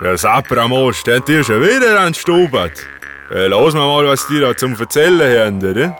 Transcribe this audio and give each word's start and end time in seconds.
Der 0.00 0.18
Sapramos, 0.18 1.04
der 1.04 1.18
hat 1.18 1.28
dir 1.28 1.44
schon 1.44 1.60
wieder 1.60 2.00
ans 2.00 2.18
Stubert. 2.18 2.72
Äh, 3.30 3.46
lass 3.46 3.74
mal 3.74 3.86
mal, 3.86 4.04
was 4.06 4.26
die 4.26 4.40
da 4.40 4.56
zum 4.56 4.74
Erzählen 4.74 5.46
haben, 5.46 5.70
oder? 5.70 5.96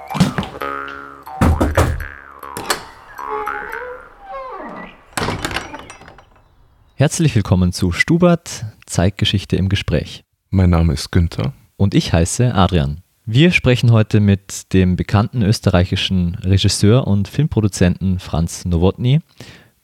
Herzlich 6.97 7.37
willkommen 7.37 7.73
zu 7.73 7.93
Stubert, 7.93 8.65
Zeitgeschichte 8.85 9.55
im 9.55 9.69
Gespräch. 9.69 10.25
Mein 10.51 10.71
Name 10.71 10.95
ist 10.95 11.13
Günther. 11.13 11.53
Und 11.77 11.95
ich 11.95 12.13
heiße 12.13 12.53
Adrian. 12.53 13.01
Wir 13.27 13.53
sprechen 13.53 13.93
heute 13.93 14.19
mit 14.19 14.73
dem 14.73 14.97
bekannten 14.97 15.43
österreichischen 15.43 16.35
Regisseur 16.43 17.07
und 17.07 17.29
Filmproduzenten 17.29 18.19
Franz 18.19 18.65
Nowotny 18.65 19.21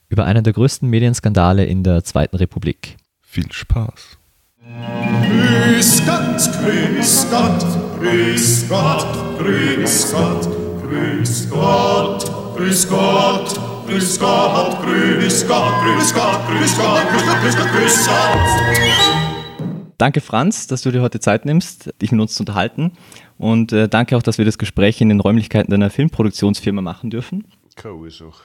über 0.09 0.25
einen 0.25 0.43
der 0.43 0.53
größten 0.53 0.89
Medienskandale 0.89 1.65
in 1.65 1.85
der 1.85 2.03
Zweiten 2.03 2.37
Republik. 2.37 2.97
Viel 3.33 3.53
Spaß. 3.53 4.19
Grüß 4.59 6.03
Gott, 6.05 6.51
grüß 6.59 7.27
Gott, 7.31 7.65
grüß 8.01 8.69
Gott, 8.69 9.39
grüß 9.39 10.11
Gott, 10.11 10.49
grüß 10.83 11.49
Gott, 11.49 12.57
grüß 12.57 12.89
Gott, 12.89 13.87
grüß 13.87 14.19
Gott, 14.19 14.77
grüß 15.07 15.47
Gott, 15.47 15.47
grüß 15.47 15.47
Gott, 15.47 15.77
grüß 15.85 16.13
Gott, 16.13 16.49
grüß 16.49 16.77
Gott, 16.77 17.41
grüß 17.41 17.57
Gott, 17.57 17.73
grüß 17.73 18.07
Gott. 18.09 19.95
Danke, 19.97 20.21
Franz, 20.21 20.67
dass 20.67 20.83
du 20.83 20.91
dir 20.91 21.01
heute 21.01 21.21
Zeit 21.21 21.45
nimmst, 21.45 21.95
dich 22.03 22.11
mit 22.11 22.21
uns 22.21 22.35
zu 22.35 22.43
unterhalten. 22.43 22.95
Und 23.39 23.73
äh, 23.73 23.89
danke 23.89 24.17
auch, 24.17 24.23
dass 24.25 24.39
wir 24.39 24.45
das 24.45 24.59
Gespräch 24.59 25.01
in 25.01 25.09
den 25.09 25.21
Räumlichkeiten 25.21 25.71
deiner 25.71 25.91
Filmproduktionsfirma 25.91 26.83
machen 26.83 27.11
dürfen. 27.11 27.45
Keine 27.77 27.95
Ursache. 27.95 28.43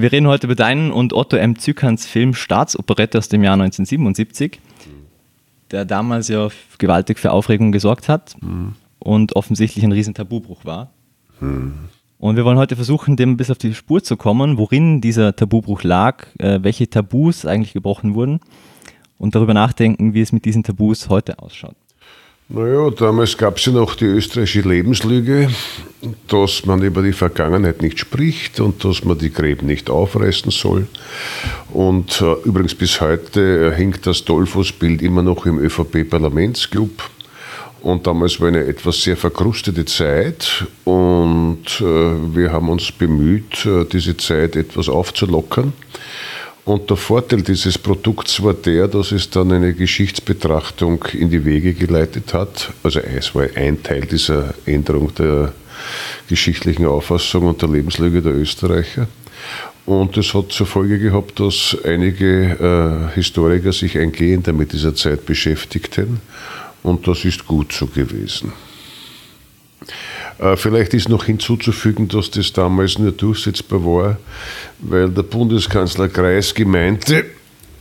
Wir 0.00 0.12
reden 0.12 0.28
heute 0.28 0.46
über 0.46 0.54
deinen 0.54 0.92
und 0.92 1.12
Otto 1.12 1.36
M. 1.36 1.58
Zykans 1.58 2.06
Film 2.06 2.32
Staatsoperette 2.32 3.18
aus 3.18 3.28
dem 3.28 3.42
Jahr 3.42 3.54
1977, 3.54 4.60
der 5.72 5.84
damals 5.84 6.28
ja 6.28 6.50
gewaltig 6.78 7.18
für 7.18 7.32
Aufregung 7.32 7.72
gesorgt 7.72 8.08
hat 8.08 8.36
und 9.00 9.34
offensichtlich 9.34 9.84
ein 9.84 9.90
riesen 9.90 10.14
Tabubruch 10.14 10.64
war. 10.64 10.92
Und 11.40 12.36
wir 12.36 12.44
wollen 12.44 12.58
heute 12.58 12.76
versuchen, 12.76 13.16
dem 13.16 13.36
bis 13.36 13.50
auf 13.50 13.58
die 13.58 13.74
Spur 13.74 14.00
zu 14.00 14.16
kommen, 14.16 14.56
worin 14.56 15.00
dieser 15.00 15.34
Tabubruch 15.34 15.82
lag, 15.82 16.28
äh, 16.38 16.60
welche 16.62 16.88
Tabus 16.88 17.44
eigentlich 17.44 17.72
gebrochen 17.72 18.14
wurden 18.14 18.38
und 19.18 19.34
darüber 19.34 19.52
nachdenken, 19.52 20.14
wie 20.14 20.20
es 20.20 20.30
mit 20.30 20.44
diesen 20.44 20.62
Tabus 20.62 21.08
heute 21.08 21.40
ausschaut. 21.40 21.74
Naja, 22.50 22.88
damals 22.88 23.36
gab 23.36 23.58
es 23.58 23.66
ja 23.66 23.72
noch 23.72 23.94
die 23.94 24.06
österreichische 24.06 24.66
Lebenslüge, 24.66 25.50
dass 26.28 26.64
man 26.64 26.80
über 26.80 27.02
die 27.02 27.12
Vergangenheit 27.12 27.82
nicht 27.82 27.98
spricht 27.98 28.58
und 28.60 28.82
dass 28.86 29.04
man 29.04 29.18
die 29.18 29.30
Gräben 29.30 29.66
nicht 29.66 29.90
aufreißen 29.90 30.50
soll. 30.50 30.86
Und 31.74 32.22
äh, 32.22 32.32
übrigens 32.44 32.74
bis 32.74 33.02
heute 33.02 33.74
hängt 33.74 34.06
das 34.06 34.24
Dollfuß-Bild 34.24 35.02
immer 35.02 35.22
noch 35.22 35.44
im 35.44 35.58
ÖVP-Parlamentsclub. 35.58 37.10
Und 37.82 38.06
damals 38.06 38.40
war 38.40 38.48
eine 38.48 38.64
etwas 38.64 39.02
sehr 39.02 39.18
verkrustete 39.18 39.84
Zeit 39.84 40.66
und 40.84 41.66
äh, 41.80 41.84
wir 42.34 42.50
haben 42.50 42.70
uns 42.70 42.90
bemüht, 42.90 43.66
äh, 43.66 43.84
diese 43.84 44.16
Zeit 44.16 44.56
etwas 44.56 44.88
aufzulockern. 44.88 45.74
Und 46.68 46.90
der 46.90 46.98
Vorteil 46.98 47.40
dieses 47.40 47.78
Produkts 47.78 48.42
war 48.42 48.52
der, 48.52 48.88
dass 48.88 49.10
es 49.12 49.30
dann 49.30 49.52
eine 49.52 49.72
Geschichtsbetrachtung 49.72 51.02
in 51.14 51.30
die 51.30 51.42
Wege 51.46 51.72
geleitet 51.72 52.34
hat. 52.34 52.74
Also 52.82 53.00
es 53.00 53.34
war 53.34 53.46
ein 53.54 53.82
Teil 53.82 54.02
dieser 54.02 54.52
Änderung 54.66 55.14
der 55.14 55.54
geschichtlichen 56.28 56.84
Auffassung 56.84 57.46
und 57.46 57.62
der 57.62 57.70
Lebenslüge 57.70 58.20
der 58.20 58.34
Österreicher. 58.34 59.08
Und 59.86 60.18
es 60.18 60.34
hat 60.34 60.52
zur 60.52 60.66
Folge 60.66 60.98
gehabt, 60.98 61.40
dass 61.40 61.74
einige 61.84 63.08
äh, 63.10 63.14
Historiker 63.14 63.72
sich 63.72 63.96
eingehender 63.96 64.52
mit 64.52 64.74
dieser 64.74 64.94
Zeit 64.94 65.24
beschäftigten. 65.24 66.20
Und 66.82 67.08
das 67.08 67.24
ist 67.24 67.46
gut 67.46 67.72
so 67.72 67.86
gewesen. 67.86 68.52
Äh, 70.38 70.56
Vielleicht 70.56 70.94
ist 70.94 71.08
noch 71.08 71.24
hinzuzufügen, 71.24 72.08
dass 72.08 72.30
das 72.30 72.52
damals 72.52 72.98
nur 72.98 73.12
durchsetzbar 73.12 73.84
war, 73.84 74.18
weil 74.78 75.08
der 75.10 75.22
Bundeskanzler 75.22 76.08
Kreis 76.08 76.54
meinte, 76.58 77.26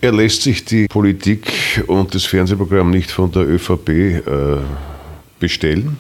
er 0.02 0.12
lässt 0.12 0.44
sich 0.44 0.64
die 0.64 0.88
Politik 0.88 1.84
und 1.88 2.14
das 2.14 2.26
Fernsehprogramm 2.26 2.92
nicht 2.92 3.10
von 3.10 3.32
der 3.32 3.48
ÖVP 3.48 3.90
äh, 3.90 4.22
bestellen. 5.40 5.98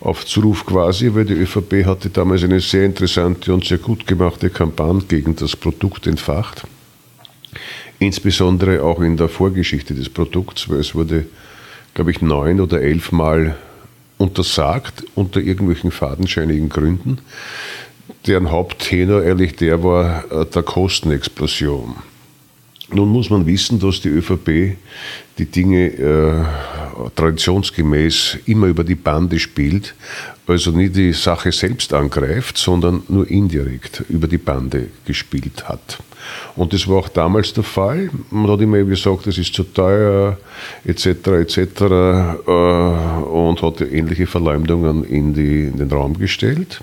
Auf 0.00 0.26
Zuruf 0.26 0.66
quasi, 0.66 1.14
weil 1.14 1.26
die 1.26 1.34
ÖVP 1.34 1.84
hatte 1.86 2.10
damals 2.10 2.42
eine 2.42 2.58
sehr 2.60 2.86
interessante 2.86 3.54
und 3.54 3.64
sehr 3.64 3.78
gut 3.78 4.06
gemachte 4.06 4.50
Kampagne 4.50 5.02
gegen 5.06 5.36
das 5.36 5.54
Produkt 5.54 6.06
entfacht. 6.06 6.62
Insbesondere 7.98 8.82
auch 8.82 9.00
in 9.00 9.16
der 9.16 9.28
Vorgeschichte 9.28 9.94
des 9.94 10.08
Produkts, 10.08 10.68
weil 10.68 10.80
es 10.80 10.94
wurde, 10.94 11.26
glaube 11.94 12.10
ich, 12.10 12.20
neun 12.20 12.60
oder 12.60 12.80
elf 12.80 13.12
Mal 13.12 13.56
untersagt 14.22 15.04
unter 15.16 15.40
irgendwelchen 15.40 15.90
fadenscheinigen 15.90 16.68
Gründen. 16.68 17.18
Deren 18.26 18.50
Haupttenor 18.50 19.22
ehrlich 19.22 19.56
der 19.56 19.82
war 19.82 20.30
äh, 20.30 20.46
der 20.46 20.62
Kostenexplosion. 20.62 21.96
Nun 22.92 23.08
muss 23.08 23.30
man 23.30 23.46
wissen, 23.46 23.80
dass 23.80 24.00
die 24.00 24.10
ÖVP 24.10 24.76
die 25.38 25.46
Dinge 25.46 25.86
äh, 25.88 26.44
traditionsgemäß 27.16 28.38
immer 28.46 28.66
über 28.66 28.84
die 28.84 28.94
Bande 28.94 29.38
spielt, 29.38 29.94
also 30.46 30.70
nie 30.70 30.90
die 30.90 31.12
Sache 31.12 31.50
selbst 31.50 31.92
angreift, 31.94 32.58
sondern 32.58 33.02
nur 33.08 33.28
indirekt 33.28 34.04
über 34.08 34.28
die 34.28 34.38
Bande 34.38 34.88
gespielt 35.04 35.68
hat. 35.68 35.98
Und 36.56 36.72
das 36.72 36.88
war 36.88 36.98
auch 36.98 37.08
damals 37.08 37.52
der 37.52 37.64
Fall. 37.64 38.10
Man 38.30 38.50
hat 38.50 38.60
immer 38.60 38.82
gesagt, 38.82 39.26
es 39.26 39.38
ist 39.38 39.54
zu 39.54 39.64
teuer, 39.64 40.38
etc., 40.84 41.06
etc., 41.06 41.58
äh, 41.58 42.50
und 42.50 43.62
hat 43.62 43.80
ähnliche 43.80 44.26
Verleumdungen 44.26 45.04
in, 45.04 45.34
die, 45.34 45.64
in 45.64 45.78
den 45.78 45.90
Raum 45.90 46.18
gestellt. 46.18 46.80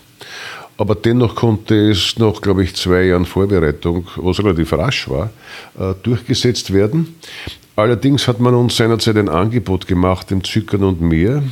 Aber 0.77 0.95
dennoch 0.95 1.35
konnte 1.35 1.91
es 1.91 2.17
nach, 2.17 2.41
glaube 2.41 2.63
ich, 2.63 2.73
zwei 2.73 3.03
Jahren 3.03 3.25
Vorbereitung, 3.25 4.07
was 4.15 4.39
relativ 4.39 4.71
rasch 4.71 5.09
war, 5.09 5.29
äh, 5.77 5.93
durchgesetzt 6.03 6.71
werden. 6.71 7.15
Allerdings 7.75 8.27
hat 8.29 8.39
man 8.39 8.55
uns 8.55 8.77
seinerzeit 8.77 9.17
ein 9.17 9.29
Angebot 9.29 9.87
gemacht, 9.87 10.31
dem 10.31 10.43
Zykern 10.43 10.83
und 10.83 11.01
mir, 11.01 11.43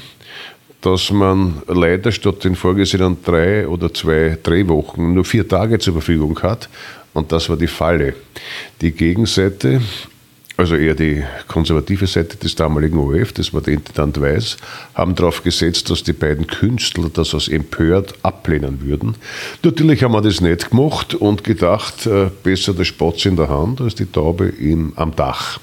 dass 0.81 1.11
man 1.11 1.61
leider 1.67 2.11
statt 2.11 2.43
den 2.43 2.55
vorgesehenen 2.55 3.17
drei 3.23 3.67
oder 3.67 3.93
zwei 3.93 4.37
Drehwochen 4.41 5.13
nur 5.13 5.25
vier 5.25 5.47
Tage 5.47 5.79
zur 5.79 5.93
Verfügung 5.93 6.41
hat. 6.41 6.69
Und 7.13 7.31
das 7.31 7.49
war 7.49 7.57
die 7.57 7.67
Falle. 7.67 8.15
Die 8.81 8.91
Gegenseite, 8.91 9.81
also 10.55 10.75
eher 10.75 10.95
die 10.95 11.23
konservative 11.47 12.07
Seite 12.07 12.37
des 12.37 12.55
damaligen 12.55 12.97
ORF, 12.97 13.33
das 13.33 13.53
war 13.53 13.61
der 13.61 13.75
Intendant 13.75 14.19
Weiß, 14.19 14.57
haben 14.95 15.15
darauf 15.15 15.43
gesetzt, 15.43 15.89
dass 15.89 16.03
die 16.03 16.13
beiden 16.13 16.47
Künstler 16.47 17.09
das 17.13 17.33
als 17.33 17.47
empört 17.47 18.13
ablehnen 18.23 18.81
würden. 18.81 19.15
Natürlich 19.63 20.03
haben 20.03 20.13
wir 20.13 20.21
das 20.21 20.41
nicht 20.41 20.69
gemacht 20.69 21.15
und 21.15 21.43
gedacht, 21.43 22.05
äh, 22.05 22.29
besser 22.43 22.73
der 22.73 22.85
Spatz 22.85 23.25
in 23.25 23.35
der 23.35 23.49
Hand 23.49 23.81
als 23.81 23.95
die 23.95 24.05
Taube 24.05 24.47
im, 24.47 24.93
am 24.95 25.15
Dach. 25.15 25.59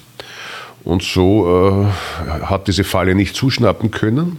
Und 0.84 1.02
so 1.02 1.86
äh, 2.28 2.30
hat 2.42 2.68
diese 2.68 2.84
Falle 2.84 3.14
nicht 3.14 3.34
zuschnappen 3.34 3.90
können. 3.90 4.38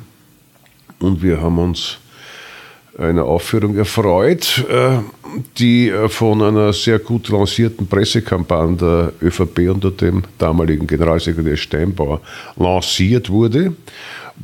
Und 1.00 1.24
wir 1.24 1.42
haben 1.42 1.58
uns 1.58 1.98
einer 2.98 3.26
Aufführung 3.26 3.78
erfreut, 3.78 4.66
äh, 4.70 5.00
die 5.58 5.90
äh, 5.90 6.08
von 6.08 6.42
einer 6.42 6.72
sehr 6.74 7.00
gut 7.00 7.30
lancierten 7.30 7.88
Pressekampagne 7.88 8.78
der 8.78 9.14
ÖVP 9.22 9.70
unter 9.70 9.92
dem 9.92 10.24
damaligen 10.38 10.88
Generalsekretär 10.88 11.58
Steinbauer 11.58 12.22
lanciert 12.56 13.30
wurde. 13.30 13.74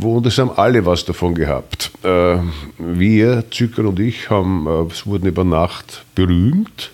Und 0.01 0.25
es 0.25 0.37
haben 0.37 0.51
alle 0.55 0.85
was 0.85 1.05
davon 1.05 1.35
gehabt. 1.35 1.91
Äh, 2.03 2.37
wir, 2.77 3.43
Zücker 3.51 3.85
und 3.85 3.99
ich, 3.99 4.29
haben, 4.29 4.67
es 4.89 5.05
wurden 5.05 5.27
über 5.27 5.43
Nacht 5.43 6.05
berühmt. 6.15 6.91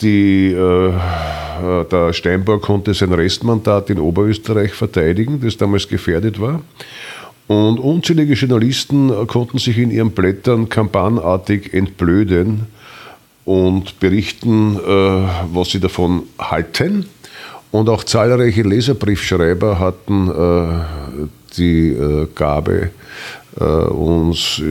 Die, 0.00 0.54
der 0.54 2.12
Steinbauer 2.12 2.60
konnte 2.60 2.94
sein 2.94 3.12
Restmandat 3.12 3.90
in 3.90 3.98
Oberösterreich 3.98 4.72
verteidigen, 4.72 5.40
das 5.40 5.56
damals 5.56 5.88
gefährdet 5.88 6.40
war. 6.40 6.60
Und 7.52 7.80
unzählige 7.80 8.32
Journalisten 8.32 9.26
konnten 9.26 9.58
sich 9.58 9.76
in 9.76 9.90
ihren 9.90 10.12
Blättern 10.12 10.70
kampagnenartig 10.70 11.74
entblöden 11.74 12.66
und 13.44 14.00
berichten, 14.00 14.76
äh, 14.76 15.28
was 15.52 15.68
sie 15.70 15.78
davon 15.78 16.22
halten. 16.38 17.04
Und 17.70 17.90
auch 17.90 18.04
zahlreiche 18.04 18.62
Leserbriefschreiber 18.62 19.78
hatten 19.78 20.30
äh, 20.30 21.28
die 21.58 21.88
äh, 21.90 22.26
Gabe, 22.34 22.90
uns 23.54 24.62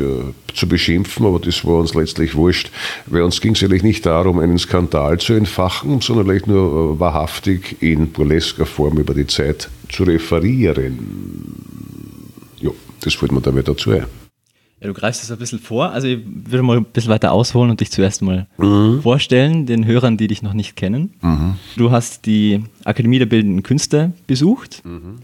zu 0.55 0.67
beschimpfen, 0.67 1.27
aber 1.27 1.37
das 1.37 1.63
war 1.63 1.75
uns 1.75 1.93
letztlich 1.93 2.33
wurscht, 2.33 2.71
weil 3.05 3.21
uns 3.21 3.39
ging 3.39 3.53
es 3.53 3.61
eigentlich 3.61 3.83
nicht 3.83 4.07
darum, 4.07 4.39
einen 4.39 4.57
Skandal 4.57 5.19
zu 5.19 5.33
entfachen, 5.33 6.01
sondern 6.01 6.25
vielleicht 6.25 6.47
nur 6.47 6.99
wahrhaftig 6.99 7.79
in 7.79 8.11
burlesker 8.11 8.65
Form 8.65 8.97
über 8.97 9.13
die 9.13 9.27
Zeit 9.27 9.69
zu 9.87 10.01
referieren. 10.01 11.70
Das 13.03 13.21
wollte 13.21 13.33
man 13.33 13.43
damit 13.43 13.67
dazu. 13.67 13.91
Ja, 14.81 14.87
du 14.87 14.93
greifst 14.93 15.21
es 15.21 15.31
ein 15.31 15.37
bisschen 15.37 15.59
vor. 15.59 15.91
Also 15.91 16.07
ich 16.07 16.19
würde 16.25 16.63
mal 16.63 16.77
ein 16.77 16.85
bisschen 16.85 17.11
weiter 17.11 17.31
ausholen 17.31 17.69
und 17.69 17.79
dich 17.79 17.91
zuerst 17.91 18.23
mal 18.23 18.47
mhm. 18.57 19.01
vorstellen, 19.03 19.67
den 19.67 19.85
Hörern, 19.85 20.17
die 20.17 20.27
dich 20.27 20.41
noch 20.41 20.53
nicht 20.53 20.75
kennen. 20.75 21.13
Mhm. 21.21 21.55
Du 21.77 21.91
hast 21.91 22.25
die 22.25 22.63
Akademie 22.83 23.19
der 23.19 23.27
Bildenden 23.27 23.61
Künste 23.61 24.13
besucht 24.25 24.81
mhm. 24.83 25.19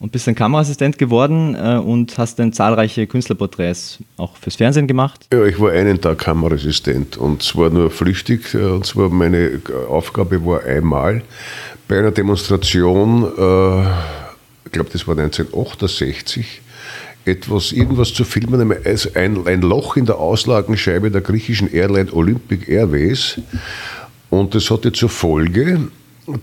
und 0.00 0.10
bist 0.10 0.26
dann 0.26 0.34
Kameraassistent 0.34 0.98
geworden 0.98 1.54
äh, 1.54 1.76
und 1.76 2.18
hast 2.18 2.40
dann 2.40 2.52
zahlreiche 2.52 3.06
Künstlerporträts 3.06 4.00
auch 4.16 4.36
fürs 4.36 4.56
Fernsehen 4.56 4.88
gemacht. 4.88 5.28
Ja, 5.32 5.44
ich 5.44 5.60
war 5.60 5.70
einen 5.70 6.00
Tag 6.00 6.18
Kameraassistent 6.18 7.16
und 7.18 7.44
zwar 7.44 7.70
nur 7.70 7.88
flüchtig. 7.92 8.52
Äh, 8.54 8.64
und 8.64 8.84
zwar 8.84 9.10
meine 9.10 9.60
Aufgabe 9.88 10.44
war 10.44 10.64
einmal 10.64 11.22
bei 11.86 12.00
einer 12.00 12.10
Demonstration, 12.10 13.24
äh, 13.24 13.84
ich 14.64 14.72
glaube, 14.72 14.90
das 14.92 15.06
war 15.06 15.16
1968, 15.16 16.62
etwas, 17.24 17.72
irgendwas 17.72 18.14
zu 18.14 18.24
filmen, 18.24 18.72
ein, 19.14 19.46
ein 19.46 19.62
Loch 19.62 19.96
in 19.96 20.06
der 20.06 20.18
Auslagenscheibe 20.18 21.10
der 21.10 21.20
griechischen 21.20 21.72
Airline 21.72 22.12
Olympic 22.12 22.68
Airways. 22.68 23.40
Und 24.30 24.54
das 24.54 24.70
hatte 24.70 24.92
zur 24.92 25.08
Folge, 25.08 25.88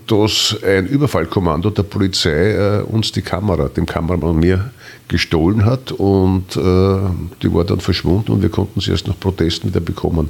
dass 0.06 0.56
ein 0.62 0.86
Überfallkommando 0.86 1.70
der 1.70 1.82
Polizei 1.82 2.52
äh, 2.52 2.82
uns 2.82 3.12
die 3.12 3.22
Kamera, 3.22 3.68
dem 3.68 3.86
Kameramann 3.86 4.30
und 4.30 4.40
mir, 4.40 4.70
gestohlen 5.08 5.64
hat 5.64 5.90
und 5.92 6.54
äh, 6.56 7.40
die 7.42 7.52
war 7.52 7.64
dann 7.64 7.80
verschwunden 7.80 8.32
und 8.32 8.42
wir 8.42 8.50
konnten 8.50 8.80
sie 8.80 8.90
erst 8.90 9.08
nach 9.08 9.18
Protesten 9.18 9.68
wieder 9.68 9.80
bekommen. 9.80 10.28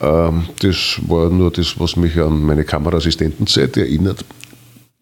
Ähm, 0.00 0.46
das 0.60 1.00
war 1.06 1.30
nur 1.30 1.52
das, 1.52 1.78
was 1.78 1.96
mich 1.96 2.18
an 2.18 2.42
meine 2.42 2.64
Kameraassistentenzeit 2.64 3.76
erinnert. 3.76 4.24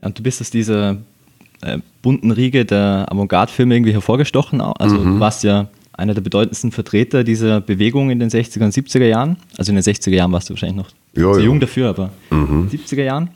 Und 0.02 0.18
du 0.18 0.22
bist 0.22 0.40
aus 0.42 0.50
dieser 0.50 0.98
äh, 1.62 1.78
bunten 2.02 2.30
Riege 2.30 2.64
der 2.64 3.06
Avantgarde-Filme 3.10 3.74
irgendwie 3.74 3.92
hervorgestochen. 3.92 4.60
Also 4.60 4.96
mhm. 4.96 5.14
du 5.14 5.20
warst 5.20 5.44
ja 5.44 5.68
einer 5.92 6.14
der 6.14 6.22
bedeutendsten 6.22 6.72
Vertreter 6.72 7.24
dieser 7.24 7.60
Bewegung 7.60 8.10
in 8.10 8.18
den 8.18 8.30
60er 8.30 8.64
und 8.64 8.72
70er 8.72 9.04
Jahren. 9.04 9.36
Also 9.58 9.70
in 9.70 9.76
den 9.76 9.84
60er 9.84 10.10
Jahren 10.10 10.32
warst 10.32 10.48
du 10.48 10.54
wahrscheinlich 10.54 10.76
noch 10.76 10.90
ja, 11.14 11.32
zu 11.32 11.40
ja. 11.40 11.46
jung 11.46 11.60
dafür, 11.60 11.90
aber 11.90 12.10
mhm. 12.30 12.62
in 12.62 12.68
den 12.70 12.80
70er 12.80 13.02
Jahren. 13.02 13.30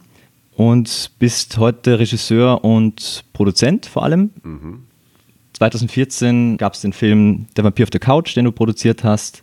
Und 0.56 1.10
bist 1.18 1.58
heute 1.58 1.98
Regisseur 1.98 2.64
und 2.64 3.24
Produzent 3.32 3.86
vor 3.86 4.04
allem. 4.04 4.30
Mhm. 4.42 4.84
2014 5.54 6.56
gab 6.56 6.74
es 6.74 6.80
den 6.80 6.92
Film 6.92 7.46
Der 7.56 7.64
Vampir 7.64 7.84
auf 7.84 7.90
der 7.90 8.00
Couch, 8.00 8.34
den 8.36 8.44
du 8.44 8.52
produziert 8.52 9.04
hast. 9.04 9.42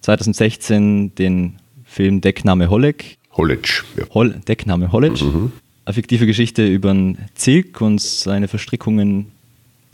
2016 0.00 1.14
den 1.14 1.58
Film 1.84 2.20
Deckname 2.20 2.68
Holleck. 2.68 3.18
Hollitsch, 3.36 3.84
ja. 3.96 4.04
Hol 4.14 4.30
Deckname 4.46 4.92
Hollitsch. 4.92 5.22
Mhm 5.22 5.52
eine 5.86 5.94
fiktive 5.94 6.26
Geschichte 6.26 6.66
über 6.66 6.90
einen 6.90 7.16
Zirk 7.34 7.80
und 7.80 8.00
seine 8.00 8.48
Verstrickungen, 8.48 9.26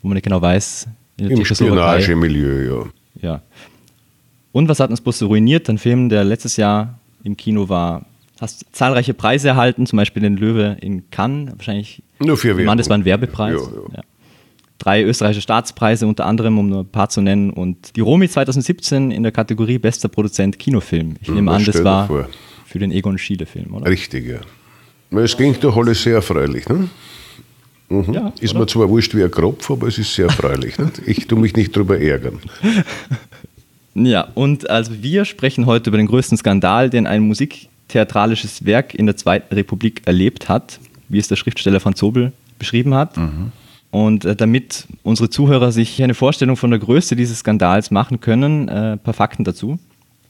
wo 0.00 0.08
man 0.08 0.14
nicht 0.14 0.24
genau 0.24 0.40
weiß. 0.40 0.88
Im 1.18 1.44
Spionagemilieu, 1.44 2.90
ja. 3.20 3.30
Ja. 3.30 3.42
Und 4.52 4.68
was 4.68 4.80
hat 4.80 4.90
uns 4.90 5.00
bloß 5.00 5.18
so 5.18 5.26
ruiniert? 5.26 5.68
Ein 5.68 5.78
Film, 5.78 6.08
der 6.08 6.24
letztes 6.24 6.56
Jahr 6.56 6.98
im 7.22 7.36
Kino 7.36 7.68
war. 7.68 8.06
Hast 8.40 8.64
zahlreiche 8.72 9.14
Preise 9.14 9.48
erhalten, 9.48 9.86
zum 9.86 9.98
Beispiel 9.98 10.22
den 10.22 10.36
Löwe 10.36 10.76
in 10.80 11.08
Cannes, 11.10 11.52
wahrscheinlich. 11.56 12.02
Nur 12.18 12.36
für 12.36 12.48
Werbung. 12.48 12.64
Mann, 12.64 12.78
das 12.78 12.88
war 12.88 12.96
ein 12.96 13.04
Werbepreis. 13.04 13.60
Ja, 13.60 13.96
ja. 13.96 14.02
Drei 14.78 15.04
österreichische 15.04 15.42
Staatspreise, 15.42 16.06
unter 16.06 16.26
anderem, 16.26 16.58
um 16.58 16.68
nur 16.68 16.80
ein 16.80 16.88
paar 16.88 17.08
zu 17.08 17.20
nennen. 17.20 17.50
Und 17.50 17.94
die 17.94 18.00
Romy 18.00 18.28
2017 18.28 19.12
in 19.12 19.22
der 19.22 19.30
Kategorie 19.30 19.78
Bester 19.78 20.08
Produzent 20.08 20.58
Kinofilm. 20.58 21.16
Ich 21.20 21.28
hm, 21.28 21.34
nehme 21.36 21.52
an, 21.52 21.64
das 21.64 21.84
war 21.84 22.08
vor. 22.08 22.28
für 22.66 22.78
den 22.80 22.90
Egon 22.90 23.18
Schiele-Film, 23.18 23.74
oder? 23.74 23.88
Richtig, 23.88 24.26
ja. 24.26 24.40
Es 25.12 25.36
ging 25.36 25.54
doch 25.60 25.76
alles 25.76 26.02
sehr 26.02 26.16
erfreulich. 26.16 26.68
Ne? 26.68 26.88
Mhm. 27.88 28.12
Ja, 28.12 28.32
ist 28.40 28.54
mir 28.54 28.66
zwar 28.66 28.88
wurscht 28.88 29.14
wie 29.14 29.22
ein 29.22 29.30
Kropf, 29.30 29.70
aber 29.70 29.88
es 29.88 29.98
ist 29.98 30.14
sehr 30.14 30.26
erfreulich. 30.26 30.78
ne? 30.78 30.90
Ich 31.06 31.26
tue 31.26 31.38
mich 31.38 31.54
nicht 31.54 31.76
darüber 31.76 31.98
ärgern. 31.98 32.38
Ja, 33.94 34.28
und 34.34 34.70
also 34.70 35.02
wir 35.02 35.24
sprechen 35.24 35.66
heute 35.66 35.90
über 35.90 35.98
den 35.98 36.06
größten 36.06 36.38
Skandal, 36.38 36.88
den 36.88 37.06
ein 37.06 37.22
musiktheatralisches 37.22 38.64
Werk 38.64 38.94
in 38.94 39.06
der 39.06 39.16
Zweiten 39.16 39.54
Republik 39.54 40.02
erlebt 40.06 40.48
hat, 40.48 40.80
wie 41.08 41.18
es 41.18 41.28
der 41.28 41.36
Schriftsteller 41.36 41.80
Franz 41.80 42.00
Sobel 42.00 42.32
beschrieben 42.58 42.94
hat. 42.94 43.16
Mhm. 43.16 43.52
Und 43.90 44.24
äh, 44.24 44.34
damit 44.34 44.86
unsere 45.02 45.28
Zuhörer 45.28 45.72
sich 45.72 46.02
eine 46.02 46.14
Vorstellung 46.14 46.56
von 46.56 46.70
der 46.70 46.78
Größe 46.80 47.14
dieses 47.16 47.40
Skandals 47.40 47.90
machen 47.90 48.20
können, 48.20 48.68
äh, 48.68 48.92
ein 48.92 48.98
paar 48.98 49.12
Fakten 49.12 49.44
dazu. 49.44 49.78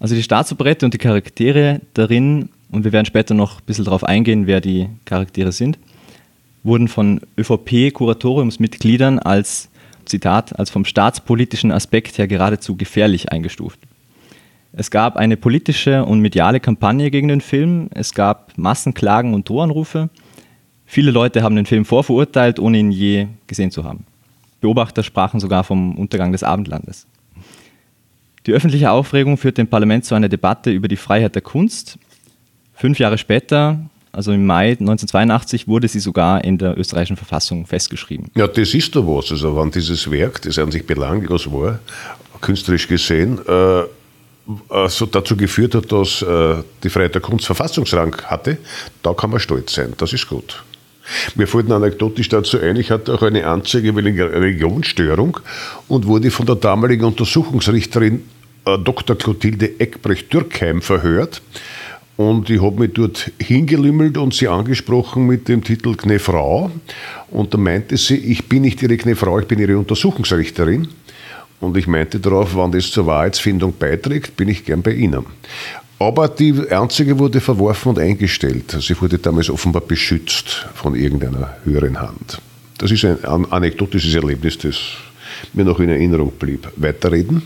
Also 0.00 0.16
die 0.16 0.24
Staatsoperette 0.24 0.84
und 0.84 0.94
die 0.94 0.98
Charaktere 0.98 1.80
darin 1.94 2.48
und 2.72 2.84
wir 2.84 2.92
werden 2.92 3.06
später 3.06 3.34
noch 3.34 3.60
ein 3.60 3.64
bisschen 3.66 3.84
darauf 3.84 4.02
eingehen, 4.02 4.48
wer 4.48 4.60
die 4.60 4.88
Charaktere 5.04 5.52
sind, 5.52 5.78
wurden 6.64 6.88
von 6.88 7.20
ÖVP-Kuratoriumsmitgliedern 7.38 9.18
als, 9.18 9.68
Zitat, 10.06 10.58
als 10.58 10.70
vom 10.70 10.84
staatspolitischen 10.84 11.70
Aspekt 11.70 12.18
her 12.18 12.26
geradezu 12.26 12.76
gefährlich 12.76 13.30
eingestuft. 13.30 13.78
Es 14.72 14.90
gab 14.90 15.16
eine 15.16 15.36
politische 15.36 16.04
und 16.04 16.20
mediale 16.20 16.58
Kampagne 16.58 17.10
gegen 17.10 17.28
den 17.28 17.42
Film, 17.42 17.88
es 17.92 18.14
gab 18.14 18.56
Massenklagen 18.56 19.34
und 19.34 19.48
Drohanrufe. 19.48 20.08
Viele 20.86 21.10
Leute 21.10 21.42
haben 21.42 21.56
den 21.56 21.66
Film 21.66 21.84
vorverurteilt, 21.84 22.58
ohne 22.58 22.78
ihn 22.78 22.90
je 22.90 23.26
gesehen 23.46 23.70
zu 23.70 23.84
haben. 23.84 24.06
Beobachter 24.62 25.02
sprachen 25.02 25.40
sogar 25.40 25.64
vom 25.64 25.98
Untergang 25.98 26.32
des 26.32 26.42
Abendlandes. 26.42 27.06
Die 28.46 28.52
öffentliche 28.52 28.90
Aufregung 28.90 29.36
führte 29.36 29.60
im 29.60 29.68
Parlament 29.68 30.06
zu 30.06 30.14
einer 30.14 30.28
Debatte 30.30 30.70
über 30.70 30.88
die 30.88 30.96
Freiheit 30.96 31.34
der 31.34 31.42
Kunst 31.42 31.98
Fünf 32.82 32.98
Jahre 32.98 33.16
später, 33.16 33.78
also 34.10 34.32
im 34.32 34.44
Mai 34.44 34.70
1982, 34.70 35.68
wurde 35.68 35.86
sie 35.86 36.00
sogar 36.00 36.42
in 36.42 36.58
der 36.58 36.76
österreichischen 36.76 37.16
Verfassung 37.16 37.64
festgeschrieben. 37.64 38.32
Ja, 38.34 38.48
das 38.48 38.74
ist 38.74 38.96
doch 38.96 39.06
was. 39.06 39.30
Also, 39.30 39.56
wenn 39.56 39.70
dieses 39.70 40.10
Werk, 40.10 40.42
das 40.42 40.58
an 40.58 40.72
sich 40.72 40.84
belanglos 40.84 41.48
war, 41.52 41.78
künstlerisch 42.40 42.88
gesehen, 42.88 43.38
äh, 43.46 43.82
also 44.68 45.06
dazu 45.06 45.36
geführt 45.36 45.76
hat, 45.76 45.92
dass 45.92 46.22
äh, 46.22 46.56
die 46.82 46.90
Freiheit 46.90 47.14
der 47.14 47.22
Kunst 47.22 47.46
Verfassungsrang 47.46 48.16
hatte, 48.24 48.58
da 49.04 49.14
kann 49.14 49.30
man 49.30 49.38
stolz 49.38 49.74
sein. 49.74 49.92
Das 49.98 50.12
ist 50.12 50.26
gut. 50.26 50.64
Mir 51.36 51.46
fällt 51.46 51.70
anekdotisch 51.70 52.30
dazu 52.30 52.58
ein, 52.58 52.74
ich 52.74 52.90
hatte 52.90 53.14
auch 53.14 53.22
eine 53.22 53.46
Anzeige 53.46 53.94
wegen 53.94 54.20
Religionsstörung 54.20 55.38
und 55.86 56.08
wurde 56.08 56.32
von 56.32 56.46
der 56.46 56.56
damaligen 56.56 57.04
Untersuchungsrichterin 57.04 58.24
äh, 58.64 58.76
Dr. 58.76 59.16
Clotilde 59.16 59.78
Eckbrecht-Dürkheim 59.78 60.82
verhört. 60.82 61.42
Und 62.16 62.50
ich 62.50 62.60
habe 62.60 62.78
mich 62.78 62.92
dort 62.92 63.32
hingelümmelt 63.38 64.18
und 64.18 64.34
sie 64.34 64.48
angesprochen 64.48 65.26
mit 65.26 65.48
dem 65.48 65.64
Titel 65.64 65.94
Knefrau. 65.94 66.70
Und 67.30 67.54
da 67.54 67.58
meinte 67.58 67.96
sie, 67.96 68.16
ich 68.16 68.48
bin 68.48 68.62
nicht 68.62 68.82
ihre 68.82 68.96
Knefrau, 68.96 69.38
ich 69.38 69.46
bin 69.46 69.58
ihre 69.58 69.78
Untersuchungsrichterin. 69.78 70.88
Und 71.60 71.76
ich 71.76 71.86
meinte 71.86 72.18
darauf, 72.18 72.56
wenn 72.56 72.72
das 72.72 72.90
zur 72.90 73.06
Wahrheitsfindung 73.06 73.74
beiträgt, 73.78 74.36
bin 74.36 74.48
ich 74.48 74.64
gern 74.64 74.82
bei 74.82 74.92
Ihnen. 74.92 75.24
Aber 75.98 76.26
die 76.26 76.52
Anzeige 76.70 77.16
wurde 77.18 77.40
verworfen 77.40 77.90
und 77.90 77.98
eingestellt. 78.00 78.76
Sie 78.80 79.00
wurde 79.00 79.18
damals 79.18 79.48
offenbar 79.48 79.82
beschützt 79.82 80.66
von 80.74 80.96
irgendeiner 80.96 81.56
höheren 81.64 82.00
Hand. 82.00 82.40
Das 82.78 82.90
ist 82.90 83.04
ein 83.04 83.24
anekdotisches 83.24 84.12
Erlebnis, 84.12 84.58
das 84.58 84.76
mir 85.52 85.64
noch 85.64 85.78
in 85.78 85.88
Erinnerung 85.88 86.32
blieb. 86.32 86.68
Weiterreden? 86.74 87.42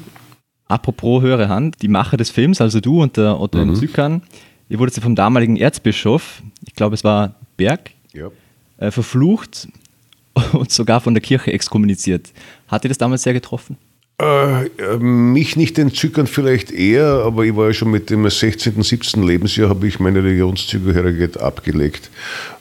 Apropos 0.68 1.22
höhere 1.22 1.50
Hand, 1.50 1.76
die 1.82 1.88
Macher 1.88 2.16
des 2.16 2.30
Films, 2.30 2.62
also 2.62 2.80
du 2.80 3.02
und 3.02 3.18
der 3.18 3.38
Otto 3.38 3.62
mhm. 3.62 3.74
Zükan, 3.74 4.22
Ihr 4.68 4.78
wurde 4.78 4.92
sie 4.92 5.00
vom 5.00 5.14
damaligen 5.14 5.56
Erzbischof, 5.56 6.42
ich 6.66 6.74
glaube 6.74 6.94
es 6.94 7.04
war 7.04 7.36
Berg, 7.56 7.90
ja. 8.12 8.30
äh, 8.78 8.90
verflucht 8.90 9.68
und 10.52 10.72
sogar 10.72 11.00
von 11.00 11.14
der 11.14 11.22
Kirche 11.22 11.52
exkommuniziert. 11.52 12.32
Hat 12.68 12.84
ihr 12.84 12.88
das 12.88 12.98
damals 12.98 13.22
sehr 13.22 13.32
getroffen? 13.32 13.76
Äh, 14.20 14.66
äh 14.66 14.98
mich 14.98 15.56
nicht 15.56 15.78
entzückend 15.78 16.28
vielleicht 16.28 16.72
eher, 16.72 17.06
aber 17.24 17.44
ich 17.44 17.54
war 17.54 17.66
ja 17.68 17.74
schon 17.74 17.90
mit 17.90 18.10
dem 18.10 18.28
16., 18.28 18.82
17. 18.82 19.22
Lebensjahr, 19.22 19.68
habe 19.68 19.86
ich 19.86 20.00
meine 20.00 20.22
Religionszugehörigkeit 20.22 21.38
abgelegt 21.40 22.10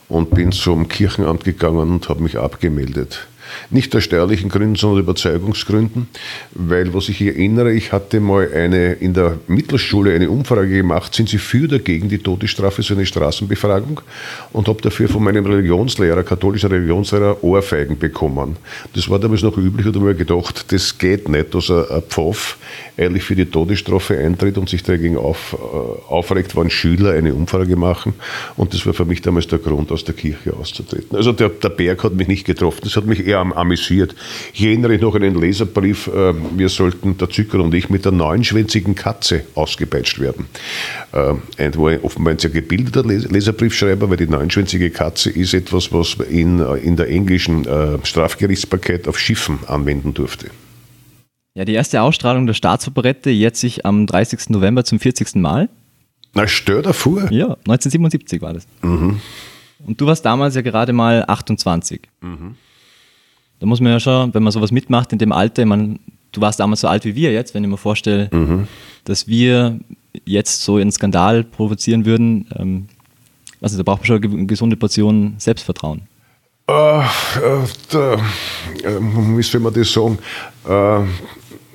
und 0.07 0.31
bin 0.31 0.51
zum 0.51 0.87
Kirchenamt 0.87 1.43
gegangen 1.43 1.89
und 1.89 2.09
habe 2.09 2.21
mich 2.21 2.37
abgemeldet. 2.37 3.27
Nicht 3.69 3.95
aus 3.95 4.03
steuerlichen 4.03 4.49
Gründen, 4.49 4.75
sondern 4.75 5.01
Überzeugungsgründen, 5.01 6.07
weil 6.53 6.93
was 6.93 7.09
ich 7.09 7.21
erinnere, 7.21 7.73
ich 7.73 7.91
hatte 7.91 8.19
mal 8.19 8.51
eine, 8.53 8.93
in 8.93 9.13
der 9.13 9.37
Mittelschule 9.47 10.13
eine 10.13 10.29
Umfrage 10.29 10.69
gemacht, 10.69 11.13
sind 11.13 11.29
Sie 11.29 11.37
für 11.37 11.65
oder 11.65 11.79
gegen 11.79 12.09
die 12.09 12.19
Todesstrafe, 12.19 12.81
so 12.81 12.93
eine 12.93 13.05
Straßenbefragung 13.05 14.01
und 14.53 14.67
habe 14.67 14.81
dafür 14.81 15.09
von 15.09 15.23
meinem 15.23 15.45
Religionslehrer, 15.45 16.23
katholischen 16.23 16.71
Religionslehrer, 16.71 17.43
Ohrfeigen 17.43 17.97
bekommen. 17.97 18.57
Das 18.93 19.09
war 19.09 19.19
damals 19.19 19.43
noch 19.43 19.57
üblich, 19.57 19.85
und 19.85 19.95
habe 19.95 20.05
mir 20.05 20.15
gedacht, 20.15 20.71
das 20.71 20.97
geht 20.97 21.27
nicht, 21.29 21.53
dass 21.53 21.69
ein 21.69 22.01
Pfaff 22.07 22.57
eigentlich 22.97 23.23
für 23.23 23.35
die 23.35 23.45
Todesstrafe 23.45 24.17
eintritt 24.17 24.57
und 24.57 24.69
sich 24.69 24.83
dagegen 24.83 25.17
auf, 25.17 25.53
äh, 25.53 26.11
aufregt, 26.11 26.55
wenn 26.55 26.69
Schüler 26.69 27.11
eine 27.11 27.33
Umfrage 27.33 27.75
machen 27.75 28.13
und 28.55 28.73
das 28.73 28.85
war 28.85 28.93
für 28.93 29.05
mich 29.05 29.21
damals 29.21 29.47
der 29.47 29.59
Grund, 29.59 29.91
aus 29.91 30.03
der 30.03 30.15
Kirche 30.15 30.53
auszutreten. 30.53 31.17
Also 31.17 31.31
der, 31.31 31.49
der 31.49 31.69
Berg 31.69 32.03
hat 32.03 32.13
mich 32.13 32.27
nicht 32.27 32.45
getroffen, 32.45 32.81
das 32.83 32.95
hat 32.95 33.05
mich 33.05 33.25
eher 33.25 33.44
amüsiert. 33.53 34.15
Ich 34.53 34.63
erinnere 34.63 34.97
noch 34.97 35.15
an 35.15 35.23
einen 35.23 35.39
Leserbrief, 35.39 36.07
äh, 36.07 36.33
wir 36.55 36.69
sollten, 36.69 37.17
der 37.17 37.29
Zücker 37.29 37.59
und 37.59 37.73
ich, 37.73 37.89
mit 37.89 38.05
der 38.05 38.11
neunschwänzigen 38.11 38.95
Katze 38.95 39.45
ausgepeitscht 39.55 40.19
werden. 40.19 40.47
Ein 41.11 41.41
äh, 41.57 41.77
war 41.77 42.03
offenbar 42.03 42.33
ein 42.33 42.39
sehr 42.39 42.49
gebildeter 42.49 43.03
Leserbriefschreiber, 43.03 44.09
weil 44.09 44.17
die 44.17 44.27
neunschwänzige 44.27 44.89
Katze 44.89 45.29
ist 45.29 45.53
etwas, 45.53 45.91
was 45.93 46.17
in, 46.29 46.59
in 46.59 46.95
der 46.95 47.09
englischen 47.09 47.65
äh, 47.65 47.97
Strafgerichtsbarkeit 48.03 49.07
auf 49.07 49.19
Schiffen 49.19 49.59
anwenden 49.67 50.13
durfte. 50.13 50.49
Ja, 51.55 51.63
die 51.63 51.73
erste 51.73 52.01
Ausstrahlung 52.01 52.47
der 52.47 52.53
Staatsoperette 52.53 53.29
jetzt 53.29 53.61
sich 53.61 53.85
am 53.85 54.07
30. 54.07 54.49
November 54.49 54.83
zum 54.83 54.99
40. 54.99 55.35
Mal. 55.35 55.69
Na, 56.33 56.47
stör 56.47 56.81
davor. 56.81 57.31
Ja, 57.31 57.55
1977 57.65 58.41
war 58.41 58.53
das. 58.53 58.67
Und 59.85 60.01
du 60.01 60.05
warst 60.05 60.25
damals 60.25 60.55
ja 60.55 60.61
gerade 60.61 60.91
mal 60.91 61.23
28. 61.25 62.01
Da 63.59 63.65
muss 63.65 63.79
man 63.79 63.91
ja 63.91 63.99
schon, 63.99 64.33
wenn 64.33 64.43
man 64.43 64.51
sowas 64.51 64.71
mitmacht 64.71 65.11
in 65.13 65.19
dem 65.19 65.31
Alter, 65.31 65.61
ich 65.63 65.67
meine, 65.67 65.97
du 66.31 66.41
warst 66.41 66.59
damals 66.59 66.81
so 66.81 66.87
alt 66.87 67.05
wie 67.05 67.15
wir 67.15 67.31
jetzt, 67.31 67.53
wenn 67.53 67.63
ich 67.63 67.69
mir 67.69 67.77
vorstelle, 67.77 68.29
dass 69.05 69.27
wir 69.27 69.79
jetzt 70.25 70.63
so 70.63 70.75
einen 70.77 70.91
Skandal 70.91 71.43
provozieren 71.43 72.05
würden, 72.05 72.47
ähm, 72.57 72.85
also 73.61 73.77
da 73.77 73.83
braucht 73.83 73.99
man 74.01 74.05
schon 74.07 74.17
eine 74.23 74.27
ge- 74.29 74.45
gesunde 74.45 74.75
Portion 74.75 75.35
Selbstvertrauen. 75.37 76.01
Äh, 76.67 76.99
äh, 76.99 77.03
da, 77.91 78.13
äh, 78.13 78.19
wie 78.99 79.59
man 79.59 79.73
das 79.73 79.91
sagen? 79.93 80.19
Äh, 80.67 80.99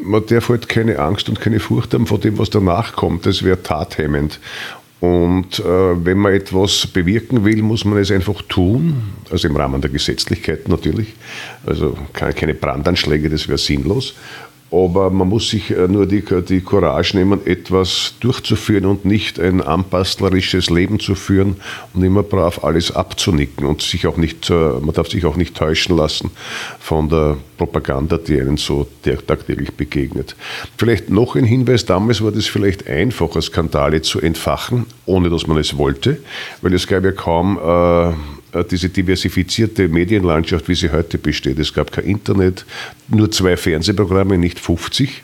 man 0.03 0.27
darf 0.27 0.49
halt 0.49 0.69
keine 0.69 0.99
Angst 0.99 1.29
und 1.29 1.41
keine 1.41 1.61
Furcht 1.61 1.93
haben 1.95 2.07
vor 2.07 2.19
dem, 2.19 2.39
was 2.39 2.51
danach 2.51 2.95
kommt. 2.95 3.27
Das 3.27 3.43
wäre 3.43 3.63
tathemmend. 3.63 4.41
Und 5.01 5.59
äh, 5.61 6.05
wenn 6.05 6.19
man 6.19 6.35
etwas 6.35 6.87
bewirken 6.87 7.45
will, 7.45 7.63
muss 7.63 7.87
man 7.87 7.99
es 7.99 8.11
einfach 8.11 8.43
tun, 8.43 9.03
also 9.31 9.49
im 9.49 9.57
Rahmen 9.57 9.81
der 9.81 9.91
Gesetzlichkeit 9.91 10.69
natürlich. 10.69 11.15
Also 11.65 11.97
keine, 12.13 12.35
keine 12.35 12.55
Brandanschläge, 12.55 13.31
das 13.31 13.49
wäre 13.49 13.57
sinnlos. 13.57 14.15
Aber 14.73 15.11
man 15.11 15.29
muss 15.29 15.51
sich 15.51 15.73
äh, 15.73 15.89
nur 15.89 16.07
die, 16.07 16.23
die 16.49 16.61
Courage 16.61 17.17
nehmen, 17.17 17.45
etwas 17.45 18.15
durchzuführen 18.21 18.87
und 18.87 19.05
nicht 19.05 19.41
ein 19.41 19.61
anpastlerisches 19.61 20.71
Leben 20.71 21.01
zu 21.01 21.17
führen 21.17 21.57
und 21.93 22.05
immer 22.05 22.23
brav 22.23 22.63
alles 22.63 22.95
abzunicken 22.95 23.67
und 23.67 23.83
sich 23.83 24.07
auch 24.07 24.17
nicht, 24.17 24.49
äh, 24.49 24.53
man 24.55 24.93
darf 24.93 25.09
sich 25.09 25.25
auch 25.25 25.37
nicht 25.37 25.57
täuschen 25.57 25.97
lassen 25.97 26.31
von 26.79 27.09
der 27.09 27.37
Propaganda, 27.59 28.17
die 28.17 28.41
einen 28.41 28.59
so 28.59 28.87
tag- 29.03 29.27
tagtäglich 29.27 29.73
begegnet. 29.73 30.37
Vielleicht 30.77 31.11
noch 31.11 31.35
ein 31.35 31.45
Hinweis, 31.45 31.85
damals 31.85 32.23
war 32.23 32.31
das 32.31 32.47
vielleicht 32.47 32.87
einfacher, 32.87 33.43
Skandale 33.43 34.03
zu 34.03 34.21
entfachen, 34.21 34.87
ohne 35.05 35.31
dass 35.31 35.49
man 35.49 35.59
es 35.59 35.77
wollte, 35.77 36.19
weil 36.63 36.75
es 36.75 36.87
gab 36.87 37.05
ja 37.05 37.13
kaum 37.13 37.59
äh, 37.59 38.13
diese 38.71 38.89
diversifizierte 38.89 39.89
Medienlandschaft, 39.89 40.69
wie 40.69 40.75
sie 40.75 40.91
heute 40.91 41.19
besteht. 41.19 41.59
Es 41.59 41.73
gab 41.73 41.93
kein 41.93 42.05
Internet, 42.05 42.65
nur 43.09 43.31
zwei 43.31 43.57
Fernsehprogramme, 43.57 44.39
nicht 44.39 44.59
50. 44.59 45.23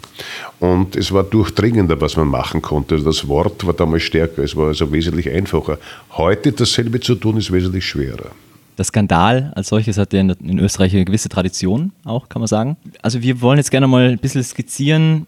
Und 0.60 0.96
es 0.96 1.12
war 1.12 1.24
durchdringender, 1.24 2.00
was 2.00 2.16
man 2.16 2.28
machen 2.28 2.62
konnte. 2.62 2.94
Also 2.94 3.06
das 3.06 3.28
Wort 3.28 3.66
war 3.66 3.74
damals 3.74 4.04
stärker, 4.04 4.42
es 4.42 4.56
war 4.56 4.68
also 4.68 4.90
wesentlich 4.92 5.30
einfacher. 5.30 5.78
Heute 6.12 6.52
dasselbe 6.52 7.00
zu 7.00 7.14
tun, 7.14 7.36
ist 7.36 7.52
wesentlich 7.52 7.84
schwerer. 7.84 8.30
Der 8.78 8.84
Skandal 8.84 9.52
als 9.54 9.68
solches 9.68 9.96
hat 9.96 10.12
ja 10.12 10.20
in, 10.20 10.58
Österreich 10.58 10.94
eine 10.94 11.04
gewisse 11.04 11.28
Tradition, 11.28 11.92
auch 12.04 12.28
kann 12.28 12.40
man 12.40 12.46
sagen. 12.46 12.76
Also 13.02 13.22
wir 13.22 13.40
wollen 13.40 13.58
jetzt 13.58 13.70
gerne 13.70 13.86
mal 13.86 14.10
ein 14.10 14.18
bisschen 14.18 14.44
skizzieren, 14.44 15.26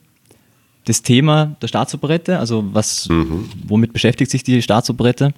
das 0.84 1.02
Thema 1.02 1.56
der 1.60 1.68
Staatsoperette, 1.68 2.38
also 2.38 2.64
was, 2.72 3.08
womit 3.66 3.92
beschäftigt 3.92 4.30
sich 4.30 4.42
die 4.42 4.62
Staatsoperette. 4.62 5.32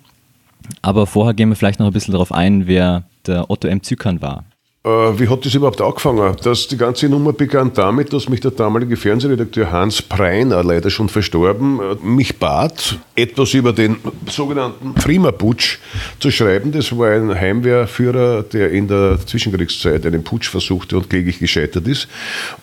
Aber 0.83 1.07
vorher 1.07 1.35
gehen 1.35 1.49
wir 1.49 1.57
vielleicht 1.57 1.81
noch 1.81 1.87
ein 1.87 1.93
bisschen 1.93 2.13
darauf 2.13 2.33
ein, 2.33 2.67
wer 2.67 3.05
der 3.27 3.51
Otto 3.51 3.69
M. 3.69 3.83
Zykern 3.83 4.23
war. 4.23 4.45
Äh, 4.83 4.89
wie 4.89 5.29
hat 5.29 5.45
das 5.45 5.55
überhaupt 5.55 5.83
angefangen? 5.83 6.35
Das, 6.43 6.67
die 6.67 6.79
ganze 6.79 7.07
Nummer 7.11 7.35
begann 7.35 7.71
damit, 7.75 8.15
dass 8.15 8.31
mich 8.31 8.41
der 8.41 8.53
damalige 8.53 8.97
Fernsehredakteur 8.97 9.71
Hans 9.71 10.01
Preiner, 10.01 10.65
leider 10.65 10.89
schon 10.89 11.11
verstorben, 11.11 11.81
äh, 11.81 11.97
mich 12.03 12.39
bat, 12.39 12.99
etwas 13.15 13.53
über 13.53 13.75
den 13.75 13.99
sogenannten 14.27 14.95
Prima-Putsch 14.95 15.81
zu 16.19 16.31
schreiben. 16.31 16.73
Das 16.73 16.97
war 16.97 17.11
ein 17.11 17.39
Heimwehrführer, 17.39 18.43
der 18.43 18.71
in 18.71 18.89
der 18.89 19.19
Zwischenkriegszeit 19.27 20.07
einen 20.07 20.25
Putsch 20.25 20.49
versuchte 20.49 20.97
und 20.97 21.11
kläglich 21.11 21.39
gescheitert 21.39 21.87
ist. 21.87 22.09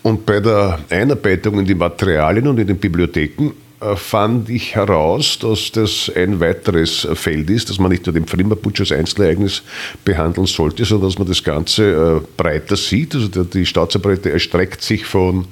Und 0.02 0.26
bei 0.26 0.40
der 0.40 0.80
Einarbeitung 0.90 1.60
in 1.60 1.66
die 1.66 1.76
Materialien 1.76 2.48
und 2.48 2.58
in 2.58 2.66
den 2.66 2.80
Bibliotheken 2.80 3.52
fand 3.96 4.50
ich 4.50 4.76
heraus, 4.76 5.38
dass 5.40 5.72
das 5.72 6.12
ein 6.16 6.40
weiteres 6.40 7.08
Feld 7.14 7.50
ist, 7.50 7.70
dass 7.70 7.78
man 7.78 7.92
nicht 7.92 8.06
nur 8.06 8.14
den 8.14 8.26
Frimmerputsch 8.26 8.80
als 8.80 8.92
Einzelereignis 8.92 9.62
behandeln 10.04 10.48
sollte, 10.48 10.84
sondern 10.84 11.10
dass 11.10 11.20
man 11.20 11.28
das 11.28 11.44
Ganze 11.44 12.22
äh, 12.24 12.28
breiter 12.38 12.76
sieht. 12.76 13.14
Also 13.14 13.44
die 13.44 13.66
Staatsoperette 13.66 14.32
erstreckt 14.32 14.82
sich 14.82 15.06
von 15.06 15.46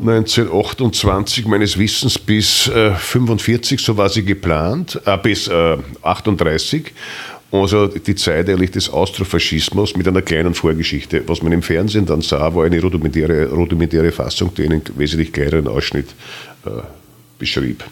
1928 0.00 1.46
meines 1.46 1.78
Wissens 1.78 2.18
bis 2.18 2.68
äh, 2.68 2.92
45, 2.92 3.80
so 3.80 3.96
war 3.96 4.08
sie 4.08 4.24
geplant, 4.24 5.00
äh, 5.04 5.16
bis 5.18 5.48
äh, 5.48 5.76
38. 6.02 6.92
Also 7.50 7.86
die 7.86 8.14
Zeit 8.14 8.48
eigentlich 8.48 8.72
des 8.72 8.90
Austrofaschismus 8.90 9.96
mit 9.96 10.06
einer 10.06 10.22
kleinen 10.22 10.54
Vorgeschichte. 10.54 11.22
Was 11.26 11.42
man 11.42 11.52
im 11.52 11.62
Fernsehen 11.62 12.04
dann 12.04 12.20
sah, 12.20 12.54
war 12.54 12.66
eine 12.66 12.80
rudimentäre, 12.80 13.50
rudimentäre 13.50 14.12
Fassung, 14.12 14.52
die 14.54 14.64
einen 14.64 14.82
wesentlich 14.96 15.32
kleineren 15.32 15.66
Ausschnitt 15.66 16.08
äh, 16.66 16.70
beschrieb. 17.38 17.84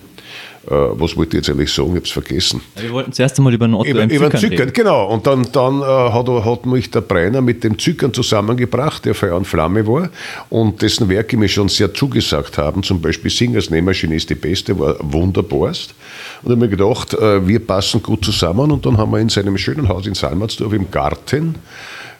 Äh, 0.68 0.70
was 0.70 1.16
wollte 1.16 1.36
ich 1.36 1.46
jetzt 1.46 1.50
eigentlich 1.50 1.72
sagen? 1.72 1.90
Ich 1.90 1.96
habe 1.96 2.06
es 2.06 2.10
vergessen. 2.10 2.60
Wir 2.76 2.90
wollten 2.90 3.12
zuerst 3.12 3.38
einmal 3.38 3.54
über 3.54 3.68
den 3.68 3.74
Otto 3.74 3.88
Über, 3.88 4.02
M. 4.02 4.10
über 4.10 4.30
Zykern, 4.32 4.58
reden. 4.58 4.72
genau. 4.72 5.06
Und 5.06 5.24
dann, 5.26 5.46
dann 5.52 5.80
äh, 5.80 5.84
hat, 5.84 6.28
hat 6.28 6.66
mich 6.66 6.90
der 6.90 7.02
Breiner 7.02 7.40
mit 7.40 7.62
dem 7.62 7.78
Zykern 7.78 8.12
zusammengebracht, 8.12 9.04
der 9.04 9.14
Feuer 9.14 9.36
und 9.36 9.46
Flamme 9.46 9.86
war 9.86 10.10
und 10.50 10.82
dessen 10.82 11.08
Werke 11.08 11.36
mir 11.36 11.48
schon 11.48 11.68
sehr 11.68 11.94
zugesagt 11.94 12.58
haben. 12.58 12.82
Zum 12.82 13.00
Beispiel 13.00 13.30
Singers 13.30 13.70
Nähmaschine 13.70 14.16
ist 14.16 14.28
die 14.28 14.34
beste, 14.34 14.76
war 14.76 14.96
wunderbarst. 15.00 15.94
Und 16.42 16.46
ich 16.46 16.50
habe 16.50 16.56
mir 16.56 16.68
gedacht, 16.68 17.14
äh, 17.14 17.46
wir 17.46 17.60
passen 17.60 18.02
gut 18.02 18.24
zusammen. 18.24 18.72
Und 18.72 18.84
dann 18.86 18.96
haben 18.96 19.12
wir 19.12 19.20
in 19.20 19.28
seinem 19.28 19.56
schönen 19.58 19.88
Haus 19.88 20.06
in 20.06 20.14
Salmatsdorf 20.14 20.72
im 20.72 20.90
Garten 20.90 21.54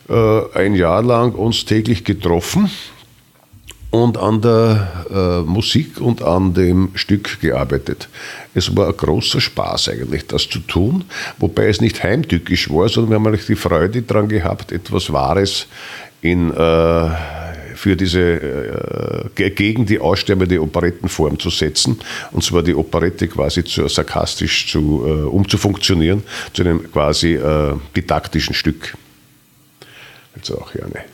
äh, 0.09 0.41
ein 0.55 0.77
Jahr 0.77 1.03
lang 1.03 1.33
uns 1.33 1.65
täglich 1.65 2.05
getroffen 2.05 2.71
und 3.91 4.19
an 4.19 4.43
der 4.43 5.05
äh, 5.11 5.49
Musik 5.49 6.01
und 6.01 6.23
an 6.23 6.53
dem 6.55 6.91
Stück 6.95 7.41
gearbeitet. 7.41 8.09
Es 8.55 8.75
war 8.77 8.89
ein 8.89 8.97
großer 8.97 9.41
Spaß 9.41 9.91
eigentlich, 9.91 10.27
das 10.27 10.49
zu 10.49 10.59
tun, 10.61 11.05
wobei 11.39 11.69
es 11.69 11.81
nicht 11.81 12.03
heimtückisch 12.03 12.69
war, 12.71 12.89
sondern 12.89 13.11
wir 13.11 13.15
haben 13.17 13.27
eigentlich 13.29 13.47
die 13.47 13.55
Freude 13.57 14.03
daran 14.03 14.29
gehabt, 14.29 14.73
etwas 14.73 15.13
Wahres 15.13 15.67
in, 16.21 16.51
äh, 16.53 17.11
für 17.75 17.95
diese, 17.97 18.21
äh, 18.21 19.29
ge- 19.35 19.51
gegen 19.51 19.87
die 19.87 19.99
aussterbende 19.99 20.61
Operettenform 20.61 21.39
zu 21.39 21.51
setzen, 21.51 21.99
und 22.33 22.43
zwar 22.43 22.63
die 22.63 22.75
Operette 22.75 23.29
quasi 23.29 23.63
zu, 23.65 23.87
sarkastisch 23.89 24.71
zu, 24.71 25.05
äh, 25.07 25.11
umzufunktionieren, 25.27 26.23
zu 26.53 26.63
einem 26.63 26.91
quasi 26.91 27.35
äh, 27.35 27.75
didaktischen 27.95 28.55
Stück. 28.55 28.95
Jetzt 30.35 30.51
auch 30.51 30.73
gerne. 30.73 31.05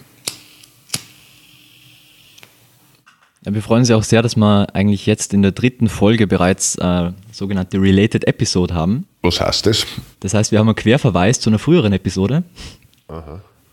Ja, 3.44 3.52
wir 3.54 3.62
freuen 3.62 3.80
uns 3.80 3.88
ja 3.88 3.96
auch 3.96 4.04
sehr, 4.04 4.22
dass 4.22 4.36
wir 4.36 4.68
eigentlich 4.74 5.06
jetzt 5.06 5.34
in 5.34 5.42
der 5.42 5.50
dritten 5.52 5.88
Folge 5.88 6.26
bereits 6.28 6.76
äh, 6.76 7.10
sogenannte 7.32 7.80
Related 7.80 8.24
Episode 8.26 8.72
haben. 8.74 9.06
Was 9.22 9.40
heißt 9.40 9.66
das? 9.66 9.84
Das 10.20 10.32
heißt, 10.34 10.52
wir 10.52 10.60
haben 10.60 10.68
einen 10.68 10.76
Querverweis 10.76 11.40
zu 11.40 11.50
einer 11.50 11.58
früheren 11.58 11.92
Episode. 11.92 12.44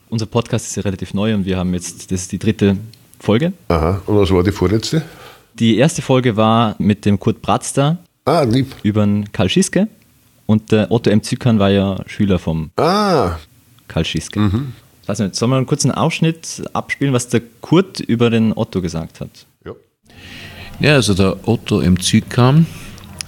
Unser 0.10 0.26
Podcast 0.26 0.66
ist 0.68 0.76
ja 0.76 0.82
relativ 0.84 1.14
neu 1.14 1.34
und 1.36 1.46
wir 1.46 1.58
haben 1.58 1.74
jetzt, 1.74 2.12
das 2.12 2.22
ist 2.22 2.32
die 2.32 2.40
dritte 2.40 2.78
Folge. 3.20 3.54
Aha. 3.68 4.02
Und 4.08 4.18
was 4.18 4.32
war 4.32 4.44
die 4.44 4.52
vorletzte? 4.52 5.04
Die 5.54 5.78
erste 5.78 6.02
Folge 6.02 6.36
war 6.36 6.76
mit 6.80 7.06
dem 7.06 7.20
Kurt 7.20 7.42
Bratzter 7.42 7.98
Ah, 8.26 8.42
lieb. 8.44 8.76
über 8.84 9.06
den 9.06 9.32
Karl 9.32 9.50
Schiske 9.50 9.88
und 10.46 10.72
der 10.72 10.92
Otto 10.92 11.10
M. 11.10 11.22
Zykern 11.22 11.60
war 11.60 11.70
ja 11.70 11.98
Schüler 12.08 12.40
vom 12.40 12.72
Ah, 12.76 13.34
Karl 13.88 14.06
Schiske. 14.06 14.40
Ich 15.04 15.08
weiß 15.10 15.20
nicht, 15.20 15.36
sollen 15.36 15.52
wir 15.52 15.58
einen 15.58 15.66
kurzen 15.68 15.92
Ausschnitt 15.92 16.64
abspielen, 16.74 17.14
was 17.14 17.28
der 17.30 17.42
Kurt 17.62 18.00
über 18.00 18.30
den 18.30 18.52
Otto 18.56 18.82
gesagt 18.82 19.22
hat? 19.22 19.30
Ja. 20.80 20.96
Also 20.96 21.14
der 21.14 21.48
Otto 21.48 21.82
M. 21.82 22.00
Zykam 22.00 22.66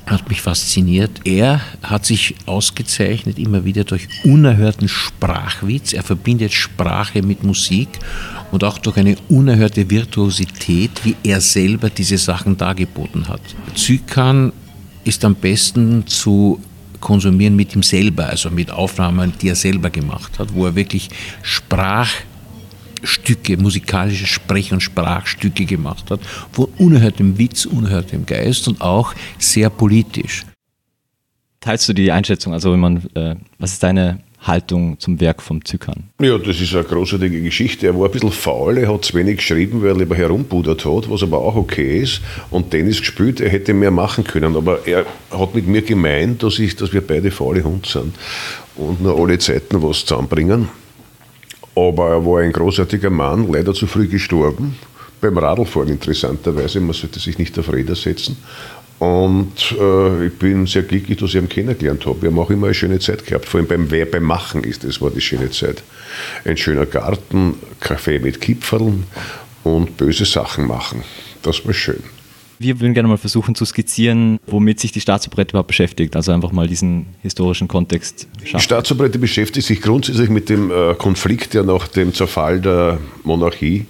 hat 0.05 0.27
mich 0.29 0.41
fasziniert. 0.41 1.21
Er 1.25 1.61
hat 1.83 2.05
sich 2.05 2.35
ausgezeichnet 2.45 3.39
immer 3.39 3.63
wieder 3.65 3.83
durch 3.83 4.07
unerhörten 4.23 4.87
Sprachwitz. 4.87 5.93
Er 5.93 6.03
verbindet 6.03 6.51
Sprache 6.53 7.21
mit 7.21 7.43
Musik 7.43 7.87
und 8.51 8.63
auch 8.63 8.77
durch 8.77 8.97
eine 8.97 9.15
unerhörte 9.29 9.89
Virtuosität, 9.89 10.91
wie 11.03 11.15
er 11.23 11.39
selber 11.39 11.89
diese 11.89 12.17
Sachen 12.17 12.57
dargeboten 12.57 13.27
hat. 13.27 13.41
Zykan 13.75 14.51
ist 15.03 15.23
am 15.23 15.35
besten 15.35 16.05
zu 16.07 16.59
konsumieren 16.99 17.55
mit 17.55 17.75
ihm 17.75 17.83
selber, 17.83 18.27
also 18.27 18.51
mit 18.51 18.69
Aufnahmen, 18.69 19.33
die 19.41 19.49
er 19.49 19.55
selber 19.55 19.89
gemacht 19.89 20.37
hat, 20.37 20.53
wo 20.53 20.67
er 20.67 20.75
wirklich 20.75 21.09
Sprach 21.41 22.09
Stücke, 23.03 23.57
musikalische 23.57 24.27
Sprech- 24.27 24.73
und 24.73 24.81
Sprachstücke 24.81 25.65
gemacht 25.65 26.11
hat, 26.11 26.21
von 26.51 26.67
unerhörtem 26.77 27.37
Witz, 27.37 27.65
unerhörtem 27.65 28.25
Geist 28.25 28.67
und 28.67 28.81
auch 28.81 29.13
sehr 29.37 29.69
politisch. 29.69 30.45
Teilst 31.59 31.87
du 31.89 31.93
die 31.93 32.11
Einschätzung? 32.11 32.53
Also, 32.53 32.71
wenn 32.73 32.79
man, 32.79 33.03
äh, 33.13 33.35
was 33.59 33.73
ist 33.73 33.83
deine 33.83 34.19
Haltung 34.41 34.99
zum 34.99 35.19
Werk 35.19 35.41
vom 35.41 35.63
Zykern? 35.63 36.09
Ja, 36.19 36.37
das 36.39 36.59
ist 36.59 36.73
eine 36.73 36.83
großartige 36.83 37.41
Geschichte. 37.41 37.85
Er 37.85 37.97
war 37.97 38.07
ein 38.07 38.11
bisschen 38.11 38.31
faul, 38.31 38.79
er 38.79 38.91
hat 38.91 39.05
zu 39.05 39.13
wenig 39.13 39.37
geschrieben, 39.37 39.81
weil 39.83 39.89
er 39.89 39.97
lieber 39.97 40.15
herumpudert 40.15 40.83
hat, 40.83 41.09
was 41.09 41.21
aber 41.21 41.37
auch 41.37 41.55
okay 41.55 41.99
ist. 41.99 42.21
Und 42.49 42.71
Tennis 42.71 42.99
gespielt, 42.99 43.39
er 43.39 43.49
hätte 43.49 43.73
mehr 43.73 43.91
machen 43.91 44.23
können. 44.23 44.55
Aber 44.55 44.87
er 44.87 45.05
hat 45.29 45.53
mit 45.53 45.67
mir 45.67 45.83
gemeint, 45.83 46.41
dass, 46.41 46.57
ich, 46.57 46.75
dass 46.75 46.91
wir 46.93 47.01
beide 47.01 47.29
faule 47.29 47.63
Hund 47.63 47.85
sind 47.85 48.15
und 48.75 49.01
nur 49.01 49.19
alle 49.19 49.37
Zeiten 49.37 49.83
was 49.83 50.05
zusammenbringen. 50.05 50.69
Aber 51.75 52.09
er 52.09 52.25
war 52.25 52.41
ein 52.41 52.51
großartiger 52.51 53.09
Mann, 53.09 53.51
leider 53.51 53.73
zu 53.73 53.87
früh 53.87 54.07
gestorben. 54.07 54.75
beim 55.21 55.37
Radlfahren 55.37 55.89
interessanterweise. 55.89 56.79
Man 56.81 56.93
sollte 56.93 57.19
sich 57.19 57.37
nicht 57.37 57.57
auf 57.59 57.71
Räder 57.71 57.95
setzen. 57.95 58.37
Und 58.97 59.75
äh, 59.79 60.27
ich 60.27 60.33
bin 60.33 60.67
sehr 60.67 60.83
glücklich, 60.83 61.17
dass 61.17 61.29
ich 61.29 61.35
ihn 61.35 61.49
kennengelernt 61.49 62.05
habe. 62.05 62.21
Wir 62.21 62.29
haben 62.29 62.39
auch 62.39 62.51
immer 62.51 62.67
eine 62.67 62.73
schöne 62.73 62.99
Zeit 62.99 63.25
gehabt. 63.25 63.45
Vor 63.45 63.59
allem 63.59 63.67
beim, 63.67 63.89
wer 63.89 64.05
beim 64.05 64.23
Machen 64.23 64.63
ist, 64.63 64.83
das 64.83 65.01
war 65.01 65.09
die 65.09 65.21
schöne 65.21 65.49
Zeit. 65.49 65.81
Ein 66.45 66.57
schöner 66.57 66.85
Garten, 66.85 67.55
Kaffee 67.79 68.19
mit 68.19 68.41
Kipferln 68.41 69.05
und 69.63 69.97
böse 69.97 70.25
Sachen 70.25 70.67
machen. 70.67 71.03
Das 71.41 71.65
war 71.65 71.73
schön. 71.73 72.03
Wir 72.61 72.79
würden 72.79 72.93
gerne 72.93 73.09
mal 73.09 73.17
versuchen 73.17 73.55
zu 73.55 73.65
skizzieren, 73.65 74.39
womit 74.45 74.79
sich 74.79 74.91
die 74.91 75.01
Staatsoperette 75.01 75.53
überhaupt 75.53 75.69
beschäftigt. 75.69 76.15
Also 76.15 76.31
einfach 76.31 76.51
mal 76.51 76.67
diesen 76.67 77.07
historischen 77.23 77.67
Kontext 77.67 78.27
schaffen. 78.43 78.57
Die 78.57 78.63
Staatsoperette 78.63 79.17
beschäftigt 79.17 79.65
sich 79.65 79.81
grundsätzlich 79.81 80.29
mit 80.29 80.47
dem 80.47 80.69
äh, 80.69 80.93
Konflikt, 80.93 81.55
der 81.55 81.63
nach 81.63 81.87
dem 81.87 82.13
Zerfall 82.13 82.61
der 82.61 82.99
Monarchie 83.23 83.87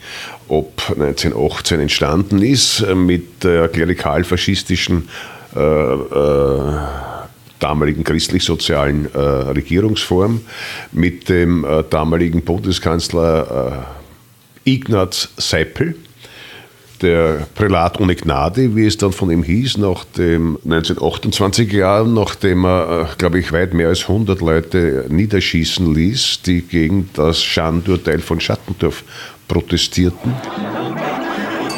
ob 0.48 0.82
1918 0.90 1.80
entstanden 1.80 2.42
ist, 2.42 2.82
äh, 2.82 2.94
mit 2.94 3.44
der 3.44 3.70
klerikal-faschistischen 3.70 5.08
äh, 5.56 5.60
äh, 5.60 6.80
damaligen 7.60 8.04
christlich-sozialen 8.04 9.14
äh, 9.14 9.18
Regierungsform, 9.18 10.42
mit 10.92 11.30
dem 11.30 11.64
äh, 11.64 11.84
damaligen 11.90 12.44
Bundeskanzler 12.44 13.86
Ignaz 14.66 15.30
Seipel, 15.38 15.96
der 17.02 17.48
Prälat 17.56 18.00
ohne 18.00 18.16
Gnade, 18.16 18.76
wie 18.76 18.86
es 18.86 18.98
dann 18.98 19.12
von 19.12 19.32
ihm 19.32 19.44
hieß, 19.44 19.78
nach 19.78 20.06
dem 20.06 20.58
1928 20.64 21.72
Jahren, 21.72 22.14
nachdem 22.14 22.66
er, 22.66 23.10
glaube 23.18 23.40
ich, 23.40 23.52
weit 23.52 23.74
mehr 23.74 23.88
als 23.90 24.04
100 24.04 24.42
Leute 24.42 25.06
niederschießen 25.10 25.94
ließ, 25.94 26.42
die 26.46 26.62
gegen 26.62 27.10
das 27.14 27.44
Schandurteil 27.44 28.20
von 28.20 28.40
Schattendorf 28.40 29.04
protestierten. 29.48 30.34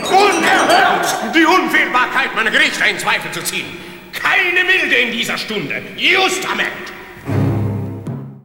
Unerhört, 0.04 1.08
die 1.36 1.46
Unfehlbarkeit 1.46 2.36
meiner 2.36 2.52
Gerichte 2.52 2.84
in 2.90 3.00
Zweifel 3.00 3.32
zu 3.32 3.44
ziehen. 3.44 3.66
Keine 4.14 4.64
Milde 4.64 4.96
in 4.96 5.12
dieser 5.18 5.38
Stunde. 5.38 5.82
Justament. 5.98 6.70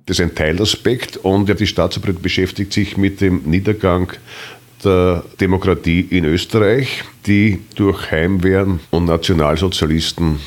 Das 0.07 0.19
ist 0.19 0.25
ein 0.25 0.35
Teilaspekt 0.35 1.19
und 1.19 1.61
die 1.61 1.67
Staatsoperette 1.67 2.21
beschäftigt 2.21 2.73
sich 2.73 2.97
mit 2.97 3.21
dem 3.21 3.43
Niedergang 3.45 4.11
der 4.85 5.25
Demokratie 5.41 6.01
in 6.01 6.25
Österreich, 6.25 7.05
die 7.27 7.61
durch 7.75 8.11
Heimwehren 8.11 8.81
und 8.91 9.07
Nationalsozialisten 9.07 10.39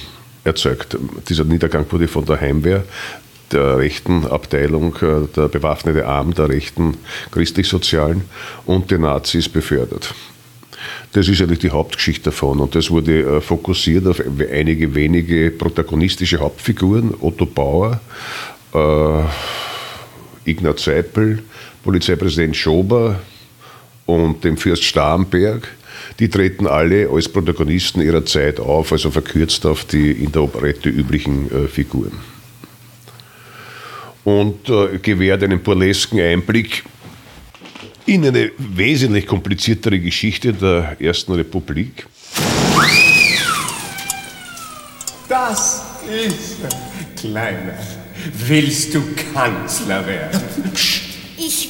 erzeugt. 0.43 0.97
Dieser 1.29 1.43
Niedergang 1.43 1.85
wurde 1.89 2.07
von 2.07 2.25
der 2.25 2.39
Heimwehr 2.39 2.83
der 3.51 3.77
rechten 3.77 4.25
Abteilung, 4.25 4.95
äh, 5.01 5.27
der 5.35 5.47
bewaffnete 5.49 6.07
Arm 6.07 6.33
der 6.33 6.49
rechten 6.49 6.97
christlich-sozialen 7.31 8.23
und 8.65 8.91
den 8.91 9.01
Nazis 9.01 9.49
befördert. 9.49 10.13
Das 11.13 11.27
ist 11.27 11.41
eigentlich 11.41 11.59
die 11.59 11.69
Hauptgeschichte 11.69 12.25
davon 12.25 12.59
und 12.59 12.73
das 12.73 12.89
wurde 12.89 13.19
äh, 13.19 13.41
fokussiert 13.41 14.07
auf 14.07 14.21
einige 14.51 14.95
wenige 14.95 15.51
protagonistische 15.51 16.39
Hauptfiguren, 16.39 17.13
Otto 17.19 17.45
Bauer, 17.45 17.99
äh, 18.73 20.49
Ignaz 20.49 20.85
Seipel, 20.85 21.43
Polizeipräsident 21.83 22.55
Schober 22.55 23.19
und 24.05 24.43
dem 24.43 24.57
Fürst 24.57 24.83
Starnberg. 24.83 25.67
Die 26.19 26.29
treten 26.29 26.67
alle 26.67 27.09
als 27.09 27.29
Protagonisten 27.29 28.01
ihrer 28.01 28.25
Zeit 28.25 28.59
auf, 28.59 28.91
also 28.91 29.11
verkürzt 29.11 29.65
auf 29.65 29.85
die 29.85 30.11
in 30.11 30.31
der 30.31 30.43
Operette 30.43 30.89
üblichen 30.89 31.51
äh, 31.51 31.67
Figuren 31.67 32.13
und 34.23 34.69
äh, 34.69 34.99
gewährt 34.99 35.43
einen 35.43 35.61
burlesken 35.61 36.19
Einblick 36.19 36.83
in 38.05 38.25
eine 38.25 38.51
wesentlich 38.57 39.25
kompliziertere 39.25 39.99
Geschichte 39.99 40.53
der 40.53 40.95
Ersten 40.99 41.33
Republik. 41.33 42.07
Das 45.27 45.85
ist 46.25 46.57
Kleiner. 47.15 47.77
Willst 48.47 48.93
du 48.93 49.01
Kanzler 49.33 50.05
werden? 50.05 50.41
Ich 50.73 51.00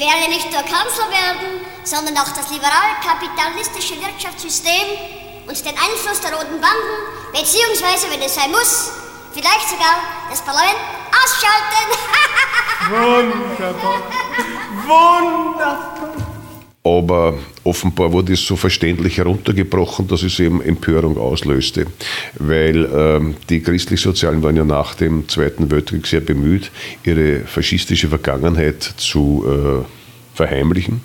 werde 0.02 0.34
nicht 0.34 0.50
nur 0.50 0.64
Kanzler 0.66 1.10
werden, 1.14 1.62
sondern 1.84 2.18
auch 2.18 2.34
das 2.34 2.50
liberal-kapitalistische 2.50 4.02
Wirtschaftssystem 4.02 4.98
und 5.48 5.66
den 5.66 5.78
Einfluss 5.78 6.20
der 6.22 6.34
roten 6.34 6.58
Banden, 6.58 6.98
beziehungsweise, 7.32 8.10
wenn 8.10 8.22
es 8.22 8.34
sein 8.34 8.50
muss, 8.50 8.92
vielleicht 9.32 9.70
sogar 9.70 10.02
das 10.30 10.42
Parlament 10.42 10.82
ausschalten. 11.14 11.86
Wunderbar. 12.90 14.02
Wunderbar. 14.88 16.02
Aber 16.84 17.38
offenbar 17.64 18.12
wurde 18.12 18.34
es 18.34 18.44
so 18.44 18.56
verständlich 18.56 19.20
heruntergebrochen, 19.20 20.08
dass 20.08 20.24
es 20.24 20.40
eben 20.40 20.62
Empörung 20.64 21.16
auslöste. 21.18 21.86
Weil 22.40 22.90
ähm, 22.92 23.36
die 23.50 23.62
Christlich-Sozialen 23.62 24.42
waren 24.42 24.56
ja 24.56 24.64
nach 24.64 24.96
dem 24.96 25.30
Zweiten 25.30 25.70
Weltkrieg 25.70 26.08
sehr 26.08 26.22
bemüht, 26.22 26.72
ihre 27.04 27.42
faschistische 27.42 28.08
Vergangenheit 28.08 28.82
zu 28.82 29.46
äh, 29.48 30.01
verheimlichen. 30.34 31.02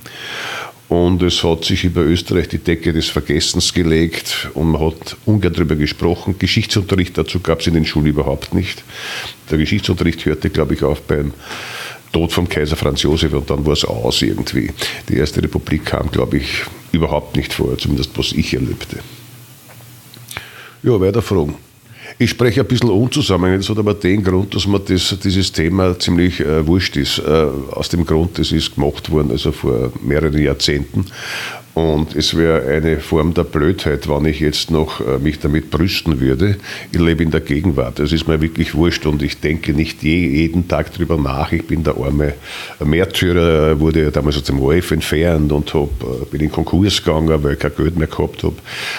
Und 0.89 1.21
es 1.23 1.43
hat 1.43 1.65
sich 1.65 1.83
über 1.83 2.03
Österreich 2.03 2.49
die 2.49 2.59
Decke 2.59 2.93
des 2.93 3.09
Vergessens 3.09 3.75
gelegt 3.75 4.49
und 4.55 4.71
man 4.71 4.81
hat 4.81 5.17
ungern 5.25 5.53
darüber 5.53 5.75
gesprochen. 5.75 6.37
Geschichtsunterricht 6.39 7.19
dazu 7.19 7.41
gab 7.41 7.61
es 7.61 7.67
in 7.67 7.75
den 7.75 7.85
Schulen 7.85 8.07
überhaupt 8.07 8.55
nicht. 8.55 8.85
Der 9.51 9.59
Geschichtsunterricht 9.59 10.25
hörte, 10.25 10.49
glaube 10.49 10.75
ich, 10.75 10.85
auf 10.85 11.03
beim 11.03 11.33
Tod 12.13 12.33
vom 12.33 12.49
Kaiser 12.49 12.77
Franz 12.77 13.03
Josef 13.03 13.33
und 13.33 13.51
dann 13.51 13.67
war 13.67 13.73
es 13.73 13.85
aus 13.85 14.23
irgendwie. 14.23 14.71
Die 15.09 15.17
Erste 15.17 15.43
Republik 15.43 15.87
kam, 15.87 16.09
glaube 16.11 16.39
ich, 16.39 16.63
überhaupt 16.93 17.37
nicht 17.37 17.53
vor, 17.53 17.77
zumindest 17.77 18.17
was 18.17 18.31
ich 18.33 18.55
erlebte. 18.55 19.01
Ja, 20.85 21.01
weiter 21.01 21.21
Fragen. 21.21 21.57
Ich 22.19 22.31
spreche 22.31 22.63
ein 22.63 22.67
bisschen 22.67 22.91
unzusammen. 22.91 23.57
Das 23.59 23.69
hat 23.69 23.79
aber 23.79 23.93
den 23.93 24.25
Grund, 24.25 24.55
dass 24.55 24.67
mir 24.67 24.81
das, 24.81 25.15
dieses 25.23 25.53
Thema 25.53 25.99
ziemlich 25.99 26.41
äh, 26.41 26.67
wurscht 26.67 26.97
ist. 26.97 27.19
Äh, 27.19 27.47
aus 27.73 27.91
dem 27.91 28.07
Grund, 28.07 28.39
das 28.39 28.53
ist 28.53 28.75
gemacht 28.75 29.11
worden, 29.11 29.33
also 29.33 29.53
vor 29.53 29.93
mehreren 30.03 30.39
Jahrzehnten. 30.39 31.05
Und 31.77 32.17
es 32.17 32.35
wäre 32.35 32.67
eine 32.75 33.01
Form 33.01 33.35
der 33.35 33.45
Blödheit, 33.45 34.09
wenn 34.09 34.25
ich 34.25 34.41
jetzt 34.41 34.71
noch 34.71 35.03
äh, 35.03 35.19
mich 35.19 35.41
damit 35.41 35.71
brüsten 35.71 36.21
würde. 36.21 36.57
Ich 36.91 36.99
lebe 36.99 37.23
in 37.23 37.31
der 37.31 37.43
Gegenwart. 37.43 37.99
Das 37.99 38.13
ist 38.13 38.27
mir 38.27 38.41
wirklich 38.41 38.75
wurscht 38.75 39.05
und 39.05 39.23
ich 39.23 39.41
denke 39.41 39.75
nicht 39.75 40.03
je, 40.03 40.27
jeden 40.27 40.69
Tag 40.69 40.91
darüber 40.95 41.19
nach. 41.19 41.53
Ich 41.53 41.67
bin 41.67 41.85
der 41.85 41.99
arme 41.99 42.33
Märtyrer, 42.83 43.79
wurde 43.79 44.11
damals 44.11 44.39
aus 44.39 44.45
dem 44.45 44.59
ORF 44.59 44.93
entfernt 44.93 45.53
und 45.53 45.75
hab, 45.75 46.03
äh, 46.03 46.25
bin 46.31 46.41
in 46.41 46.51
Konkurs 46.51 47.05
gegangen, 47.05 47.43
weil 47.43 47.53
ich 47.53 47.59
kein 47.59 47.77
Geld 47.77 47.99
mehr 47.99 48.09
gehabt 48.09 48.43
habe. 48.43 48.57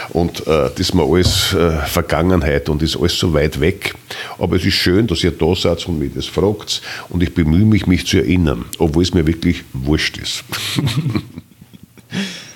Und 0.09 0.41
äh, 0.41 0.69
das 0.69 0.79
ist 0.79 0.93
mir 0.93 1.03
alles 1.03 1.55
äh, 1.55 1.71
Vergangenheit 1.87 2.69
und 2.69 2.83
ist 2.83 2.95
alles 2.95 3.17
so 3.17 3.33
weit 3.33 3.59
weg. 3.59 3.95
Aber 4.37 4.55
es 4.55 4.63
ist 4.63 4.75
schön, 4.75 5.07
dass 5.07 5.23
ihr 5.23 5.31
da 5.31 5.55
seid 5.55 5.87
und 5.87 5.97
mich 5.97 6.11
das 6.13 6.27
fragt. 6.27 6.83
Und 7.09 7.23
ich 7.23 7.33
bemühe 7.33 7.65
mich, 7.65 7.87
mich 7.87 8.05
zu 8.05 8.17
erinnern, 8.17 8.65
obwohl 8.77 9.01
es 9.01 9.15
mir 9.15 9.25
wirklich 9.25 9.63
wurscht 9.73 10.19
ist. 10.19 10.43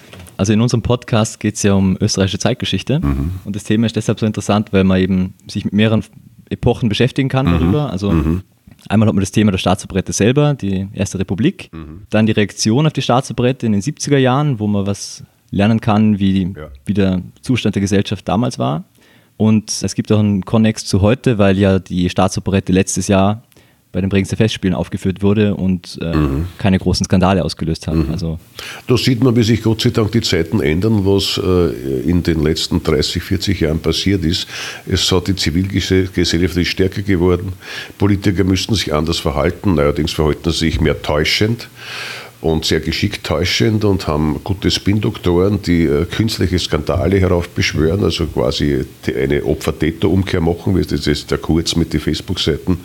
Also 0.41 0.53
in 0.53 0.61
unserem 0.61 0.81
Podcast 0.81 1.39
geht 1.39 1.53
es 1.53 1.61
ja 1.61 1.75
um 1.75 1.95
österreichische 2.01 2.39
Zeitgeschichte 2.39 2.99
mhm. 2.99 3.33
und 3.45 3.55
das 3.55 3.63
Thema 3.63 3.85
ist 3.85 3.95
deshalb 3.95 4.19
so 4.19 4.25
interessant, 4.25 4.73
weil 4.73 4.83
man 4.83 4.99
eben 4.99 5.35
sich 5.45 5.65
mit 5.65 5.73
mehreren 5.75 6.03
Epochen 6.49 6.89
beschäftigen 6.89 7.29
kann 7.29 7.45
mhm. 7.45 7.59
darüber. 7.59 7.91
Also 7.91 8.09
mhm. 8.11 8.41
einmal 8.89 9.07
hat 9.07 9.13
man 9.13 9.21
das 9.21 9.29
Thema 9.29 9.51
der 9.51 9.59
Staatsoperette 9.59 10.13
selber, 10.13 10.55
die 10.55 10.87
Erste 10.93 11.19
Republik, 11.19 11.69
mhm. 11.71 12.07
dann 12.09 12.25
die 12.25 12.31
Reaktion 12.31 12.87
auf 12.87 12.93
die 12.93 13.03
Staatsoperette 13.03 13.67
in 13.67 13.73
den 13.73 13.81
70er 13.83 14.17
Jahren, 14.17 14.59
wo 14.59 14.65
man 14.65 14.87
was 14.87 15.23
lernen 15.51 15.79
kann, 15.79 16.17
wie, 16.17 16.51
ja. 16.57 16.69
wie 16.85 16.95
der 16.95 17.21
Zustand 17.43 17.75
der 17.75 17.81
Gesellschaft 17.81 18.27
damals 18.27 18.57
war. 18.57 18.85
Und 19.37 19.83
es 19.83 19.93
gibt 19.93 20.11
auch 20.11 20.17
einen 20.17 20.43
Konnex 20.43 20.85
zu 20.85 21.01
heute, 21.01 21.37
weil 21.37 21.59
ja 21.59 21.77
die 21.77 22.09
Staatsoperette 22.09 22.73
letztes 22.73 23.07
Jahr 23.07 23.43
bei 23.91 24.01
den 24.01 24.09
Bregenzer 24.09 24.37
Festspielen 24.37 24.75
aufgeführt 24.75 25.21
wurde 25.21 25.55
und 25.55 25.99
äh, 26.01 26.15
mhm. 26.15 26.47
keine 26.57 26.79
großen 26.79 27.05
Skandale 27.05 27.43
ausgelöst 27.43 27.87
hat. 27.87 27.95
Mhm. 27.95 28.09
Also 28.11 28.39
da 28.87 28.97
sieht 28.97 29.23
man, 29.23 29.35
wie 29.35 29.43
sich 29.43 29.63
Gott 29.63 29.81
sei 29.81 29.89
Dank 29.89 30.11
die 30.11 30.21
Zeiten 30.21 30.61
ändern, 30.61 31.05
was 31.05 31.39
äh, 31.43 32.09
in 32.09 32.23
den 32.23 32.41
letzten 32.41 32.83
30, 32.83 33.21
40 33.21 33.59
Jahren 33.59 33.79
passiert 33.79 34.23
ist. 34.23 34.47
Es 34.85 35.11
hat 35.11 35.27
die 35.27 35.35
Zivilgesellschaft 35.35 36.57
ist 36.57 36.67
stärker 36.67 37.01
geworden. 37.01 37.53
Politiker 37.97 38.43
müssten 38.43 38.75
sich 38.75 38.93
anders 38.93 39.19
verhalten, 39.19 39.77
allerdings 39.77 40.11
verhalten 40.11 40.51
sie 40.51 40.59
sich 40.59 40.81
mehr 40.81 41.01
täuschend 41.01 41.67
und 42.41 42.65
sehr 42.65 42.79
geschickt 42.79 43.23
täuschend 43.23 43.85
und 43.85 44.07
haben 44.07 44.43
gute 44.43 44.71
Spin-Doktoren, 44.71 45.61
die 45.61 45.83
äh, 45.83 46.05
künstliche 46.05 46.57
Skandale 46.57 47.19
heraufbeschwören, 47.19 48.03
also 48.03 48.25
quasi 48.25 48.83
eine 49.07 49.43
Opfer-Täter-Umkehr 49.43 50.41
machen, 50.41 50.75
wie 50.75 50.81
das 50.81 51.05
jetzt 51.05 51.29
der 51.29 51.37
Kurz 51.37 51.75
mit 51.75 51.93
den 51.93 51.99
Facebook-Seiten 51.99 52.79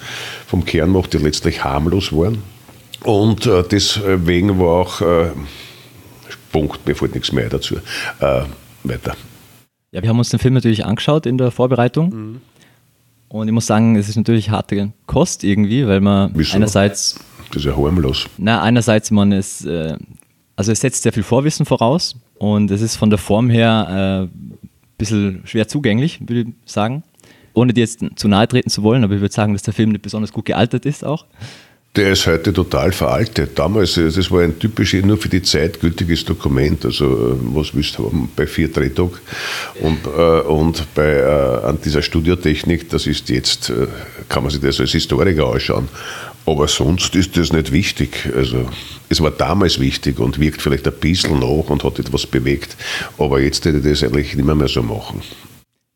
vom 0.47 0.65
Kern 0.65 0.91
macht, 0.91 1.15
die 1.15 1.19
letztlich 1.19 1.65
harmlos 1.65 2.13
waren. 2.13 2.43
Und 3.03 3.47
äh, 3.47 3.65
deswegen 3.71 4.59
war 4.59 4.69
auch, 4.69 5.01
äh, 5.01 5.31
Punkt, 6.53 6.87
mir 6.87 6.95
fällt 6.95 7.15
nichts 7.15 7.33
mehr 7.33 7.49
dazu, 7.49 7.77
äh, 8.21 8.43
weiter. 8.85 9.17
Ja, 9.93 10.03
wir 10.03 10.09
haben 10.11 10.19
uns 10.19 10.29
den 10.29 10.39
Film 10.39 10.55
natürlich 10.55 10.85
angeschaut 10.85 11.25
in 11.25 11.39
der 11.39 11.51
Vorbereitung. 11.51 12.11
Mhm. 12.11 12.41
Und 13.29 13.49
ich 13.49 13.53
muss 13.53 13.67
sagen, 13.67 13.97
es 13.97 14.09
ist 14.09 14.17
natürlich 14.17 14.51
harte 14.51 14.93
Kost 15.07 15.45
irgendwie, 15.45 15.87
weil 15.87 16.01
man 16.01 16.31
Wieso? 16.35 16.57
einerseits 16.57 17.19
das 17.51 17.59
ist 17.59 17.65
ja 17.67 17.77
harmlos. 17.77 18.27
Na, 18.39 18.63
einerseits, 18.63 19.11
man 19.11 19.33
ist, 19.33 19.65
äh, 19.65 19.97
also 20.57 20.73
es 20.73 20.81
setzt 20.81 21.03
sehr 21.03 21.13
viel 21.13 21.23
Vorwissen 21.23 21.67
voraus. 21.67 22.17
Und 22.39 22.71
es 22.71 22.83
ist 22.83 22.97
von 22.97 23.11
der 23.11 23.19
Form 23.19 23.51
her 23.51 23.89
ein 23.89 24.25
äh, 24.25 24.67
bisschen 24.99 25.43
schwer 25.45 25.69
zugänglich, 25.69 26.21
würde 26.21 26.43
ich 26.43 26.47
sagen. 26.65 27.03
Ohne 27.55 27.73
dir 27.73 27.81
jetzt 27.81 28.05
zu 28.17 28.29
nahe 28.29 28.47
treten 28.47 28.69
zu 28.69 28.83
wollen, 28.83 29.03
aber 29.03 29.15
ich 29.15 29.21
würde 29.21 29.35
sagen, 29.35 29.55
dass 29.55 29.63
der 29.63 29.73
Film 29.73 29.91
nicht 29.91 30.03
besonders 30.03 30.33
gut 30.33 30.45
gealtert 30.45 30.85
ist 30.85 31.05
auch. 31.05 31.25
Der 31.97 32.13
ist 32.13 32.27
heute 32.27 32.53
total 32.53 32.93
veraltet. 32.93 33.59
Damals, 33.59 33.97
äh, 33.97 34.11
das 34.11 34.31
war 34.31 34.43
ein 34.43 34.59
typisch 34.59 34.93
nur 34.93 35.17
für 35.17 35.31
die 35.31 35.41
Zeit 35.41 35.81
gültiges 35.81 36.27
Dokument. 36.27 36.85
Also, 36.85 37.39
was 37.55 37.75
willst 37.75 37.97
du 37.97 38.05
haben 38.05 38.29
bei 38.37 38.47
vier 38.47 38.71
Drehtagen 38.71 39.19
und, 39.81 40.05
äh, 40.05 40.41
und 40.41 40.85
bei, 40.95 41.15
äh, 41.15 41.67
an 41.67 41.79
dieser 41.83 42.03
Studiotechnik, 42.03 42.91
das 42.91 43.07
ist 43.07 43.31
jetzt, 43.31 43.71
äh, 43.71 43.87
kann 44.29 44.43
man 44.43 44.53
sich 44.53 44.61
das 44.61 44.79
als 44.79 44.93
Historiker 44.93 45.51
anschauen. 45.51 45.89
Aber 46.47 46.69
sonst 46.69 47.15
ist 47.17 47.37
das 47.37 47.53
nicht 47.53 47.73
wichtig. 47.73 48.31
Also, 48.35 48.69
es 49.09 49.21
war 49.21 49.33
damals 49.33 49.81
wichtig 49.81 50.21
und 50.21 50.39
wirkt 50.39 50.63
vielleicht 50.63 50.87
ein 50.87 50.95
bisschen 51.01 51.41
nach 51.41 51.71
und 51.71 51.83
hat 51.83 51.99
etwas 51.99 52.27
bewegt. 52.27 52.77
Aber 53.19 53.41
jetzt 53.41 53.65
hätte 53.65 53.79
ich 53.79 53.85
das 53.85 54.05
eigentlich 54.05 54.37
nicht 54.37 54.47
mehr, 54.47 54.55
mehr 54.55 54.69
so 54.69 54.83
machen. 54.83 55.23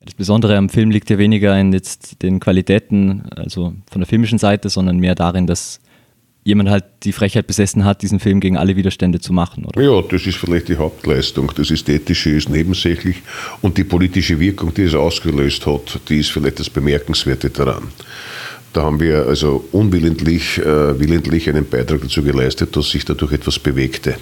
Das 0.01 0.15
Besondere 0.15 0.57
am 0.57 0.69
Film 0.69 0.91
liegt 0.91 1.11
ja 1.11 1.19
weniger 1.19 1.59
in 1.59 1.73
jetzt 1.73 2.23
den 2.23 2.41
Qualitäten, 2.41 3.23
also 3.37 3.75
von 3.91 4.01
der 4.01 4.07
filmischen 4.07 4.39
Seite, 4.39 4.71
sondern 4.71 4.99
mehr 4.99 5.15
darin, 5.15 5.47
dass 5.47 5.81
jemand 6.43 6.71
halt 6.71 6.85
die 7.05 7.13
Frechheit 7.13 7.47
besessen 7.47 7.85
hat, 7.85 8.03
diesen 8.03 8.19
Film 8.19 8.41
gegen 8.41 8.57
alle 8.57 8.77
Widerstände 8.77 9.21
zu 9.21 9.33
machen, 9.33 9.67
oder? 9.67 9.81
Ja, 9.81 10.03
das 10.03 10.27
ist 10.27 10.39
vielleicht 10.39 10.69
die 10.69 10.77
Hauptleistung. 10.77 11.53
Das 11.55 11.71
Ästhetische 11.71 12.31
ist 12.31 12.49
nebensächlich 12.49 13.17
und 13.61 13.77
die 13.77 13.85
politische 13.85 14.41
Wirkung, 14.41 14.73
die 14.75 14.85
es 14.85 14.95
ausgelöst 14.95 15.67
hat, 15.67 16.01
die 16.09 16.21
ist 16.21 16.33
vielleicht 16.33 16.59
das 16.59 16.71
Bemerkenswerte 16.71 17.51
daran. 17.51 17.89
Da 18.73 18.83
haben 18.83 19.01
wir 19.01 19.27
also 19.27 19.65
unwillentlich 19.73 20.59
äh, 20.59 20.99
willentlich 20.99 21.49
einen 21.49 21.69
Beitrag 21.69 22.03
dazu 22.03 22.23
geleistet, 22.23 22.77
dass 22.77 22.91
sich 22.91 23.05
dadurch 23.05 23.33
etwas 23.33 23.59
bewegte. 23.59 24.17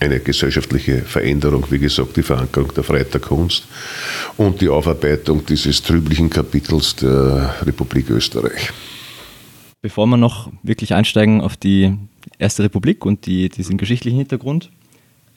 Eine 0.00 0.20
gesellschaftliche 0.20 1.02
Veränderung, 1.02 1.66
wie 1.70 1.78
gesagt, 1.78 2.16
die 2.16 2.22
Verankerung 2.22 2.72
der 2.74 2.82
Freiheit 2.82 3.12
der 3.12 3.20
Kunst 3.20 3.66
und 4.36 4.60
die 4.60 4.68
Aufarbeitung 4.68 5.44
dieses 5.46 5.82
trüblichen 5.82 6.30
Kapitels 6.30 6.96
der 6.96 7.54
Republik 7.64 8.10
Österreich. 8.10 8.70
Bevor 9.82 10.06
wir 10.06 10.16
noch 10.16 10.50
wirklich 10.62 10.94
einsteigen 10.94 11.40
auf 11.40 11.56
die 11.56 11.94
Erste 12.38 12.64
Republik 12.64 13.04
und 13.04 13.26
die, 13.26 13.48
diesen 13.48 13.76
geschichtlichen 13.76 14.16
Hintergrund, 14.18 14.70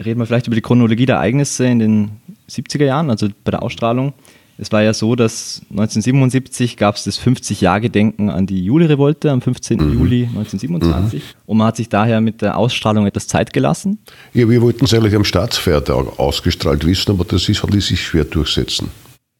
reden 0.03 0.19
wir 0.19 0.25
vielleicht 0.25 0.47
über 0.47 0.55
die 0.55 0.61
Chronologie 0.61 1.05
der 1.05 1.15
Ereignisse 1.17 1.65
in 1.65 1.79
den 1.79 2.11
70er 2.49 2.85
Jahren, 2.85 3.09
also 3.09 3.27
bei 3.43 3.51
der 3.51 3.63
Ausstrahlung. 3.63 4.13
Es 4.57 4.71
war 4.71 4.81
ja 4.81 4.93
so, 4.93 5.15
dass 5.15 5.61
1977 5.69 6.77
gab 6.77 6.95
es 6.95 7.03
das 7.03 7.19
50-Jahr-Gedenken 7.19 8.29
an 8.29 8.45
die 8.45 8.63
Juli-Revolte 8.63 9.29
am 9.29 9.41
15. 9.41 9.77
Mhm. 9.77 9.93
Juli 9.93 10.23
1927 10.23 11.23
mhm. 11.23 11.27
und 11.45 11.57
man 11.57 11.67
hat 11.67 11.75
sich 11.75 11.89
daher 11.89 12.21
mit 12.21 12.41
der 12.41 12.57
Ausstrahlung 12.57 13.05
etwas 13.05 13.27
Zeit 13.27 13.51
gelassen. 13.51 13.99
Ja, 14.33 14.49
wir 14.49 14.61
wollten 14.61 14.85
es 14.85 14.93
eigentlich 14.93 15.15
am 15.15 15.25
Staatsfeiertag 15.25 16.19
ausgestrahlt 16.19 16.85
wissen, 16.85 17.11
aber 17.11 17.25
das 17.25 17.49
ist, 17.49 17.63
ließ 17.69 17.87
sich 17.87 18.01
schwer 18.01 18.23
durchsetzen. 18.23 18.89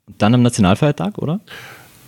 Und 0.08 0.22
dann 0.22 0.34
am 0.34 0.42
Nationalfeiertag, 0.42 1.18
oder? 1.18 1.40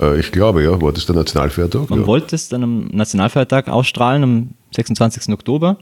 Äh, 0.02 0.20
ich 0.20 0.32
glaube, 0.32 0.64
ja. 0.64 0.82
War 0.82 0.92
das 0.92 1.06
der 1.06 1.16
Nationalfeiertag? 1.16 1.90
Man 1.90 2.02
ja. 2.02 2.08
wollte 2.08 2.36
es 2.36 2.50
dann 2.50 2.64
am 2.64 2.88
Nationalfeiertag 2.88 3.70
ausstrahlen, 3.70 4.24
am 4.24 4.50
26. 4.76 5.34
Oktober. 5.34 5.78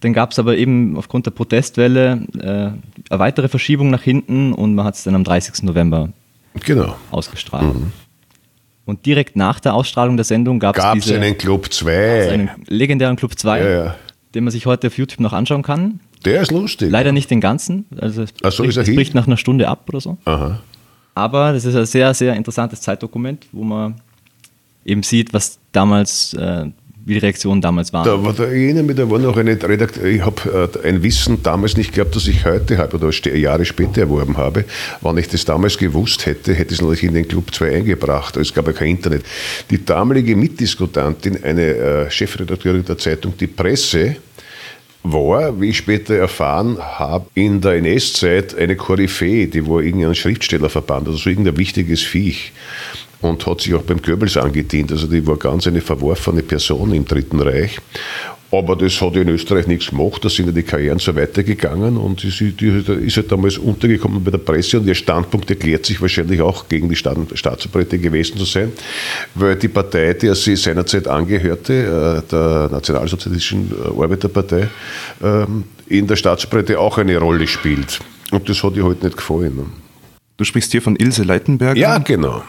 Dann 0.00 0.14
gab 0.14 0.32
es 0.32 0.38
aber 0.38 0.56
eben 0.56 0.96
aufgrund 0.96 1.26
der 1.26 1.30
Protestwelle 1.30 2.26
äh, 2.36 3.12
eine 3.12 3.18
weitere 3.20 3.48
Verschiebung 3.48 3.90
nach 3.90 4.02
hinten 4.02 4.52
und 4.52 4.74
man 4.74 4.84
hat 4.84 4.96
es 4.96 5.04
dann 5.04 5.14
am 5.14 5.22
30. 5.22 5.62
November 5.62 6.08
genau. 6.64 6.96
ausgestrahlt. 7.10 7.74
Mhm. 7.74 7.92
Und 8.84 9.06
direkt 9.06 9.36
nach 9.36 9.60
der 9.60 9.74
Ausstrahlung 9.74 10.16
der 10.16 10.24
Sendung 10.24 10.58
gab 10.58 10.76
es 10.76 11.10
einen 11.10 11.38
Club 11.38 11.72
2. 11.72 12.30
Einen 12.30 12.50
legendären 12.66 13.16
Club 13.16 13.38
2, 13.38 13.60
ja, 13.60 13.70
ja. 13.70 13.96
den 14.34 14.44
man 14.44 14.50
sich 14.50 14.66
heute 14.66 14.88
auf 14.88 14.98
YouTube 14.98 15.20
noch 15.20 15.32
anschauen 15.32 15.62
kann. 15.62 16.00
Der 16.24 16.42
ist 16.42 16.50
lustig. 16.50 16.90
Leider 16.90 17.12
nicht 17.12 17.30
den 17.30 17.40
ganzen. 17.40 17.86
Also 17.98 18.22
es, 18.22 18.34
Ach 18.42 18.52
so, 18.52 18.64
bricht, 18.64 18.76
ist 18.76 18.88
er 18.88 18.94
bricht 18.94 19.14
nach 19.14 19.26
einer 19.26 19.36
Stunde 19.36 19.68
ab 19.68 19.84
oder 19.88 20.00
so. 20.00 20.18
Aha. 20.24 20.60
Aber 21.14 21.52
das 21.52 21.64
ist 21.64 21.76
ein 21.76 21.86
sehr, 21.86 22.12
sehr 22.14 22.34
interessantes 22.34 22.80
Zeitdokument, 22.80 23.46
wo 23.52 23.64
man 23.64 23.96
eben 24.84 25.02
sieht, 25.02 25.32
was 25.32 25.58
damals, 25.72 26.34
äh, 26.34 26.66
wie 27.04 27.14
die 27.14 27.18
Reaktionen 27.18 27.60
damals 27.60 27.92
waren. 27.92 28.04
Da 28.04 28.22
war 28.22 28.32
da 28.32 28.44
erinnere 28.44 28.84
mich, 28.84 28.96
da 28.96 29.10
war 29.10 29.18
noch 29.18 29.36
eine 29.36 29.60
Redaktion, 29.60 30.06
ich 30.06 30.24
habe 30.24 30.70
äh, 30.82 30.88
ein 30.88 31.02
Wissen 31.02 31.42
damals 31.42 31.76
nicht 31.76 31.92
gehabt, 31.92 32.14
das 32.14 32.26
ich 32.28 32.44
heute 32.44 32.78
habe 32.78 32.96
oder 32.96 33.10
Jahre 33.36 33.64
später 33.64 34.02
erworben 34.02 34.36
habe. 34.36 34.64
Wenn 35.00 35.18
ich 35.18 35.28
das 35.28 35.44
damals 35.44 35.76
gewusst 35.76 36.26
hätte, 36.26 36.54
hätte 36.54 36.72
ich 36.74 36.78
es 36.78 36.82
natürlich 36.82 37.04
in 37.04 37.14
den 37.14 37.26
Club 37.26 37.52
2 37.52 37.76
eingebracht. 37.76 38.36
Es 38.36 38.54
gab 38.54 38.66
ja 38.66 38.72
kein 38.72 38.88
Internet. 38.90 39.24
Die 39.70 39.84
damalige 39.84 40.36
Mitdiskutantin, 40.36 41.42
eine 41.42 41.62
äh, 41.62 42.10
Chefredakteurin 42.10 42.84
der 42.84 42.98
Zeitung 42.98 43.34
Die 43.38 43.46
Presse, 43.46 44.16
war, 45.04 45.60
wie 45.60 45.70
ich 45.70 45.78
später 45.78 46.14
erfahren 46.14 46.78
habe, 46.78 47.26
in 47.34 47.60
der 47.60 47.72
NS-Zeit 47.74 48.54
eine 48.54 48.76
Koryphäe, 48.76 49.48
die 49.48 49.66
war 49.66 49.80
irgendein 49.80 50.14
Schriftstellerverband, 50.14 51.08
also 51.08 51.18
so 51.18 51.28
irgendein 51.28 51.56
wichtiges 51.56 52.02
Viech. 52.02 52.52
Und 53.22 53.46
hat 53.46 53.60
sich 53.60 53.74
auch 53.74 53.82
beim 53.82 54.02
Goebbels 54.02 54.36
angedient. 54.36 54.92
Also 54.92 55.06
die 55.06 55.26
war 55.26 55.36
ganz 55.36 55.66
eine 55.66 55.80
verworfene 55.80 56.42
Person 56.42 56.92
im 56.92 57.04
Dritten 57.04 57.40
Reich. 57.40 57.78
Aber 58.52 58.76
das 58.76 59.00
hat 59.00 59.16
in 59.16 59.28
Österreich 59.28 59.66
nichts 59.66 59.88
gemacht, 59.88 60.22
da 60.22 60.28
sind 60.28 60.44
ja 60.44 60.52
die 60.52 60.62
Karrieren 60.62 60.98
so 60.98 61.16
weitergegangen 61.16 61.96
und 61.96 62.20
sie, 62.20 62.52
die 62.52 62.84
ist 63.06 63.16
halt 63.16 63.32
damals 63.32 63.56
untergekommen 63.56 64.22
bei 64.22 64.30
der 64.30 64.38
Presse 64.38 64.78
und 64.78 64.86
ihr 64.86 64.94
Standpunkt 64.94 65.48
erklärt 65.48 65.86
sich 65.86 66.02
wahrscheinlich 66.02 66.42
auch 66.42 66.68
gegen 66.68 66.86
die 66.90 66.94
Staat, 66.94 67.16
Staatsoperette 67.32 67.98
gewesen 67.98 68.36
zu 68.36 68.44
sein, 68.44 68.70
weil 69.34 69.56
die 69.56 69.68
Partei, 69.68 70.12
der 70.12 70.34
sie 70.34 70.56
seinerzeit 70.56 71.08
angehörte, 71.08 72.22
äh, 72.26 72.30
der 72.30 72.68
Nationalsozialistischen 72.70 73.72
Arbeiterpartei, 73.98 74.68
ähm, 75.22 75.64
in 75.86 76.06
der 76.06 76.16
Staatsoperette 76.16 76.78
auch 76.78 76.98
eine 76.98 77.16
Rolle 77.16 77.46
spielt. 77.46 78.00
Und 78.32 78.46
das 78.50 78.62
hat 78.62 78.76
ihr 78.76 78.84
halt 78.84 79.02
nicht 79.02 79.16
gefallen. 79.16 79.72
Du 80.36 80.44
sprichst 80.44 80.72
hier 80.72 80.82
von 80.82 80.96
Ilse 80.96 81.22
Leitenberger? 81.22 81.80
Ja, 81.80 81.96
genau. 81.96 82.42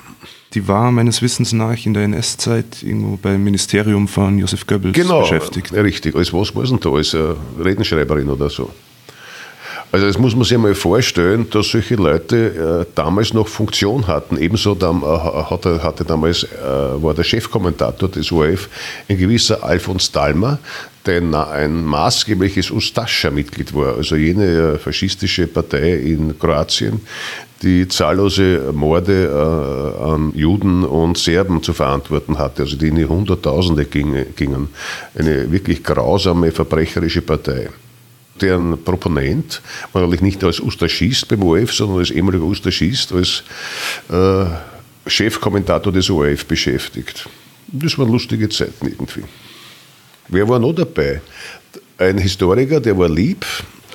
Die 0.53 0.67
war 0.67 0.91
meines 0.91 1.21
Wissens 1.21 1.51
nach 1.51 1.83
in 1.85 1.93
der 1.93 2.03
NS-Zeit 2.03 2.83
irgendwo 2.83 3.17
beim 3.17 3.43
Ministerium 3.43 4.07
von 4.07 4.37
Josef 4.37 4.67
Goebbels 4.67 4.93
genau, 4.93 5.21
beschäftigt. 5.21 5.69
Genau, 5.69 5.81
richtig. 5.81 6.15
Als 6.15 6.31
was 6.31 6.55
war 6.55 6.63
denn 6.63 6.79
da? 6.79 6.91
Als 6.91 7.13
äh, 7.15 7.33
Redenschreiberin 7.59 8.29
oder 8.29 8.49
so? 8.49 8.69
Also 9.93 10.07
das 10.07 10.17
muss 10.17 10.35
man 10.35 10.43
sich 10.43 10.57
mal 10.57 10.73
vorstellen, 10.73 11.47
dass 11.51 11.67
solche 11.67 11.93
Leute 11.93 12.87
äh, 12.87 12.91
damals 12.95 13.31
noch 13.31 13.47
Funktion 13.47 14.07
hatten. 14.07 14.37
Ebenso 14.37 14.73
dann, 14.73 15.03
äh, 15.03 15.05
hatte, 15.05 15.83
hatte 15.83 16.03
damals, 16.03 16.45
äh, 16.45 16.47
war 17.03 17.13
der 17.13 17.23
Chefkommentator 17.23 18.09
des 18.09 18.31
ORF 18.31 18.69
ein 19.07 19.19
gewisser 19.19 19.63
Alfons 19.63 20.11
Dalmer, 20.11 20.57
der 21.05 21.21
ein 21.21 21.85
maßgebliches 21.85 22.71
Ustascha-Mitglied 22.71 23.75
war, 23.75 23.97
also 23.97 24.15
jene 24.15 24.45
äh, 24.45 24.77
faschistische 24.79 25.45
Partei 25.45 25.93
in 25.93 26.39
Kroatien, 26.39 26.99
die 27.61 27.87
zahllose 27.87 28.71
Morde 28.73 29.25
äh, 29.25 30.03
an 30.03 30.31
Juden 30.33 30.85
und 30.85 31.19
Serben 31.19 31.61
zu 31.61 31.71
verantworten 31.71 32.39
hatte, 32.39 32.63
also 32.63 32.77
die 32.77 32.87
in 32.87 32.95
die 32.95 33.05
Hunderttausende 33.05 33.85
gingen. 33.85 34.69
Eine 35.15 35.51
wirklich 35.51 35.83
grausame, 35.83 36.49
verbrecherische 36.49 37.21
Partei. 37.21 37.69
Deren 38.41 38.83
Proponent 38.83 39.61
war 39.91 40.01
natürlich 40.01 40.21
nicht 40.21 40.43
als 40.43 40.59
Ustaschist 40.59 41.27
beim 41.27 41.43
ORF, 41.43 41.71
sondern 41.71 41.99
als 41.99 42.11
ehemaliger 42.11 42.45
Ustaschist, 42.45 43.11
als 43.11 43.43
äh, 44.09 44.45
Chefkommentator 45.07 45.93
des 45.93 46.09
ORF 46.09 46.45
beschäftigt. 46.45 47.29
Das 47.67 47.97
waren 47.97 48.11
lustige 48.11 48.49
Zeiten 48.49 48.87
irgendwie. 48.87 49.23
Wer 50.29 50.47
war 50.47 50.59
noch 50.59 50.73
dabei? 50.73 51.21
Ein 51.97 52.17
Historiker, 52.17 52.79
der 52.79 52.97
war 52.97 53.09
lieb, 53.09 53.45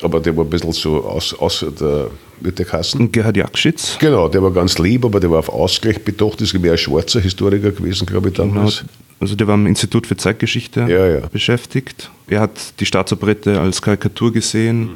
aber 0.01 0.19
der 0.19 0.35
war 0.35 0.45
ein 0.45 0.49
bisschen 0.49 0.71
so 0.71 1.03
aus, 1.03 1.33
außer 1.33 1.71
der, 1.71 2.11
mit 2.39 2.57
der 2.57 2.65
Kassen. 2.65 3.11
Gerhard 3.11 3.37
Jakschitz. 3.37 3.97
Genau, 3.99 4.29
der 4.29 4.41
war 4.41 4.51
ganz 4.51 4.77
lieb, 4.77 5.03
aber 5.03 5.19
der 5.19 5.31
war 5.31 5.39
auf 5.39 5.49
Ausgleich 5.49 6.03
bedacht. 6.03 6.41
Das 6.41 6.53
ist 6.53 6.59
mehr 6.59 6.73
ein 6.73 6.77
schwarzer 6.77 7.19
Historiker 7.19 7.71
gewesen, 7.71 8.05
glaube 8.05 8.29
ich, 8.29 8.35
damals. 8.35 8.85
Also 9.19 9.35
der 9.35 9.47
war 9.47 9.55
am 9.55 9.65
Institut 9.65 10.07
für 10.07 10.15
Zeitgeschichte 10.15 10.81
ja, 10.81 11.07
ja. 11.07 11.19
beschäftigt. 11.27 12.09
Er 12.27 12.41
hat 12.41 12.79
die 12.79 12.85
Staatsoperette 12.85 13.59
als 13.59 13.81
Karikatur 13.81 14.31
gesehen 14.31 14.81
mhm. 14.81 14.89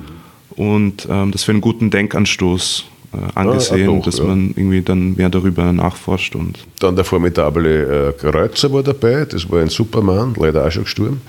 und 0.56 1.08
ähm, 1.10 1.32
das 1.32 1.44
für 1.44 1.52
einen 1.52 1.62
guten 1.62 1.90
Denkanstoß 1.90 2.86
äh, 3.14 3.18
angesehen, 3.38 3.90
ah, 3.90 3.94
doch, 3.96 4.06
dass 4.06 4.20
ja. 4.20 4.24
man 4.24 4.54
irgendwie 4.56 4.82
dann 4.82 5.16
mehr 5.16 5.30
darüber 5.30 5.74
nachforscht. 5.74 6.36
Und 6.36 6.60
dann 6.80 6.96
der 6.96 7.06
formidable 7.06 8.10
äh, 8.10 8.14
Kreuzer 8.14 8.72
war 8.72 8.84
dabei, 8.84 9.26
das 9.26 9.50
war 9.50 9.62
ein 9.62 9.70
Superman, 9.70 10.34
leider 10.38 10.66
auch 10.66 10.72
schon 10.72 10.84
gestorben. 10.84 11.22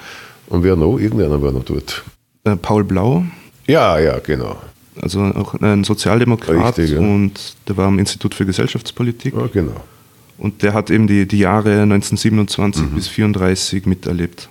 Und 0.46 0.62
wer 0.62 0.76
noch? 0.76 0.98
Irgendeiner 0.98 1.40
war 1.42 1.50
noch 1.50 1.64
dort. 1.64 2.04
Äh, 2.44 2.56
Paul 2.56 2.84
Blau, 2.84 3.24
ja, 3.66 3.98
ja, 3.98 4.18
genau. 4.18 4.58
Also 5.00 5.20
auch 5.20 5.54
ein 5.54 5.84
Sozialdemokrat 5.84 6.78
Richtig, 6.78 6.92
ja. 6.92 7.00
und 7.00 7.32
der 7.66 7.76
war 7.76 7.88
am 7.88 7.98
Institut 7.98 8.34
für 8.34 8.46
Gesellschaftspolitik. 8.46 9.34
Ja, 9.34 9.48
genau. 9.52 9.82
Und 10.38 10.62
der 10.62 10.74
hat 10.74 10.90
eben 10.90 11.06
die, 11.06 11.26
die 11.26 11.38
Jahre 11.38 11.82
1927 11.82 12.82
mhm. 12.82 12.86
bis 12.94 13.08
1934 13.08 13.86
miterlebt. 13.86 14.48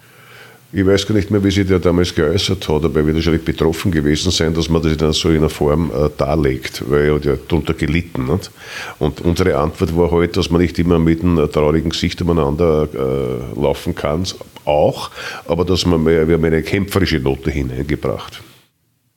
Ich 0.75 0.83
weiß 0.83 1.05
gar 1.05 1.13
nicht 1.13 1.29
mehr, 1.29 1.43
wie 1.43 1.51
sich 1.51 1.67
der 1.67 1.77
damals 1.77 2.15
geäußert 2.15 2.67
hat, 2.67 2.83
aber 2.83 3.01
er 3.01 3.05
wird 3.05 3.17
wahrscheinlich 3.17 3.45
betroffen 3.45 3.91
gewesen 3.91 4.31
sein, 4.31 4.55
dass 4.55 4.69
man 4.69 4.81
das 4.81 4.97
dann 4.97 5.13
so 5.13 5.29
in 5.29 5.37
einer 5.37 5.49
Form 5.49 5.91
äh, 5.91 6.09
darlegt, 6.17 6.83
weil 6.89 7.05
er 7.05 7.15
hat 7.15 7.25
ja 7.25 7.35
darunter 7.47 7.75
gelitten. 7.75 8.25
Nicht? 8.25 8.49
Und 8.97 9.21
unsere 9.21 9.55
Antwort 9.55 9.95
war 9.95 10.09
halt, 10.09 10.35
dass 10.35 10.49
man 10.49 10.61
nicht 10.61 10.79
immer 10.79 10.97
mit 10.97 11.21
einem 11.21 11.51
traurigen 11.51 11.91
Gesicht 11.91 12.23
umeinander 12.23 12.87
äh, 12.91 13.61
laufen 13.61 13.93
kann, 13.93 14.23
auch, 14.65 15.11
aber 15.47 15.63
dass 15.63 15.85
man 15.85 16.03
mehr, 16.03 16.27
wir 16.27 16.35
haben 16.35 16.45
eine 16.45 16.63
kämpferische 16.63 17.19
Note 17.19 17.51
hineingebracht. 17.51 18.41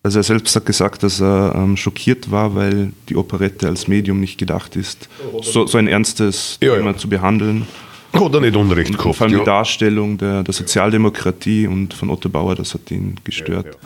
Also 0.07 0.21
er 0.21 0.23
selbst 0.23 0.55
hat 0.55 0.65
gesagt, 0.65 1.03
dass 1.03 1.21
er 1.21 1.53
ähm, 1.57 1.77
schockiert 1.77 2.31
war, 2.31 2.55
weil 2.55 2.93
die 3.09 3.17
Operette 3.17 3.67
als 3.67 3.89
Medium 3.89 4.21
nicht 4.21 4.39
gedacht 4.39 4.77
ist, 4.77 5.09
so, 5.43 5.67
so 5.67 5.79
ein 5.79 5.89
ernstes 5.89 6.59
Ja, 6.63 6.69
ja. 6.69 6.77
Thema 6.77 6.97
zu 6.97 7.09
behandeln. 7.09 7.67
Oder 8.13 8.41
nicht 8.41 8.55
Unrecht 8.55 8.91
Und 8.91 8.99
gehabt. 8.99 9.17
vor 9.17 9.25
allem 9.27 9.33
ja. 9.33 9.41
die 9.41 9.45
Darstellung 9.47 10.17
der, 10.17 10.45
der 10.45 10.55
Sozialdemokratie 10.55 11.67
und 11.67 11.93
von 11.93 12.11
Otto 12.11 12.29
Bauer, 12.29 12.55
das 12.55 12.73
hat 12.75 12.89
ihn 12.93 13.17
gestört. 13.25 13.77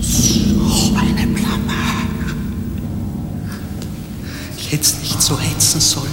So 0.00 0.96
eine 0.96 1.26
Blamage. 1.28 2.34
Ich 4.58 4.72
hätte 4.72 4.96
nicht 5.02 5.22
so 5.22 5.38
hetzen 5.38 5.80
sollen. 5.80 6.10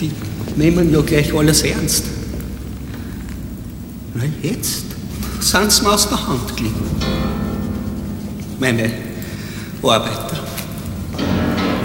Die 0.00 0.10
nehmen 0.56 0.92
ja 0.92 1.02
gleich 1.02 1.32
alles 1.32 1.62
ernst. 1.62 2.06
Weil 4.14 4.32
jetzt 4.42 4.95
sind 5.46 5.70
sie 5.70 5.82
mir 5.82 5.92
aus 5.92 6.08
der 6.08 6.26
Hand 6.26 6.56
gelegen. 6.56 6.90
Meine 8.58 8.90
Arbeiter. 9.80 10.40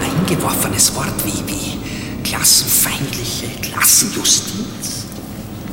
Eingeworfenes 0.02 0.92
Wort 0.96 1.14
wie, 1.24 1.42
wie 1.46 2.22
klassenfeindliche 2.24 3.46
Klassenjustiz. 3.62 5.04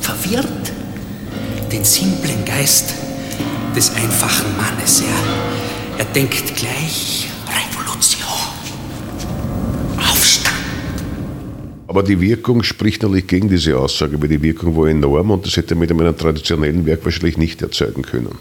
Verwirrt 0.00 0.72
den 1.72 1.84
simplen 1.84 2.44
Geist 2.44 2.94
des 3.74 3.92
einfachen 3.96 4.56
Mannes. 4.56 5.00
Er, 5.00 5.98
er 5.98 6.04
denkt 6.04 6.54
gleich 6.54 7.28
Revolution. 7.48 8.28
Aufstand. 9.98 10.49
Aber 11.90 12.04
die 12.04 12.20
Wirkung 12.20 12.62
spricht 12.62 13.02
natürlich 13.02 13.26
gegen 13.26 13.48
diese 13.48 13.76
Aussage, 13.76 14.22
weil 14.22 14.28
die 14.28 14.40
Wirkung 14.40 14.76
war 14.76 14.86
enorm 14.86 15.32
und 15.32 15.44
das 15.44 15.56
hätte 15.56 15.74
man 15.74 15.88
mit 15.88 15.90
einem 15.90 16.16
traditionellen 16.16 16.86
Werk 16.86 17.04
wahrscheinlich 17.04 17.36
nicht 17.36 17.62
erzeugen 17.62 18.02
können. 18.02 18.38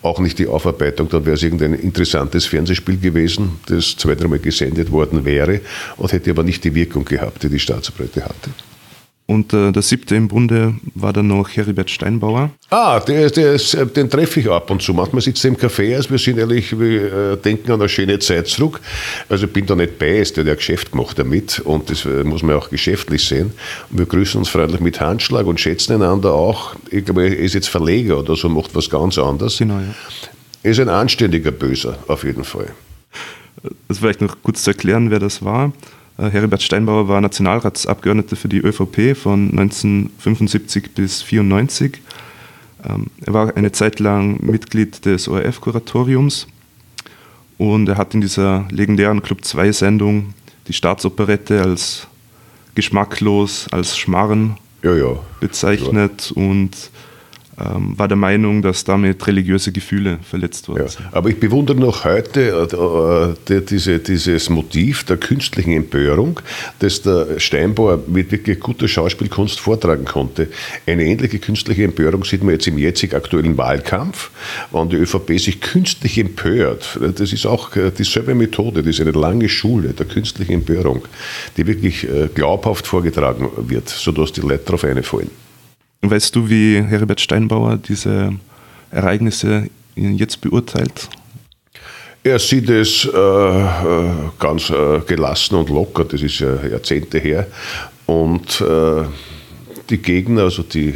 Auch 0.00 0.20
nicht 0.20 0.38
die 0.38 0.46
Aufarbeitung, 0.46 1.10
dann 1.10 1.26
wäre 1.26 1.36
es 1.36 1.42
irgendein 1.42 1.74
interessantes 1.74 2.46
Fernsehspiel 2.46 2.96
gewesen, 2.96 3.60
das 3.66 3.94
zwei, 3.98 4.14
dreimal 4.14 4.38
gesendet 4.38 4.90
worden 4.90 5.26
wäre 5.26 5.60
und 5.98 6.10
hätte 6.12 6.30
aber 6.30 6.44
nicht 6.44 6.64
die 6.64 6.74
Wirkung 6.74 7.04
gehabt, 7.04 7.42
die 7.42 7.50
die 7.50 7.58
Staatsoperette 7.58 8.24
hatte. 8.24 8.48
Und 9.28 9.52
äh, 9.52 9.72
der 9.72 9.82
siebte 9.82 10.14
im 10.14 10.28
Bunde 10.28 10.74
war 10.94 11.12
dann 11.12 11.26
noch 11.26 11.48
Heribert 11.48 11.90
Steinbauer. 11.90 12.50
Ah, 12.70 13.00
der, 13.00 13.28
der 13.30 13.54
ist, 13.54 13.74
äh, 13.74 13.84
den 13.84 14.08
treffe 14.08 14.38
ich 14.38 14.48
ab 14.48 14.70
und 14.70 14.80
zu. 14.80 14.94
Manchmal 14.94 15.20
sitzt 15.20 15.44
er 15.44 15.48
im 15.48 15.56
Café, 15.56 15.96
also 15.96 16.10
wir 16.10 16.18
sind 16.18 16.38
ehrlich, 16.38 16.78
wir 16.78 17.32
äh, 17.32 17.36
denken 17.36 17.72
an 17.72 17.80
eine 17.80 17.88
schöne 17.88 18.20
Zeit 18.20 18.46
zurück. 18.46 18.80
Also 19.28 19.46
ich 19.46 19.52
bin 19.52 19.66
da 19.66 19.74
nicht 19.74 19.98
bei, 19.98 20.18
ist 20.18 20.36
der 20.36 20.44
hat 20.44 20.48
ja 20.48 20.54
Geschäft 20.54 20.92
gemacht 20.92 21.18
damit 21.18 21.58
und 21.58 21.90
das 21.90 22.04
äh, 22.04 22.22
muss 22.22 22.44
man 22.44 22.54
auch 22.54 22.70
geschäftlich 22.70 23.24
sehen. 23.24 23.52
Und 23.90 23.98
wir 23.98 24.06
grüßen 24.06 24.38
uns 24.38 24.48
freundlich 24.48 24.80
mit 24.80 25.00
Handschlag 25.00 25.46
und 25.46 25.58
schätzen 25.58 25.94
einander 25.94 26.32
auch. 26.32 26.76
Ich 26.92 27.04
glaube, 27.04 27.26
er 27.26 27.36
ist 27.36 27.54
jetzt 27.54 27.68
Verleger 27.68 28.20
oder 28.20 28.36
so, 28.36 28.48
macht 28.48 28.76
was 28.76 28.88
ganz 28.88 29.18
anderes. 29.18 29.58
Genau, 29.58 29.80
ja. 29.80 29.94
Er 30.62 30.70
ist 30.70 30.78
ein 30.78 30.88
anständiger 30.88 31.50
Böser, 31.50 31.98
auf 32.06 32.22
jeden 32.22 32.44
Fall. 32.44 32.68
Das 33.88 33.98
vielleicht 33.98 34.20
noch 34.20 34.36
kurz 34.44 34.62
zu 34.62 34.70
erklären, 34.70 35.10
wer 35.10 35.18
das 35.18 35.44
war. 35.44 35.72
Äh, 36.18 36.30
Heribert 36.30 36.62
Steinbauer 36.62 37.08
war 37.08 37.20
Nationalratsabgeordneter 37.20 38.36
für 38.36 38.48
die 38.48 38.58
ÖVP 38.58 39.16
von 39.16 39.50
1975 39.50 40.94
bis 40.94 41.22
1994. 41.22 42.00
Ähm, 42.88 43.06
Er 43.24 43.32
war 43.34 43.56
eine 43.56 43.72
Zeit 43.72 44.00
lang 44.00 44.38
Mitglied 44.42 45.04
des 45.04 45.28
ORF-Kuratoriums 45.28 46.46
und 47.58 47.88
er 47.88 47.96
hat 47.96 48.14
in 48.14 48.20
dieser 48.20 48.66
legendären 48.70 49.22
Club 49.22 49.40
2-Sendung 49.40 50.34
die 50.68 50.72
Staatsoperette 50.72 51.62
als 51.62 52.06
geschmacklos, 52.74 53.66
als 53.70 53.96
Schmarren 53.96 54.56
Ja, 54.82 54.94
ja. 54.94 55.18
bezeichnet 55.40 56.32
und 56.34 56.70
ähm, 57.58 57.98
war 57.98 58.08
der 58.08 58.16
Meinung, 58.16 58.60
dass 58.62 58.84
damit 58.84 59.26
religiöse 59.26 59.72
Gefühle 59.72 60.18
verletzt 60.22 60.68
worden 60.68 60.86
Ja, 60.86 61.08
aber 61.12 61.30
ich 61.30 61.40
bewundere 61.40 61.76
noch 61.78 62.04
heute 62.04 62.40
äh, 62.70 62.74
äh, 62.76 63.34
die- 63.60 63.64
diese, 63.66 63.98
dieses 63.98 64.50
Motiv 64.50 65.04
der 65.04 65.16
künstlichen 65.16 65.72
Empörung, 65.72 66.40
das 66.80 67.02
der 67.02 67.38
Steinbauer 67.40 68.00
mit 68.06 68.30
wirklich 68.30 68.60
guter 68.60 68.88
Schauspielkunst 68.88 69.58
vortragen 69.60 70.04
konnte. 70.04 70.48
Eine 70.86 71.04
ähnliche 71.04 71.38
künstliche 71.38 71.84
Empörung 71.84 72.24
sieht 72.24 72.42
man 72.42 72.52
jetzt 72.52 72.66
im 72.66 72.78
jetzigen 72.78 73.14
aktuellen 73.16 73.56
Wahlkampf, 73.56 74.30
wenn 74.72 74.88
die 74.90 74.96
ÖVP 74.96 75.38
sich 75.38 75.60
künstlich 75.60 76.18
empört. 76.18 76.98
Das 77.16 77.32
ist 77.32 77.46
auch 77.46 77.74
äh, 77.76 77.90
dieselbe 77.90 78.34
Methode, 78.34 78.82
das 78.82 78.96
ist 78.96 79.00
eine 79.00 79.12
lange 79.12 79.48
Schule 79.48 79.90
der 79.94 80.06
künstlichen 80.06 80.52
Empörung, 80.52 81.02
die 81.56 81.66
wirklich 81.66 82.04
äh, 82.04 82.28
glaubhaft 82.34 82.86
vorgetragen 82.86 83.48
wird, 83.56 83.88
sodass 83.88 84.32
die 84.32 84.42
Leute 84.42 84.64
darauf 84.66 84.84
einfallen. 84.84 85.30
Weißt 86.02 86.34
du, 86.36 86.48
wie 86.48 86.80
Heribert 86.82 87.20
Steinbauer 87.20 87.78
diese 87.78 88.32
Ereignisse 88.90 89.68
jetzt 89.94 90.40
beurteilt? 90.40 91.08
Er 92.22 92.38
sieht 92.40 92.68
es 92.68 93.04
äh, 93.04 93.16
äh, 93.16 94.10
ganz 94.38 94.68
äh, 94.70 95.00
gelassen 95.06 95.54
und 95.54 95.70
locker, 95.70 96.04
das 96.04 96.22
ist 96.22 96.40
ja 96.40 96.56
Jahrzehnte 96.66 97.18
her. 97.18 97.46
Und 98.06 98.60
äh, 98.60 99.04
die 99.88 99.98
Gegner, 99.98 100.42
also 100.42 100.64
die 100.64 100.94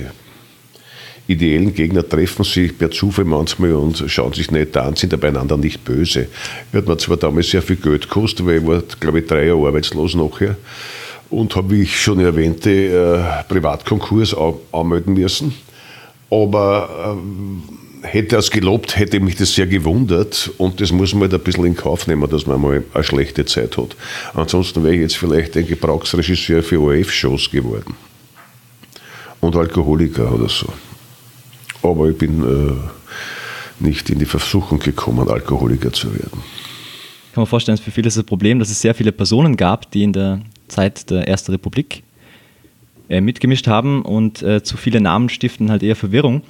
ideellen 1.29 1.73
Gegner, 1.73 2.09
treffen 2.09 2.45
sich 2.45 2.77
per 2.77 2.91
Zufall 2.91 3.27
manchmal 3.27 3.75
und 3.75 4.03
schauen 4.09 4.33
sich 4.33 4.51
nicht 4.51 4.77
an, 4.77 4.97
sind 4.97 5.15
aber 5.15 5.29
einander 5.29 5.57
nicht 5.57 5.85
böse. 5.85 6.27
Hat 6.73 6.89
mir 6.89 6.99
zwar 6.99 7.17
damals 7.17 7.51
sehr 7.51 7.63
viel 7.63 7.77
Geld 7.77 8.09
gekostet, 8.09 8.45
weil 8.45 8.57
ich 8.57 8.67
war, 8.67 8.83
glaube 8.99 9.21
ich, 9.21 9.27
drei 9.27 9.47
Jahre 9.47 9.69
arbeitslos 9.69 10.17
nachher 10.17 10.57
und 11.31 11.55
habe, 11.57 11.71
wie 11.71 11.83
ich 11.83 12.01
schon 12.01 12.19
erwähnte, 12.21 12.71
äh, 12.71 13.45
Privatkonkurs 13.53 14.35
an- 14.35 14.55
anmelden 14.73 15.15
müssen. 15.15 15.55
Aber 16.31 17.17
ähm, 17.19 17.63
hätte 18.03 18.37
er 18.37 18.39
es 18.41 18.51
gelobt, 18.51 18.97
hätte 18.97 19.21
mich 19.21 19.37
das 19.37 19.55
sehr 19.55 19.67
gewundert 19.67 20.51
und 20.59 20.81
das 20.81 20.93
muss 20.93 21.13
man 21.13 21.23
halt 21.23 21.35
ein 21.35 21.41
bisschen 21.41 21.65
in 21.67 21.77
Kauf 21.77 22.07
nehmen, 22.07 22.29
dass 22.31 22.47
man 22.47 22.61
mal 22.61 22.83
eine 22.95 23.05
schlechte 23.05 23.45
Zeit 23.45 23.77
hat. 23.77 23.97
Ansonsten 24.35 24.83
wäre 24.85 24.95
ich 24.95 25.01
jetzt 25.01 25.17
vielleicht 25.17 25.57
ein 25.57 25.67
Gebrauchsregisseur 25.67 26.63
für 26.63 26.81
ORF-Shows 26.81 27.51
geworden. 27.51 27.95
Und 29.41 29.57
Alkoholiker 29.57 30.33
oder 30.35 30.49
so. 30.49 30.67
Aber 31.83 32.09
ich 32.11 32.19
bin 32.19 32.43
äh, 32.43 33.85
nicht 33.85 34.11
in 34.11 34.19
die 34.19 34.27
Versuchung 34.27 34.79
gekommen, 34.79 35.29
Alkoholiker 35.29 35.93
zu 35.93 36.13
werden. 36.13 36.43
kann 37.33 37.43
man 37.43 37.47
vorstellen, 37.47 37.79
für 37.79 37.91
viele 37.91 38.09
ist 38.09 38.19
das 38.19 38.25
Problem, 38.25 38.59
dass 38.59 38.71
es 38.71 38.81
sehr 38.81 38.95
viele 38.95 39.13
Personen 39.13 39.57
gab, 39.57 39.91
die 39.91 40.03
in 40.03 40.13
der 40.13 40.43
Zeit 40.71 41.11
der 41.11 41.29
Ersten 41.29 41.53
Republik 41.53 42.03
äh, 43.09 43.21
mitgemischt 43.21 43.67
haben 43.67 44.03
und 44.03 44.43
äh, 44.43 44.63
zu 44.63 44.77
viele 44.77 45.01
Namen 45.01 45.29
stiften 45.29 45.71
halt 45.71 45.83
eher 45.83 45.97
Verwirrung. 45.97 46.43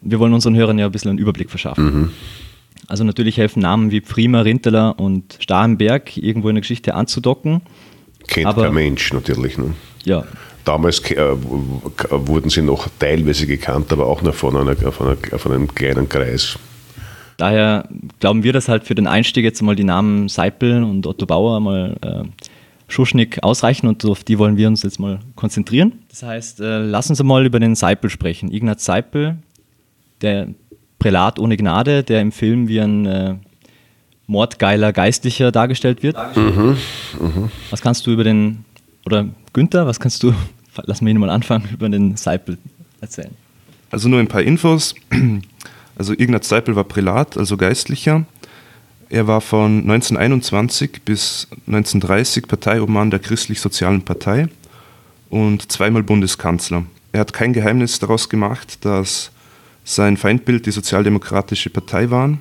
Wir 0.00 0.18
wollen 0.18 0.32
unseren 0.32 0.56
Hörern 0.56 0.78
ja 0.78 0.86
ein 0.86 0.92
bisschen 0.92 1.10
einen 1.10 1.18
Überblick 1.18 1.50
verschaffen. 1.50 2.10
Also 2.88 3.04
natürlich 3.04 3.36
helfen 3.36 3.60
Namen 3.60 3.90
wie 3.90 4.00
Prima, 4.00 4.40
Rinteler 4.40 4.98
und 4.98 5.36
Starrenberg 5.40 6.16
irgendwo 6.16 6.48
in 6.48 6.56
der 6.56 6.62
Geschichte 6.62 6.94
anzudocken. 6.94 7.60
Kennt 8.26 8.46
Aber- 8.46 8.64
kein 8.64 8.74
Mensch 8.74 9.12
natürlich. 9.12 9.58
Ne? 9.58 9.74
Ja, 10.04 10.24
Damals 10.64 11.00
äh, 11.10 11.16
wurden 12.10 12.50
sie 12.50 12.62
noch 12.62 12.88
teilweise 12.98 13.46
gekannt, 13.46 13.92
aber 13.92 14.06
auch 14.06 14.22
noch 14.22 14.34
von, 14.34 14.56
einer, 14.56 14.76
von, 14.76 15.06
einer, 15.08 15.38
von 15.38 15.52
einem 15.52 15.74
kleinen 15.74 16.08
Kreis. 16.08 16.58
daher 17.38 17.88
glauben 18.20 18.42
wir, 18.42 18.52
dass 18.52 18.68
halt 18.68 18.84
für 18.84 18.94
den 18.94 19.06
Einstieg 19.06 19.44
jetzt 19.44 19.62
mal 19.62 19.74
die 19.74 19.84
Namen 19.84 20.28
Seipel 20.28 20.82
und 20.82 21.06
Otto 21.06 21.26
Bauer 21.26 21.60
mal 21.60 21.96
äh, 22.02 22.24
Schuschnigg 22.90 23.42
ausreichen 23.42 23.86
und 23.86 24.04
auf 24.04 24.24
die 24.24 24.38
wollen 24.38 24.56
wir 24.56 24.68
uns 24.68 24.82
jetzt 24.82 24.98
mal 24.98 25.20
konzentrieren. 25.36 25.92
Das 26.08 26.22
heißt, 26.22 26.60
äh, 26.60 26.78
lass 26.78 27.08
uns 27.08 27.22
mal 27.22 27.46
über 27.46 27.60
den 27.60 27.74
Seipel 27.74 28.10
sprechen. 28.10 28.52
Ignaz 28.52 28.84
Seipel, 28.84 29.38
der 30.20 30.48
Prälat 30.98 31.38
ohne 31.38 31.56
Gnade, 31.56 32.02
der 32.02 32.20
im 32.20 32.32
Film 32.32 32.68
wie 32.68 32.80
ein 32.80 33.06
äh, 33.06 33.34
mordgeiler 34.26 34.92
Geistlicher 34.92 35.50
dargestellt 35.50 36.02
wird. 36.02 36.16
Was 37.70 37.80
kannst 37.80 38.06
du 38.06 38.10
über 38.12 38.24
den, 38.24 38.64
oder 39.06 39.28
Günther, 39.52 39.86
was 39.86 39.98
kannst 39.98 40.22
du, 40.22 40.34
lass 40.84 41.00
mich 41.00 41.16
mal 41.16 41.30
anfangen, 41.30 41.68
über 41.72 41.88
den 41.88 42.16
Seipel 42.16 42.58
erzählen? 43.00 43.34
Also 43.90 44.08
nur 44.08 44.20
ein 44.20 44.28
paar 44.28 44.42
Infos. 44.42 44.94
Also 45.96 46.12
Ignaz 46.12 46.48
Seipel 46.48 46.76
war 46.76 46.84
Prälat, 46.84 47.36
also 47.36 47.56
Geistlicher. 47.56 48.24
Er 49.10 49.26
war 49.26 49.40
von 49.40 49.80
1921 49.80 51.02
bis 51.04 51.48
1930 51.66 52.46
Parteiobmann 52.46 53.10
der 53.10 53.18
Christlich-Sozialen 53.18 54.02
Partei 54.02 54.46
und 55.28 55.70
zweimal 55.72 56.04
Bundeskanzler. 56.04 56.84
Er 57.10 57.20
hat 57.20 57.32
kein 57.32 57.52
Geheimnis 57.52 57.98
daraus 57.98 58.28
gemacht, 58.28 58.84
dass 58.84 59.32
sein 59.84 60.16
Feindbild 60.16 60.64
die 60.64 60.70
Sozialdemokratische 60.70 61.70
Partei 61.70 62.10
waren. 62.10 62.40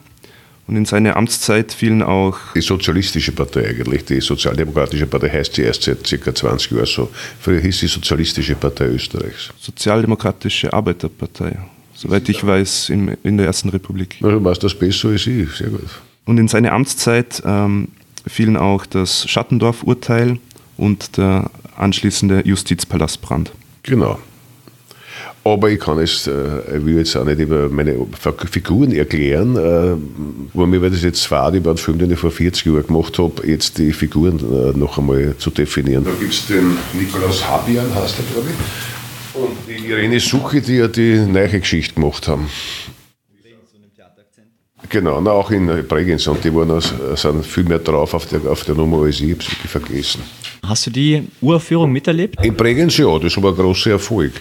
Und 0.68 0.76
in 0.76 0.86
seine 0.86 1.16
Amtszeit 1.16 1.74
fielen 1.74 2.04
auch 2.04 2.38
Die 2.54 2.62
Sozialistische 2.62 3.32
Partei 3.32 3.68
eigentlich, 3.68 4.06
die 4.06 4.22
Sozialdemokratische 4.22 5.08
Partei 5.08 5.30
heißt 5.30 5.56
sie 5.56 5.64
erst 5.64 5.82
seit 5.82 6.04
ca. 6.04 6.36
20 6.36 6.72
Jahren 6.72 6.86
so. 6.86 7.10
Früher 7.42 7.62
hieß 7.62 7.80
sie 7.80 7.88
Sozialistische 7.88 8.54
Partei 8.54 8.86
Österreichs. 8.90 9.50
Sozialdemokratische 9.60 10.72
Arbeiterpartei, 10.72 11.58
soweit 11.96 12.30
ich 12.30 12.46
weiß, 12.46 12.90
in, 12.90 13.18
in 13.24 13.38
der 13.38 13.48
Ersten 13.48 13.70
Republik. 13.70 14.18
Na, 14.20 14.30
du 14.30 14.40
machst 14.40 14.64
das 14.64 14.76
besser 14.76 15.10
als 15.10 15.26
ich, 15.26 15.50
sehr 15.50 15.70
gut. 15.70 15.90
Und 16.30 16.38
in 16.38 16.48
seine 16.48 16.74
Amtszeit 16.74 17.42
ähm, 17.44 17.88
fielen 18.28 18.56
auch 18.56 18.86
das 18.86 19.28
Schattendorf-Urteil 19.28 20.38
und 20.78 21.18
der 21.18 21.50
anschließende 21.76 22.44
Justizpalastbrand. 22.46 23.52
Genau. 23.82 24.20
Aber 25.44 25.72
ich 25.72 25.80
kann 25.80 25.98
es, 25.98 26.28
äh, 26.28 26.78
ich 26.78 26.86
will 26.86 26.98
jetzt 26.98 27.16
auch 27.16 27.26
nicht 27.26 27.40
über 27.40 27.68
meine 27.70 27.96
Figuren 28.52 28.92
erklären, 28.92 29.56
äh, 29.56 29.96
wo 30.54 30.68
mir 30.68 30.88
das 30.88 31.02
jetzt 31.02 31.26
fad 31.26 31.56
über 31.56 31.72
einen 31.72 31.80
Film, 31.80 31.98
den 31.98 32.12
ich 32.12 32.20
vor 32.20 32.30
40 32.30 32.64
Jahren 32.64 32.86
gemacht 32.86 33.18
habe, 33.18 33.48
jetzt 33.48 33.80
die 33.80 33.92
Figuren 33.92 34.38
äh, 34.38 34.78
noch 34.78 35.00
einmal 35.00 35.34
zu 35.40 35.50
definieren. 35.50 36.04
Da 36.04 36.12
gibt 36.12 36.32
es 36.32 36.46
den 36.46 36.78
Nikolaus 36.94 37.44
Habian, 37.44 37.88
heißt 37.96 38.20
er, 38.20 38.34
glaube 38.36 38.50
ich, 38.52 39.42
und 39.42 39.58
die 39.68 39.88
Irene 39.90 40.20
Suche, 40.20 40.62
die 40.62 40.76
ja 40.76 40.88
die 40.88 41.26
neue 41.26 41.60
Geschichte 41.60 41.96
gemacht 41.96 42.28
haben. 42.28 42.46
Genau, 44.90 45.22
na, 45.22 45.32
auch 45.32 45.52
in 45.52 45.68
Bregenz 45.88 46.26
und 46.28 46.44
die 46.44 46.54
waren, 46.54 46.82
sind 47.16 47.46
viel 47.46 47.64
mehr 47.64 47.78
drauf 47.78 48.14
auf 48.16 48.26
der, 48.26 48.44
auf 48.50 48.64
der 48.64 48.74
Nummer 48.74 49.04
als 49.04 49.22
ich, 49.22 49.32
es 49.32 49.50
wirklich 49.52 49.72
vergessen. 49.72 50.22
Hast 50.66 50.88
du 50.88 50.92
die 50.92 51.28
Uraufführung 51.42 51.92
miterlebt? 51.92 52.44
In 52.44 52.56
Bregenz 52.56 52.98
ja, 52.98 53.18
das 53.20 53.42
war 53.42 53.52
ein 53.52 53.56
großer 53.56 53.92
Erfolg, 53.92 54.34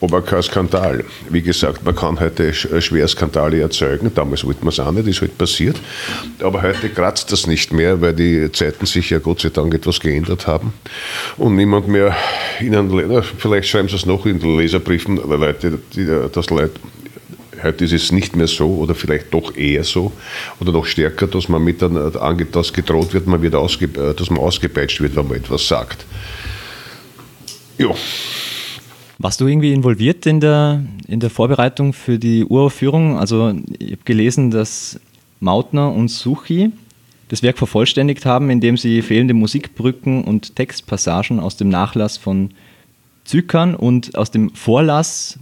aber 0.00 0.20
kein 0.20 0.42
Skandal. 0.42 1.04
Wie 1.30 1.42
gesagt, 1.42 1.84
man 1.84 1.94
kann 1.94 2.18
heute 2.18 2.52
schwer 2.52 3.06
Skandale 3.08 3.60
erzeugen, 3.60 4.10
damals 4.14 4.44
wollte 4.44 4.60
man 4.60 4.70
es 4.70 4.80
auch 4.80 4.90
nicht, 4.90 5.06
ist 5.06 5.20
halt 5.20 5.38
passiert, 5.38 5.76
aber 6.40 6.60
heute 6.62 6.88
kratzt 6.88 7.30
das 7.30 7.46
nicht 7.46 7.72
mehr, 7.72 8.00
weil 8.00 8.14
die 8.14 8.50
Zeiten 8.52 8.86
sich 8.86 9.10
ja 9.10 9.18
Gott 9.20 9.40
sei 9.40 9.50
Dank 9.50 9.74
etwas 9.74 10.00
geändert 10.00 10.46
haben 10.46 10.72
und 11.38 11.54
niemand 11.54 11.86
mehr 11.86 12.16
ihnen, 12.60 13.22
vielleicht 13.38 13.68
schreiben 13.68 13.88
sie 13.88 13.96
es 13.96 14.06
noch 14.06 14.26
in 14.26 14.40
den 14.40 14.58
Leserbriefen, 14.58 15.16
Leute, 15.16 15.78
die, 15.94 16.06
das 16.32 16.50
Leute 16.50 16.72
Heute 17.64 17.86
ist 17.86 17.92
es 17.92 18.12
nicht 18.12 18.36
mehr 18.36 18.46
so 18.46 18.68
oder 18.76 18.94
vielleicht 18.94 19.32
doch 19.32 19.56
eher 19.56 19.84
so 19.84 20.12
oder 20.60 20.70
noch 20.70 20.84
stärker, 20.84 21.26
dass 21.26 21.48
man 21.48 21.64
mit 21.64 21.80
dass 21.80 22.72
gedroht 22.72 23.14
wird, 23.14 23.26
man 23.26 23.40
wird 23.40 23.54
ausge, 23.54 23.86
äh, 23.86 24.14
dass 24.14 24.28
man 24.28 24.40
ausgepeitscht 24.40 25.00
wird, 25.00 25.16
wenn 25.16 25.28
man 25.28 25.38
etwas 25.38 25.66
sagt. 25.66 26.04
Ja. 27.78 27.88
Warst 29.18 29.40
du 29.40 29.46
irgendwie 29.46 29.72
involviert 29.72 30.26
in 30.26 30.40
der, 30.40 30.84
in 31.08 31.20
der 31.20 31.30
Vorbereitung 31.30 31.94
für 31.94 32.18
die 32.18 32.44
Uraufführung? 32.44 33.18
Also 33.18 33.54
ich 33.78 33.92
habe 33.92 34.02
gelesen, 34.04 34.50
dass 34.50 35.00
Mautner 35.40 35.92
und 35.92 36.08
Suchi 36.08 36.70
das 37.28 37.42
Werk 37.42 37.56
vervollständigt 37.56 38.26
haben, 38.26 38.50
indem 38.50 38.76
sie 38.76 39.00
fehlende 39.00 39.32
Musikbrücken 39.32 40.24
und 40.24 40.56
Textpassagen 40.56 41.40
aus 41.40 41.56
dem 41.56 41.68
Nachlass 41.70 42.18
von 42.18 42.50
Zykern 43.24 43.74
und 43.74 44.16
aus 44.18 44.30
dem 44.30 44.54
Vorlass 44.54 45.38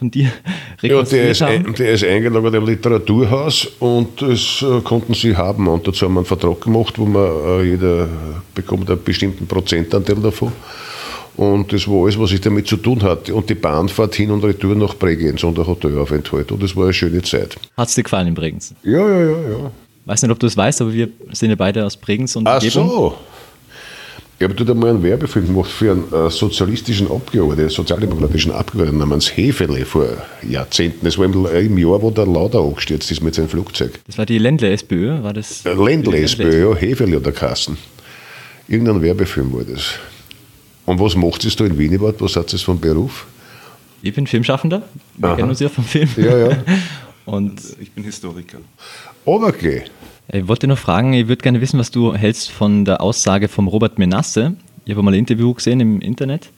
von 0.00 0.10
dir 0.10 0.32
ja, 0.80 1.02
der 1.02 1.30
ist, 1.30 1.42
haben? 1.42 1.74
der 1.74 1.92
ist 1.92 2.04
eingelagert 2.04 2.54
im 2.54 2.64
Literaturhaus 2.64 3.66
und 3.80 4.22
das 4.22 4.62
äh, 4.62 4.80
konnten 4.80 5.12
sie 5.12 5.36
haben. 5.36 5.68
Und 5.68 5.86
dazu 5.86 6.06
haben 6.06 6.14
wir 6.14 6.20
einen 6.20 6.26
Vertrag 6.26 6.62
gemacht, 6.62 6.98
wo 6.98 7.04
man 7.04 7.26
äh, 7.26 7.62
jeder 7.64 8.08
bekommt 8.54 8.90
einen 8.90 9.04
bestimmten 9.04 9.46
Prozentanteil 9.46 10.16
davon. 10.16 10.52
Und 11.36 11.70
das 11.72 11.86
war 11.86 12.04
alles, 12.04 12.18
was 12.18 12.32
ich 12.32 12.40
damit 12.40 12.66
zu 12.66 12.78
tun 12.78 13.02
hatte. 13.02 13.34
Und 13.34 13.50
die 13.50 13.54
Bahnfahrt 13.54 14.14
hin 14.14 14.30
und 14.30 14.42
retour 14.42 14.74
nach 14.74 14.94
Bregenz 14.94 15.44
und 15.44 15.58
der 15.58 15.66
Hotelaufenthalt. 15.66 16.50
Und 16.50 16.62
das 16.62 16.74
war 16.74 16.84
eine 16.84 16.94
schöne 16.94 17.20
Zeit. 17.22 17.56
Hat 17.76 17.88
es 17.88 17.94
dir 17.94 18.02
gefallen 18.02 18.28
in 18.28 18.34
Bregenz? 18.34 18.74
Ja, 18.82 19.06
ja, 19.06 19.20
ja, 19.20 19.50
ja. 19.50 19.70
Weiß 20.06 20.22
nicht, 20.22 20.30
ob 20.30 20.38
du 20.38 20.46
es 20.46 20.56
weißt, 20.56 20.80
aber 20.80 20.94
wir 20.94 21.08
sind 21.32 21.50
ja 21.50 21.56
beide 21.56 21.84
aus 21.84 21.96
Bregenz 21.96 22.34
und 22.36 22.48
Ach 22.48 22.62
Umgebung. 22.62 22.88
so. 22.88 23.14
Ich 24.40 24.44
habe 24.44 24.54
dort 24.54 24.70
einmal 24.70 24.88
einen 24.88 25.02
Werbefilm 25.02 25.48
gemacht 25.48 25.70
für 25.70 25.92
einen 25.92 26.10
äh, 26.14 26.30
sozialistischen 26.30 27.10
Abgeordneten, 27.10 27.68
sozialdemokratischen 27.68 28.52
Abgeordneten 28.52 28.96
namens 28.96 29.36
Hefele 29.36 29.84
vor 29.84 30.06
Jahrzehnten. 30.42 31.04
Das 31.04 31.18
war 31.18 31.26
im, 31.26 31.44
im 31.44 31.76
Jahr, 31.76 32.00
wo 32.00 32.10
der 32.10 32.24
Lauder 32.24 32.60
angestürzt 32.60 33.10
ist 33.10 33.22
mit 33.22 33.34
seinem 33.34 33.50
Flugzeug. 33.50 34.00
Das 34.06 34.16
war 34.16 34.24
die 34.24 34.38
Ländle-SPÖ, 34.38 35.22
war 35.22 35.34
das? 35.34 35.66
Äh, 35.66 35.74
Ländle-SPÖ, 35.74 36.70
ja, 36.70 36.74
Hefele 36.74 37.18
oder 37.18 37.32
Kassen. 37.32 37.76
Irgendein 38.66 39.02
Werbefilm 39.02 39.52
war 39.52 39.64
das. 39.64 39.98
Und 40.86 40.98
was 40.98 41.14
macht 41.14 41.44
es 41.44 41.54
da 41.56 41.66
in 41.66 41.78
Wien 41.78 41.92
überhaupt? 41.92 42.22
Was 42.22 42.34
hat 42.34 42.50
es 42.54 42.62
vom 42.62 42.80
Beruf? 42.80 43.26
Ich 44.00 44.14
bin 44.14 44.26
Filmschaffender. 44.26 44.80
Wir 45.18 45.28
Aha. 45.28 45.36
kennen 45.36 45.50
uns 45.50 45.60
ja 45.60 45.68
vom 45.68 45.84
Film. 45.84 46.08
Ja, 46.16 46.48
ja. 46.48 46.56
Und 47.26 47.60
ich 47.78 47.92
bin 47.92 48.04
Historiker. 48.04 48.56
Aber 49.26 49.48
okay. 49.48 49.82
Ich 50.32 50.46
wollte 50.46 50.68
noch 50.68 50.78
fragen, 50.78 51.12
ich 51.12 51.26
würde 51.26 51.42
gerne 51.42 51.60
wissen, 51.60 51.80
was 51.80 51.90
du 51.90 52.14
hältst 52.14 52.52
von 52.52 52.84
der 52.84 53.00
Aussage 53.00 53.48
von 53.48 53.66
Robert 53.66 53.98
Menasse. 53.98 54.54
Ich 54.84 54.92
habe 54.92 55.02
mal 55.02 55.12
ein 55.12 55.18
Interview 55.18 55.52
gesehen 55.54 55.80
im 55.80 56.00
Internet, 56.00 56.50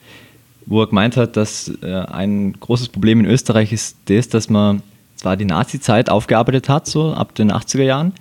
wo 0.67 0.81
er 0.81 0.87
gemeint 0.87 1.17
hat, 1.17 1.37
dass 1.37 1.71
äh, 1.81 1.91
ein 1.91 2.53
großes 2.59 2.89
Problem 2.89 3.21
in 3.21 3.25
Österreich 3.25 3.73
ist 3.73 3.97
das, 4.05 4.29
dass 4.29 4.47
man 4.47 4.83
zwar 5.15 5.37
die 5.37 5.45
Nazi-Zeit 5.45 6.11
aufgearbeitet 6.11 6.69
hat, 6.69 6.85
so 6.85 7.13
ab 7.13 7.33
den 7.33 7.51
80er 7.51 7.81
Jahren, 7.81 8.13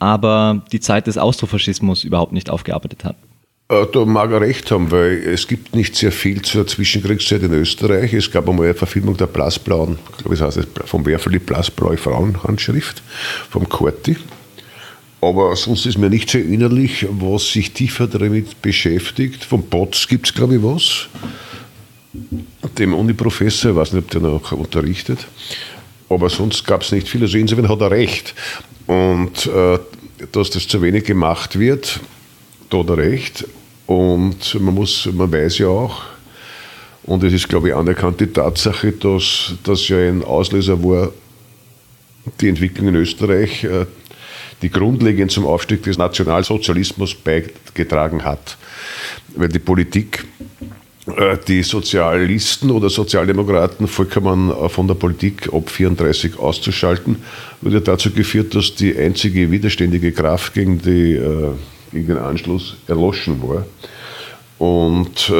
aber 0.00 0.64
die 0.72 0.80
Zeit 0.80 1.06
des 1.06 1.16
Austrofaschismus 1.16 2.02
überhaupt 2.02 2.32
nicht 2.32 2.50
aufgearbeitet 2.50 3.04
hat. 3.04 3.14
Äh, 3.68 3.86
da 3.92 4.04
mag 4.04 4.32
er 4.32 4.40
recht 4.40 4.72
haben, 4.72 4.90
weil 4.90 5.12
es 5.12 5.46
gibt 5.46 5.76
nicht 5.76 5.94
sehr 5.94 6.10
viel 6.10 6.42
zur 6.42 6.66
Zwischenkriegszeit 6.66 7.42
in 7.44 7.52
Österreich. 7.52 8.12
Es 8.14 8.32
gab 8.32 8.48
einmal 8.48 8.66
eine 8.66 8.74
Verfilmung 8.74 9.16
der 9.16 9.26
blassblauen, 9.26 9.96
ich 10.10 10.16
glaube, 10.18 10.34
es 10.34 10.40
heißt 10.40 10.66
vom 10.86 11.06
Werfel 11.06 11.38
blassblaue 11.38 11.96
Frauenhandschrift 11.96 13.00
vom 13.48 13.68
Korti. 13.68 14.16
Aber 15.20 15.56
sonst 15.56 15.86
ist 15.86 15.98
mir 15.98 16.10
nicht 16.10 16.30
sehr 16.30 16.44
innerlich, 16.44 17.06
was 17.10 17.50
sich 17.50 17.72
tiefer 17.72 18.06
damit 18.06 18.60
beschäftigt. 18.62 19.44
Vom 19.44 19.64
Potts 19.64 20.06
gibt 20.08 20.26
es, 20.26 20.34
glaube 20.34 20.56
ich, 20.56 20.62
was. 20.62 21.08
Dem 22.78 22.94
Uni-Professor, 22.94 23.70
ich 23.72 23.76
weiß 23.76 23.92
nicht, 23.92 24.04
ob 24.04 24.10
der 24.10 24.20
noch 24.20 24.52
unterrichtet. 24.52 25.26
Aber 26.08 26.28
sonst 26.28 26.64
gab 26.64 26.82
es 26.82 26.92
nicht 26.92 27.08
viel. 27.08 27.22
Also 27.22 27.38
insofern 27.38 27.68
hat 27.68 27.80
er 27.80 27.90
recht. 27.90 28.34
Und 28.86 29.46
äh, 29.46 29.78
dass 30.32 30.50
das 30.50 30.68
zu 30.68 30.80
wenig 30.82 31.04
gemacht 31.04 31.58
wird, 31.58 32.00
da 32.70 32.78
hat 32.78 32.90
er 32.90 32.98
recht. 32.98 33.46
Und 33.86 34.60
man, 34.60 34.74
muss, 34.74 35.08
man 35.12 35.32
weiß 35.32 35.58
ja 35.58 35.68
auch, 35.68 36.02
und 37.04 37.22
es 37.22 37.32
ist, 37.32 37.48
glaube 37.48 37.68
ich, 37.68 37.74
anerkannt 37.74 38.20
die 38.20 38.26
Tatsache, 38.26 38.92
dass 38.92 39.54
das 39.62 39.86
ja 39.88 39.98
ein 39.98 40.24
Auslöser 40.24 40.82
war, 40.82 41.12
die 42.40 42.48
Entwicklung 42.48 42.88
in 42.88 42.96
Österreich, 42.96 43.62
äh, 43.62 43.86
die 44.62 44.70
grundlegend 44.70 45.30
zum 45.30 45.46
Aufstieg 45.46 45.82
des 45.82 45.98
Nationalsozialismus 45.98 47.14
beigetragen 47.14 48.24
hat. 48.24 48.56
Weil 49.34 49.48
die 49.48 49.58
Politik 49.58 50.24
äh, 51.06 51.38
die 51.46 51.62
Sozialisten 51.62 52.70
oder 52.70 52.90
Sozialdemokraten 52.90 53.86
vollkommen 53.86 54.50
äh, 54.50 54.68
von 54.68 54.88
der 54.88 54.94
Politik 54.94 55.52
ab 55.52 55.70
34 55.70 56.38
auszuschalten, 56.38 57.16
wurde 57.60 57.80
dazu 57.80 58.10
geführt, 58.10 58.54
dass 58.54 58.74
die 58.74 58.96
einzige 58.96 59.50
widerständige 59.50 60.10
Kraft 60.10 60.54
gegen, 60.54 60.80
die, 60.80 61.12
äh, 61.12 61.52
gegen 61.92 62.08
den 62.08 62.18
Anschluss 62.18 62.76
erloschen 62.88 63.40
war. 63.42 63.66
Und 64.58 65.30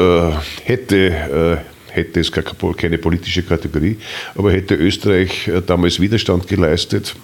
hätte, 0.63 1.63
hätte 1.89 2.19
es 2.19 2.31
keine 2.31 2.97
politische 2.99 3.41
Kategorie, 3.41 3.97
aber 4.35 4.51
hätte 4.51 4.75
Österreich 4.75 5.49
damals 5.65 5.99
Widerstand 5.99 6.47
geleistet, 6.47 7.15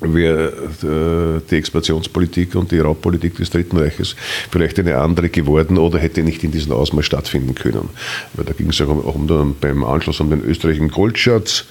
wäre 0.00 0.52
äh, 0.82 1.48
die 1.50 1.56
Expansionspolitik 1.56 2.54
und 2.54 2.72
die 2.72 2.78
Raubpolitik 2.78 3.36
des 3.36 3.50
Dritten 3.50 3.76
Reiches 3.76 4.16
vielleicht 4.50 4.78
eine 4.78 4.96
andere 4.96 5.28
geworden 5.28 5.78
oder 5.78 5.98
hätte 5.98 6.22
nicht 6.22 6.42
in 6.42 6.50
diesem 6.50 6.72
Ausmaß 6.72 7.04
stattfinden 7.04 7.54
können. 7.54 7.90
Weil 8.34 8.44
da 8.44 8.52
ging 8.52 8.70
es 8.70 8.80
auch 8.80 8.88
um, 8.88 9.00
um 9.00 9.26
den, 9.26 9.54
beim 9.60 9.84
Anschluss 9.84 10.20
um 10.20 10.30
den 10.30 10.42
österreichischen 10.42 10.90
Goldschatz. 10.90 11.66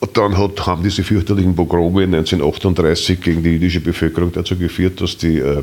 Und 0.00 0.16
dann 0.16 0.36
hat, 0.38 0.66
haben 0.66 0.82
diese 0.82 1.02
fürchterlichen 1.02 1.56
Pogrome 1.56 2.04
1938 2.04 3.20
gegen 3.20 3.42
die 3.42 3.50
jüdische 3.50 3.80
Bevölkerung 3.80 4.32
dazu 4.32 4.56
geführt, 4.56 5.00
dass 5.00 5.16
die 5.16 5.38
äh, 5.38 5.62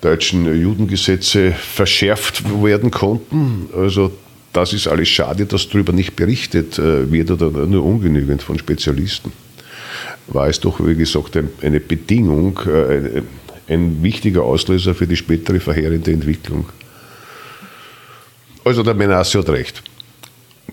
deutschen 0.00 0.60
Judengesetze 0.60 1.52
verschärft 1.52 2.44
werden 2.62 2.90
konnten. 2.90 3.68
Also 3.76 4.12
das 4.52 4.72
ist 4.72 4.86
alles 4.86 5.08
schade, 5.08 5.44
dass 5.44 5.68
darüber 5.68 5.92
nicht 5.92 6.16
berichtet 6.16 6.78
äh, 6.78 7.10
wird 7.10 7.30
oder 7.30 7.50
nur 7.66 7.84
ungenügend 7.84 8.42
von 8.42 8.58
Spezialisten 8.58 9.32
war 10.28 10.48
es 10.48 10.60
doch, 10.60 10.84
wie 10.84 10.94
gesagt, 10.94 11.38
eine 11.62 11.80
Bedingung, 11.80 12.58
äh, 12.66 13.22
ein 13.68 14.02
wichtiger 14.02 14.42
Auslöser 14.42 14.94
für 14.94 15.06
die 15.06 15.16
spätere 15.16 15.60
verheerende 15.60 16.12
Entwicklung. 16.12 16.66
Also 18.64 18.82
der 18.82 18.94
Menasse 18.94 19.38
hat 19.38 19.48
recht. 19.48 19.82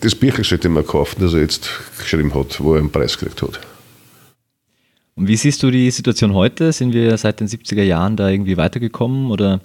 Das 0.02 0.16
Bücher 0.16 0.44
sollte 0.44 0.70
man 0.70 0.86
kaufen, 0.86 1.22
das 1.22 1.34
er 1.34 1.42
jetzt 1.42 1.70
geschrieben 1.98 2.34
hat, 2.34 2.62
wo 2.62 2.74
er 2.74 2.80
einen 2.80 2.92
Preis 2.92 3.18
gekriegt 3.18 3.42
hat. 3.42 3.60
Und 5.16 5.30
wie 5.30 5.38
siehst 5.38 5.64
du 5.64 5.72
die 5.72 5.90
Situation 5.92 6.34
heute? 6.34 6.74
Sind 6.74 6.94
wir 6.94 7.18
seit 7.18 7.40
den 7.40 7.48
70er 7.48 7.84
Jahren 7.84 8.18
da 8.18 8.30
irgendwie 8.30 8.58
weitergekommen 8.58 9.32
oder 9.32 9.62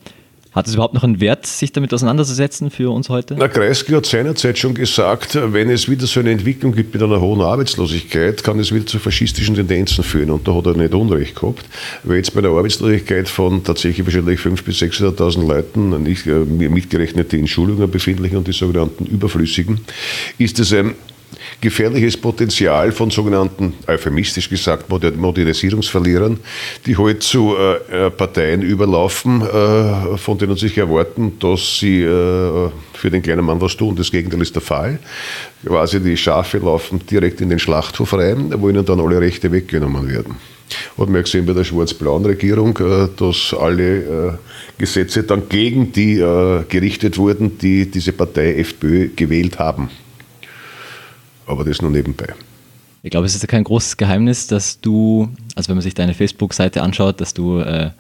hat 0.53 0.67
es 0.67 0.75
überhaupt 0.75 0.95
noch 0.95 1.05
einen 1.05 1.21
Wert, 1.21 1.47
sich 1.47 1.73
damit 1.73 1.95
auseinanderzusetzen 1.95 2.71
für 2.71 2.91
uns 2.91 3.09
heute? 3.09 3.37
Na, 3.39 3.47
Kreisky 3.47 3.93
hat 3.93 4.07
seinerzeit 4.07 4.59
schon 4.59 4.75
gesagt, 4.75 5.39
wenn 5.53 5.71
es 5.71 5.89
wieder 5.89 6.07
so 6.07 6.21
eine 6.21 6.33
Entwicklung 6.33 6.73
gibt 6.73 6.93
mit 6.93 7.03
einer 7.03 7.21
hohen 7.21 7.41
Arbeitslosigkeit, 7.41 8.43
kann 8.43 8.59
es 8.59 8.73
wieder 8.73 8.87
zu 8.87 8.99
faschistischen 8.99 9.55
Tendenzen 9.55 10.03
führen. 10.03 10.31
Und 10.31 10.49
da 10.49 10.55
hat 10.55 10.67
er 10.67 10.75
nicht 10.75 10.93
Unrecht 10.93 11.37
gehabt, 11.37 11.65
weil 12.03 12.17
jetzt 12.17 12.35
bei 12.35 12.41
einer 12.41 12.51
Arbeitslosigkeit 12.51 13.29
von 13.29 13.63
tatsächlich 13.63 14.05
wahrscheinlich 14.07 14.41
500.000 14.41 14.65
bis 14.65 14.83
600.000 14.83 15.47
Leuten, 15.47 16.03
nicht 16.03 16.27
äh, 16.27 16.45
mitgerechnet 16.45 17.31
die 17.33 17.39
in 17.39 17.47
Schulungen 17.47 17.91
befindlichen 17.91 18.39
und 18.39 18.49
die 18.49 18.53
sogenannten 18.53 19.07
Überflüssigen, 19.07 19.81
ist 20.39 20.59
es 20.59 20.73
ein 20.73 20.95
gefährliches 21.61 22.17
Potenzial 22.17 22.91
von 22.93 23.11
sogenannten, 23.11 23.75
euphemistisch 23.87 24.49
gesagt, 24.49 24.89
Modernisierungsverlierern, 24.89 26.39
die 26.87 26.97
heute 26.97 27.11
halt 27.11 27.23
zu 27.23 27.55
äh, 27.57 28.07
äh, 28.07 28.11
Parteien 28.11 28.63
überlaufen, 28.63 29.43
äh, 29.43 30.17
von 30.17 30.39
denen 30.39 30.57
sich 30.57 30.79
erwarten, 30.79 31.39
dass 31.39 31.79
sie 31.79 32.03
äh, 32.03 32.71
für 32.95 33.11
den 33.11 33.23
kleinen 33.23 33.45
Mann 33.45 33.61
was 33.61 33.77
tun. 33.77 33.95
Das 33.97 34.11
Gegenteil 34.11 34.43
ist 34.43 34.55
der 34.55 34.63
Fall. 34.63 34.99
Quasi 35.65 36.01
die 36.01 36.17
Schafe 36.17 36.59
laufen 36.59 37.01
direkt 37.11 37.41
in 37.41 37.51
den 37.51 37.59
Schlachthof 37.59 38.15
rein, 38.15 38.55
wo 38.57 38.69
ihnen 38.69 38.85
dann 38.85 39.01
alle 39.01 39.21
Rechte 39.21 39.53
weggenommen 39.53 40.09
werden. 40.09 40.37
Hat 40.97 41.09
man 41.09 41.23
gesehen 41.23 41.47
bei 41.47 41.53
der 41.53 41.65
schwarz-blauen 41.65 42.25
Regierung, 42.25 42.79
äh, 42.79 43.09
dass 43.17 43.55
alle 43.59 43.97
äh, 43.99 44.33
Gesetze 44.79 45.25
dann 45.25 45.49
gegen 45.49 45.93
die 45.93 46.17
gerichtet 46.69 47.19
wurden, 47.19 47.59
die 47.59 47.91
diese 47.91 48.13
Partei 48.13 48.55
FPÖ 48.55 49.11
gewählt 49.15 49.59
haben 49.59 49.91
aber 51.51 51.65
das 51.65 51.83
nur 51.83 51.91
nebenbei. 51.91 52.35
Ich 53.03 53.11
glaube, 53.11 53.27
es 53.27 53.35
ist 53.35 53.43
ja 53.43 53.47
kein 53.47 53.65
großes 53.65 53.97
Geheimnis, 53.97 54.47
dass 54.47 54.81
du, 54.81 55.29
also 55.55 55.69
wenn 55.69 55.77
man 55.77 55.83
sich 55.83 55.95
deine 55.95 56.15
Facebook-Seite 56.15 56.83
anschaut, 56.83 57.21
dass 57.21 57.33
du 57.33 57.59
äh, 57.59 57.91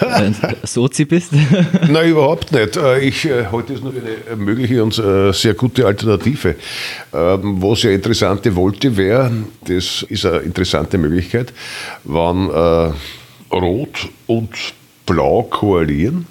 Sozi 0.64 1.04
bist? 1.04 1.32
Nein, 1.88 2.10
überhaupt 2.10 2.52
nicht. 2.52 2.76
Äh, 2.76 3.00
ich 3.00 3.24
äh, 3.24 3.46
halte 3.46 3.74
es 3.74 3.82
nur 3.82 3.92
für 3.92 4.00
eine 4.00 4.36
mögliche 4.36 4.82
und 4.82 4.98
äh, 4.98 5.32
sehr 5.32 5.54
gute 5.54 5.86
Alternative. 5.86 6.56
Ähm, 7.14 7.62
was 7.62 7.84
ja 7.84 7.90
interessante 7.92 8.54
wollte, 8.56 8.96
wäre, 8.96 9.30
das 9.64 10.04
ist 10.08 10.26
eine 10.26 10.38
interessante 10.38 10.98
Möglichkeit, 10.98 11.52
wann 12.04 12.50
Rot 13.50 14.08
und 14.26 14.50
Blau 15.06 15.44
koalieren 15.44 16.26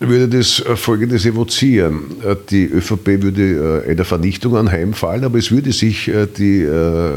würde 0.00 0.28
das 0.28 0.60
äh, 0.60 0.76
Folgendes 0.76 1.26
evozieren. 1.26 2.16
Äh, 2.24 2.34
die 2.50 2.64
ÖVP 2.64 3.22
würde 3.22 3.84
äh, 3.86 3.90
einer 3.90 4.04
Vernichtung 4.04 4.56
anheimfallen, 4.56 5.24
aber 5.24 5.38
es 5.38 5.50
würde 5.50 5.72
sich 5.72 6.10
die 6.38 6.66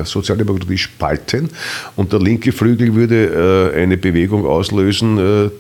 Sozialdemokratie 0.04 0.78
spalten 0.78 1.50
und 1.96 2.12
der 2.12 2.20
linke 2.20 2.52
Flügel 2.52 2.94
würde 2.94 3.72
eine 3.76 3.98
Bewegung 3.98 4.46
auslösen, 4.46 5.52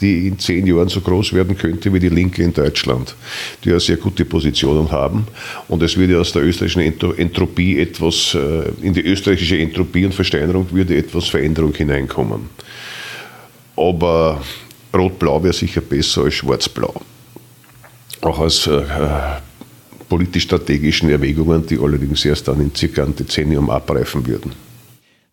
die 0.00 0.28
in 0.28 0.38
zehn 0.38 0.66
Jahren 0.66 0.88
so 0.88 1.00
groß 1.00 1.32
werden 1.32 1.56
könnte 1.56 1.92
wie 1.92 2.00
die 2.00 2.08
Linke 2.08 2.42
in 2.42 2.52
Deutschland, 2.52 3.14
die 3.64 3.70
ja 3.70 3.80
sehr 3.80 3.96
gute 3.96 4.24
Positionen 4.24 4.90
haben. 4.90 5.26
Und 5.68 5.82
es 5.82 5.96
würde 5.96 6.20
aus 6.20 6.32
der 6.32 6.42
österreichischen 6.42 6.82
Entropie 6.82 7.78
etwas, 7.78 8.36
in 8.82 8.92
die 8.92 9.02
österreichische 9.02 9.58
Entropie 9.58 10.04
und 10.04 10.14
Versteinerung 10.14 10.66
würde 10.70 10.96
etwas 10.96 11.28
Veränderung 11.28 11.72
hineinkommen. 11.74 12.50
Aber 13.76 14.42
Rot-Blau 14.94 15.42
wäre 15.42 15.52
sicher 15.52 15.80
besser 15.80 16.24
als 16.24 16.34
Schwarz-Blau. 16.34 16.94
Auch 18.20 18.38
aus 18.38 18.66
äh, 18.66 18.82
politisch-strategischen 20.08 21.08
Erwägungen, 21.08 21.66
die 21.66 21.78
allerdings 21.78 22.24
erst 22.24 22.48
dann 22.48 22.60
in 22.60 22.74
circa 22.74 23.02
einem 23.02 23.16
Dezennium 23.16 23.70
abreifen 23.70 24.26
würden. 24.26 24.52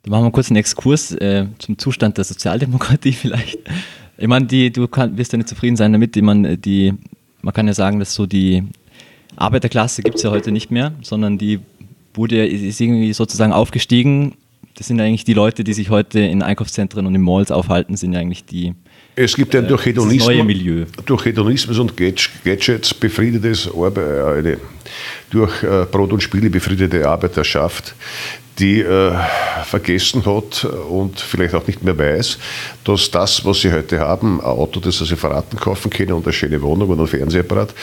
Da 0.04 0.12
machen 0.12 0.26
wir 0.26 0.32
kurz 0.32 0.50
einen 0.50 0.58
Exkurs 0.58 1.12
äh, 1.12 1.46
zum 1.60 1.78
Zustand 1.78 2.18
der 2.18 2.24
Sozialdemokratie 2.24 3.12
vielleicht. 3.14 3.60
Ich 4.18 4.28
meine, 4.28 4.46
die, 4.46 4.72
du 4.72 4.88
kann, 4.88 5.18
wirst 5.18 5.34
ja 5.34 5.38
nicht 5.38 5.50
zufrieden 5.50 5.76
sein 5.76 5.92
damit. 5.92 6.16
Ich 6.16 6.24
meine, 6.24 6.58
die, 6.58 6.94
man 7.42 7.54
kann 7.54 7.68
ja 7.68 7.74
sagen, 7.74 8.00
dass 8.00 8.14
so 8.14 8.26
die 8.26 8.64
Arbeiterklasse 9.36 10.02
gibt 10.02 10.16
es 10.18 10.24
ja 10.24 10.32
heute 10.32 10.52
nicht 10.52 10.72
mehr, 10.72 10.94
sondern 11.02 11.38
die 11.38 11.60
wurde, 12.14 12.46
ist 12.46 12.80
irgendwie 12.80 13.14
sozusagen 13.14 13.54
aufgestiegen. 13.54 14.36
Das 14.76 14.88
sind 14.88 15.00
eigentlich 15.00 15.26
die 15.26 15.34
Leute, 15.34 15.64
die 15.64 15.74
sich 15.74 15.90
heute 15.90 16.20
in 16.20 16.42
Einkaufszentren 16.42 17.06
und 17.06 17.16
in 17.16 17.22
Malls 17.22 17.52
aufhalten, 17.52 17.98
sind 17.98 18.14
ja 18.14 18.20
eigentlich 18.20 18.46
die, 18.46 18.74
es 19.16 19.36
gibt 19.36 19.54
ja 19.54 19.62
durch 19.62 19.86
Hedonismus, 19.86 20.88
durch 21.06 21.26
Hedonismus 21.26 21.80
und 21.80 21.96
Gadgets 21.98 22.94
befriedetes 22.94 23.70
Arbeit, 23.74 24.60
durch 25.30 25.64
äh, 25.64 25.86
Brot 25.92 26.14
und 26.14 26.24
Spiele 26.24 26.50
befriedete 26.50 27.08
Arbeiterschaft, 27.08 27.96
die 28.60 28.82
äh, 28.82 29.14
vergessen 29.64 30.26
hat 30.26 30.66
und 30.66 31.20
vielleicht 31.20 31.54
auch 31.54 31.66
nicht 31.66 31.84
mehr 31.84 31.98
weiß, 31.98 32.38
dass 32.84 33.12
das, 33.12 33.46
was 33.46 33.62
sie 33.62 33.72
heute 33.72 34.00
haben, 34.00 34.40
ein 34.40 34.46
Auto, 34.46 34.80
das 34.80 35.00
sie 35.00 35.16
verraten 35.16 35.58
kaufen 35.58 35.90
können 35.90 36.14
und 36.14 36.26
eine 36.26 36.34
schöne 36.34 36.62
Wohnung 36.62 36.90
und 36.90 37.00
ein 37.00 37.08
Fernsehapparat 37.08 37.74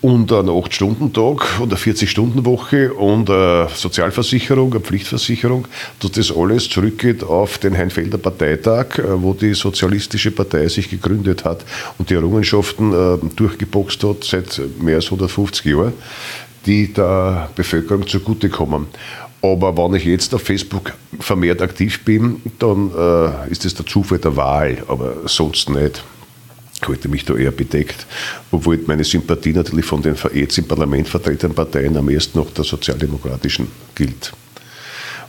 und 0.00 0.32
einen 0.32 0.48
8-Stunden-Tag 0.48 1.60
und 1.60 1.72
eine 1.72 1.80
40-Stunden-Woche 1.80 2.92
und 2.92 3.30
eine 3.30 3.68
Sozialversicherung, 3.74 4.72
eine 4.72 4.80
Pflichtversicherung, 4.80 5.66
dass 6.00 6.12
das 6.12 6.36
alles 6.36 6.68
zurückgeht 6.68 7.22
auf 7.22 7.58
den 7.58 7.76
Heinfelder 7.76 8.18
Parteitag, 8.18 8.98
äh, 8.98 9.22
wo 9.22 9.34
die 9.34 9.54
Sozialistische 9.54 10.30
Partei 10.30 10.68
sich 10.68 10.90
gegründet 10.90 11.44
hat 11.44 11.64
und 11.98 12.10
die 12.10 12.14
Errungenschaften 12.14 12.92
äh, 12.92 13.18
durchgeboxt 13.36 14.04
hat 14.04 14.24
seit 14.24 14.60
mehr 14.80 14.96
als 14.96 15.06
150 15.06 15.64
Jahren 15.66 15.94
die 16.64 16.92
der 16.92 17.50
Bevölkerung 17.56 18.06
zugutekommen. 18.06 18.86
Aber 19.42 19.76
wenn 19.76 19.96
ich 19.96 20.04
jetzt 20.04 20.32
auf 20.34 20.42
Facebook 20.42 20.92
vermehrt 21.18 21.60
aktiv 21.60 22.04
bin, 22.04 22.40
dann 22.60 22.92
äh, 22.96 23.50
ist 23.50 23.64
es 23.64 23.74
der 23.74 23.84
Zufall 23.84 24.18
der 24.18 24.36
Wahl, 24.36 24.78
aber 24.86 25.16
sonst 25.26 25.68
nicht. 25.68 26.04
Ich 26.80 26.88
halte 26.88 27.08
mich 27.08 27.24
da 27.24 27.34
eher 27.34 27.50
bedeckt, 27.50 28.06
obwohl 28.50 28.78
meine 28.86 29.04
Sympathie 29.04 29.52
natürlich 29.52 29.84
von 29.84 30.02
den 30.02 30.16
jetzt 30.34 30.58
im 30.58 30.64
Parlament 30.64 31.08
vertretenen 31.08 31.54
Parteien 31.54 31.96
am 31.96 32.08
ersten 32.08 32.38
noch 32.38 32.50
der 32.52 32.64
sozialdemokratischen 32.64 33.68
gilt. 33.94 34.32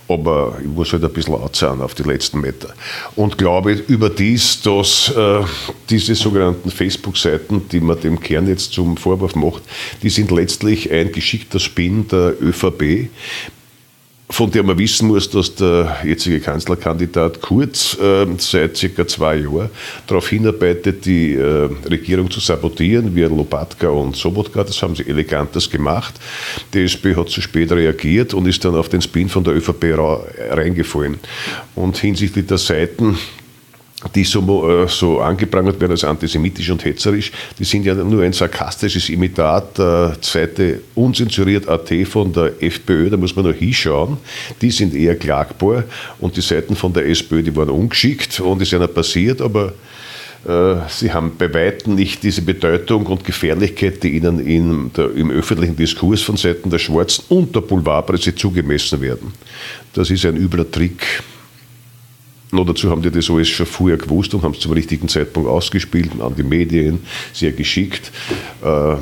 Aber 0.07 0.57
ich 0.61 0.67
muss 0.67 0.91
halt 0.91 1.03
ein 1.03 1.13
bisschen 1.13 1.33
laut 1.33 1.55
sein 1.55 1.81
auf 1.81 1.95
die 1.95 2.03
letzten 2.03 2.41
Meter. 2.41 2.73
Und 3.15 3.37
glaube 3.37 3.71
überdies, 3.71 4.61
dass 4.61 5.11
äh, 5.15 5.41
diese 5.89 6.13
sogenannten 6.15 6.71
Facebook-Seiten, 6.71 7.69
die 7.69 7.79
man 7.79 7.99
dem 7.99 8.19
Kern 8.19 8.47
jetzt 8.47 8.73
zum 8.73 8.97
Vorwurf 8.97 9.35
macht, 9.35 9.63
die 10.01 10.09
sind 10.09 10.29
letztlich 10.29 10.91
ein 10.91 11.11
geschickter 11.11 11.59
Spin 11.59 12.07
der 12.09 12.35
ÖVP, 12.41 13.09
von 14.33 14.49
der 14.49 14.63
man 14.63 14.79
wissen 14.79 15.09
muss, 15.09 15.29
dass 15.29 15.53
der 15.53 15.97
jetzige 16.03 16.39
Kanzlerkandidat 16.39 17.39
Kurz 17.39 17.95
äh, 17.99 18.25
seit 18.39 18.75
circa 18.75 19.05
zwei 19.07 19.35
Jahren 19.35 19.69
darauf 20.07 20.27
hinarbeitet, 20.27 21.05
die 21.05 21.35
äh, 21.35 21.69
Regierung 21.87 22.31
zu 22.31 22.39
sabotieren, 22.39 23.15
wie 23.15 23.21
Lopatka 23.21 23.89
und 23.89 24.15
Sobotka. 24.15 24.63
Das 24.63 24.81
haben 24.81 24.95
sie 24.95 25.07
elegantes 25.07 25.69
gemacht. 25.69 26.15
Die 26.73 26.79
SPÖ 26.79 27.15
hat 27.15 27.29
zu 27.29 27.41
spät 27.41 27.71
reagiert 27.71 28.33
und 28.33 28.47
ist 28.47 28.65
dann 28.65 28.75
auf 28.75 28.89
den 28.89 29.03
Spin 29.03 29.29
von 29.29 29.43
der 29.43 29.55
ÖVP 29.55 29.99
reingefallen. 30.49 31.19
Und 31.75 31.97
hinsichtlich 31.97 32.47
der 32.47 32.57
Seiten, 32.57 33.19
die 34.15 34.23
so, 34.23 34.69
äh, 34.69 34.87
so 34.87 35.19
angeprangert 35.19 35.79
werden 35.79 35.91
als 35.91 36.03
antisemitisch 36.03 36.69
und 36.69 36.83
hetzerisch, 36.83 37.31
die 37.57 37.63
sind 37.63 37.85
ja 37.85 37.93
nur 37.95 38.23
ein 38.23 38.33
sarkastisches 38.33 39.09
Imitat 39.09 39.77
der 39.77 40.17
zweite 40.21 40.81
unzensuriert 40.95 41.67
AT 41.67 41.91
von 42.07 42.31
der 42.33 42.51
FPÖ, 42.61 43.09
da 43.09 43.17
muss 43.17 43.35
man 43.35 43.45
noch 43.45 43.55
hinschauen. 43.55 44.17
Die 44.61 44.71
sind 44.71 44.95
eher 44.95 45.15
klagbar 45.15 45.83
und 46.19 46.35
die 46.35 46.41
Seiten 46.41 46.75
von 46.75 46.93
der 46.93 47.07
SPÖ, 47.07 47.43
die 47.43 47.55
waren 47.55 47.69
ungeschickt 47.69 48.39
und 48.39 48.61
ist 48.61 48.71
ja 48.71 48.85
passiert, 48.87 49.41
aber 49.41 49.73
äh, 50.45 50.75
Sie 50.89 51.11
haben 51.11 51.33
bei 51.37 51.53
weitem 51.53 51.95
nicht 51.95 52.23
diese 52.23 52.41
Bedeutung 52.41 53.05
und 53.05 53.23
Gefährlichkeit, 53.23 54.03
die 54.03 54.17
ihnen 54.17 54.45
in 54.45 54.91
der, 54.93 55.11
im 55.15 55.31
öffentlichen 55.31 55.75
Diskurs 55.75 56.21
von 56.21 56.37
Seiten 56.37 56.69
der 56.69 56.79
Schwarzen 56.79 57.23
und 57.29 57.55
der 57.55 57.61
Boulevardpresse 57.61 58.35
zugemessen 58.35 59.01
werden. 59.01 59.33
Das 59.93 60.09
ist 60.09 60.25
ein 60.25 60.35
übler 60.35 60.69
Trick 60.69 61.23
noch 62.53 62.65
dazu 62.65 62.89
haben 62.89 63.01
die 63.01 63.11
das 63.11 63.29
alles 63.29 63.49
schon 63.49 63.65
vorher 63.65 63.97
gewusst 63.97 64.33
und 64.33 64.43
haben 64.43 64.53
es 64.53 64.59
zum 64.59 64.71
richtigen 64.71 65.07
Zeitpunkt 65.07 65.49
ausgespielt 65.49 66.11
an 66.19 66.35
die 66.35 66.43
Medien, 66.43 66.99
sehr 67.33 67.51
geschickt. 67.51 68.11
Äh, 68.63 68.95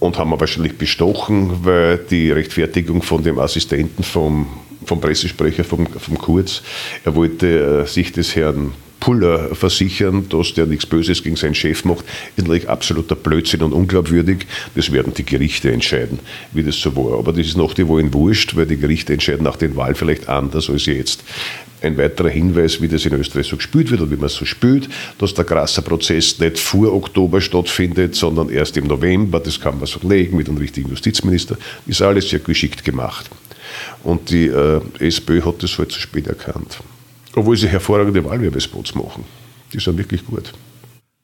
und 0.00 0.16
haben 0.16 0.30
wir 0.30 0.38
wahrscheinlich 0.38 0.78
bestochen, 0.78 1.64
weil 1.64 1.98
die 1.98 2.30
Rechtfertigung 2.30 3.02
von 3.02 3.22
dem 3.22 3.38
Assistenten 3.38 4.04
vom, 4.04 4.46
vom 4.84 5.00
Pressesprecher 5.00 5.64
vom, 5.64 5.86
vom 5.86 6.18
Kurz, 6.18 6.62
er 7.04 7.14
wollte 7.16 7.82
äh, 7.84 7.86
sich 7.86 8.12
des 8.12 8.36
Herrn 8.36 8.72
Puller 9.00 9.54
versichern, 9.54 10.28
dass 10.28 10.54
der 10.54 10.66
nichts 10.66 10.86
Böses 10.86 11.22
gegen 11.22 11.36
seinen 11.36 11.54
Chef 11.54 11.84
macht, 11.84 12.04
ist 12.36 12.46
natürlich 12.46 12.68
absoluter 12.68 13.14
Blödsinn 13.14 13.62
und 13.62 13.72
unglaubwürdig. 13.72 14.46
Das 14.74 14.92
werden 14.92 15.14
die 15.14 15.24
Gerichte 15.24 15.70
entscheiden, 15.70 16.18
wie 16.52 16.62
das 16.62 16.76
so 16.76 16.94
war. 16.96 17.18
Aber 17.18 17.32
das 17.32 17.46
ist 17.46 17.56
noch 17.56 17.74
die 17.74 17.86
Wohin 17.86 18.12
wurscht, 18.12 18.56
weil 18.56 18.66
die 18.66 18.76
Gerichte 18.76 19.12
entscheiden 19.12 19.44
nach 19.44 19.56
den 19.56 19.76
Wahlen 19.76 19.94
vielleicht 19.94 20.28
anders 20.28 20.68
als 20.68 20.86
jetzt. 20.86 21.22
Ein 21.80 21.96
weiterer 21.96 22.28
Hinweis, 22.28 22.80
wie 22.80 22.88
das 22.88 23.06
in 23.06 23.14
Österreich 23.14 23.46
so 23.46 23.56
gespielt 23.56 23.90
wird 23.90 24.00
und 24.00 24.10
wie 24.10 24.16
man 24.16 24.26
es 24.26 24.34
so 24.34 24.44
spielt, 24.44 24.88
dass 25.18 25.34
der 25.34 25.44
Grasser 25.44 25.82
Prozess 25.82 26.38
nicht 26.40 26.58
vor 26.58 26.92
Oktober 26.92 27.40
stattfindet, 27.40 28.16
sondern 28.16 28.50
erst 28.50 28.76
im 28.76 28.88
November. 28.88 29.38
Das 29.38 29.60
kann 29.60 29.78
man 29.78 29.86
so 29.86 30.00
legen 30.02 30.36
mit 30.36 30.48
einem 30.48 30.58
richtigen 30.58 30.88
Justizminister. 30.90 31.56
Ist 31.86 32.02
alles 32.02 32.30
sehr 32.30 32.40
geschickt 32.40 32.84
gemacht. 32.84 33.30
Und 34.02 34.30
die 34.30 34.46
äh, 34.46 34.80
SPÖ 34.98 35.42
hat 35.42 35.62
das 35.62 35.78
halt 35.78 35.92
zu 35.92 36.00
spät 36.00 36.26
erkannt. 36.26 36.78
Obwohl 37.38 37.56
sie 37.56 37.68
hervorragende 37.68 38.24
Wahlwerbespots 38.24 38.94
machen. 38.94 39.24
Die 39.72 39.78
sind 39.78 39.96
wirklich 39.96 40.24
gut. 40.24 40.52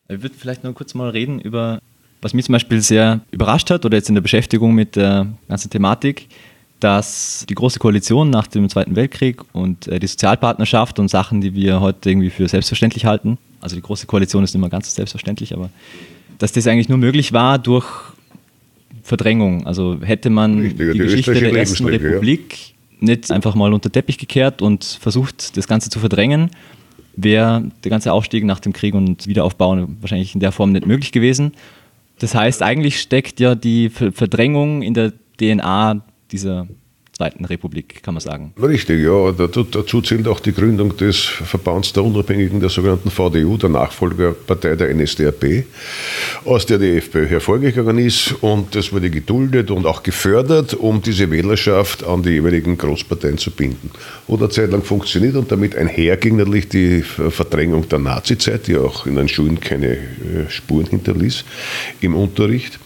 Ich 0.09 0.23
würde 0.23 0.35
vielleicht 0.39 0.65
noch 0.65 0.75
kurz 0.75 0.95
mal 0.95 1.11
reden 1.11 1.41
über, 1.41 1.81
was 2.21 2.35
mich 2.35 2.45
zum 2.45 2.53
Beispiel 2.53 2.81
sehr 2.81 3.21
überrascht 3.31 3.71
hat 3.71 3.85
oder 3.85 3.97
jetzt 3.97 4.09
in 4.09 4.15
der 4.15 4.23
Beschäftigung 4.23 4.75
mit 4.75 4.97
der 4.97 5.27
ganzen 5.49 5.71
Thematik 5.71 6.29
dass 6.81 7.47
die 7.49 7.55
Große 7.55 7.79
Koalition 7.79 8.29
nach 8.29 8.47
dem 8.47 8.69
Zweiten 8.69 8.95
Weltkrieg 8.95 9.41
und 9.55 9.89
äh, 9.89 9.99
die 9.99 10.07
Sozialpartnerschaft 10.07 10.99
und 10.99 11.09
Sachen, 11.09 11.41
die 11.41 11.55
wir 11.55 11.81
heute 11.81 12.11
irgendwie 12.11 12.29
für 12.29 12.47
selbstverständlich 12.47 13.07
halten, 13.07 13.39
also 13.63 13.75
die 13.75 13.81
Große 13.81 14.07
Koalition 14.07 14.45
ist 14.45 14.53
nicht 14.53 14.61
mehr 14.61 14.69
ganz 14.69 14.95
selbstverständlich, 14.95 15.55
aber 15.55 15.71
dass 16.39 16.53
das 16.53 16.67
eigentlich 16.67 16.91
nur 16.91 16.99
möglich 16.99 17.33
war 17.33 17.59
durch 17.59 17.87
Verdrängung. 19.03 19.67
Also 19.67 19.99
hätte 20.03 20.29
man 20.29 20.61
Richtig, 20.61 20.79
die, 20.79 20.93
die 20.93 20.99
Geschichte 20.99 21.33
der 21.33 21.55
ersten. 21.55 21.87
Republik 21.87 22.74
nicht 23.01 23.31
einfach 23.31 23.55
mal 23.55 23.73
unter 23.73 23.91
Teppich 23.91 24.19
gekehrt 24.19 24.63
und 24.63 24.85
versucht, 25.01 25.57
das 25.57 25.69
Ganze 25.69 25.91
zu 25.91 25.99
verdrängen, 25.99 26.51
wäre 27.17 27.71
der 27.83 27.91
ganze 27.91 28.13
Aufstieg 28.13 28.45
nach 28.45 28.61
dem 28.61 28.73
Krieg 28.73 28.95
und 28.95 29.27
Wiederaufbau 29.27 29.87
wahrscheinlich 30.01 30.35
in 30.35 30.41
der 30.41 30.53
Form 30.53 30.73
nicht 30.73 30.87
möglich 30.87 31.13
gewesen. 31.13 31.53
Das 32.19 32.35
heißt, 32.35 32.63
eigentlich 32.63 33.01
steckt 33.01 33.41
ja 33.41 33.55
die 33.55 33.89
Ver- 33.89 34.13
Verdrängung 34.13 34.83
in 34.83 34.95
der 34.95 35.13
DNA 35.39 36.03
dieser 36.31 36.67
Zweiten 37.17 37.45
Republik, 37.45 38.03
kann 38.03 38.15
man 38.15 38.21
sagen. 38.21 38.53
Richtig, 38.61 39.01
ja. 39.05 39.31
Dazu, 39.31 39.63
dazu 39.63 40.03
zählt 40.03 40.27
auch 40.27 40.41
die 40.41 40.53
Gründung 40.53 40.97
des 40.97 41.19
Verbands 41.19 41.93
der 41.93 42.03
Unabhängigen, 42.03 42.59
der 42.59 42.71
sogenannten 42.71 43.09
VDU, 43.09 43.57
der 43.57 43.69
Nachfolgerpartei 43.69 44.75
der 44.75 44.93
NSDAP, 44.93 45.65
aus 46.45 46.67
der 46.67 46.79
die 46.79 46.97
FPÖ 46.97 47.29
hervorgegangen 47.29 47.99
ist. 47.99 48.35
Und 48.41 48.75
das 48.75 48.93
wurde 48.93 49.11
geduldet 49.11 49.71
und 49.71 49.87
auch 49.87 50.03
gefördert, 50.03 50.75
um 50.75 51.03
diese 51.03 51.31
Wählerschaft 51.31 52.03
an 52.03 52.25
die 52.25 52.31
jeweiligen 52.31 52.77
Großparteien 52.77 53.39
zu 53.39 53.53
binden. 53.53 53.91
Hat 54.29 54.41
eine 54.41 54.49
Zeit 54.49 54.73
lang 54.73 54.83
funktioniert 54.83 55.37
und 55.37 55.53
damit 55.53 55.77
einherging 55.77 56.37
natürlich 56.37 56.69
die 56.69 57.03
Verdrängung 57.03 57.89
der 57.89 58.01
Nazizeit, 58.01 58.67
die 58.67 58.77
auch 58.77 59.07
in 59.07 59.15
den 59.15 59.29
Schulen 59.29 59.61
keine 59.61 59.93
äh, 59.93 59.99
Spuren 60.49 60.87
hinterließ 60.87 61.45
im 62.01 62.17
Unterricht. 62.17 62.81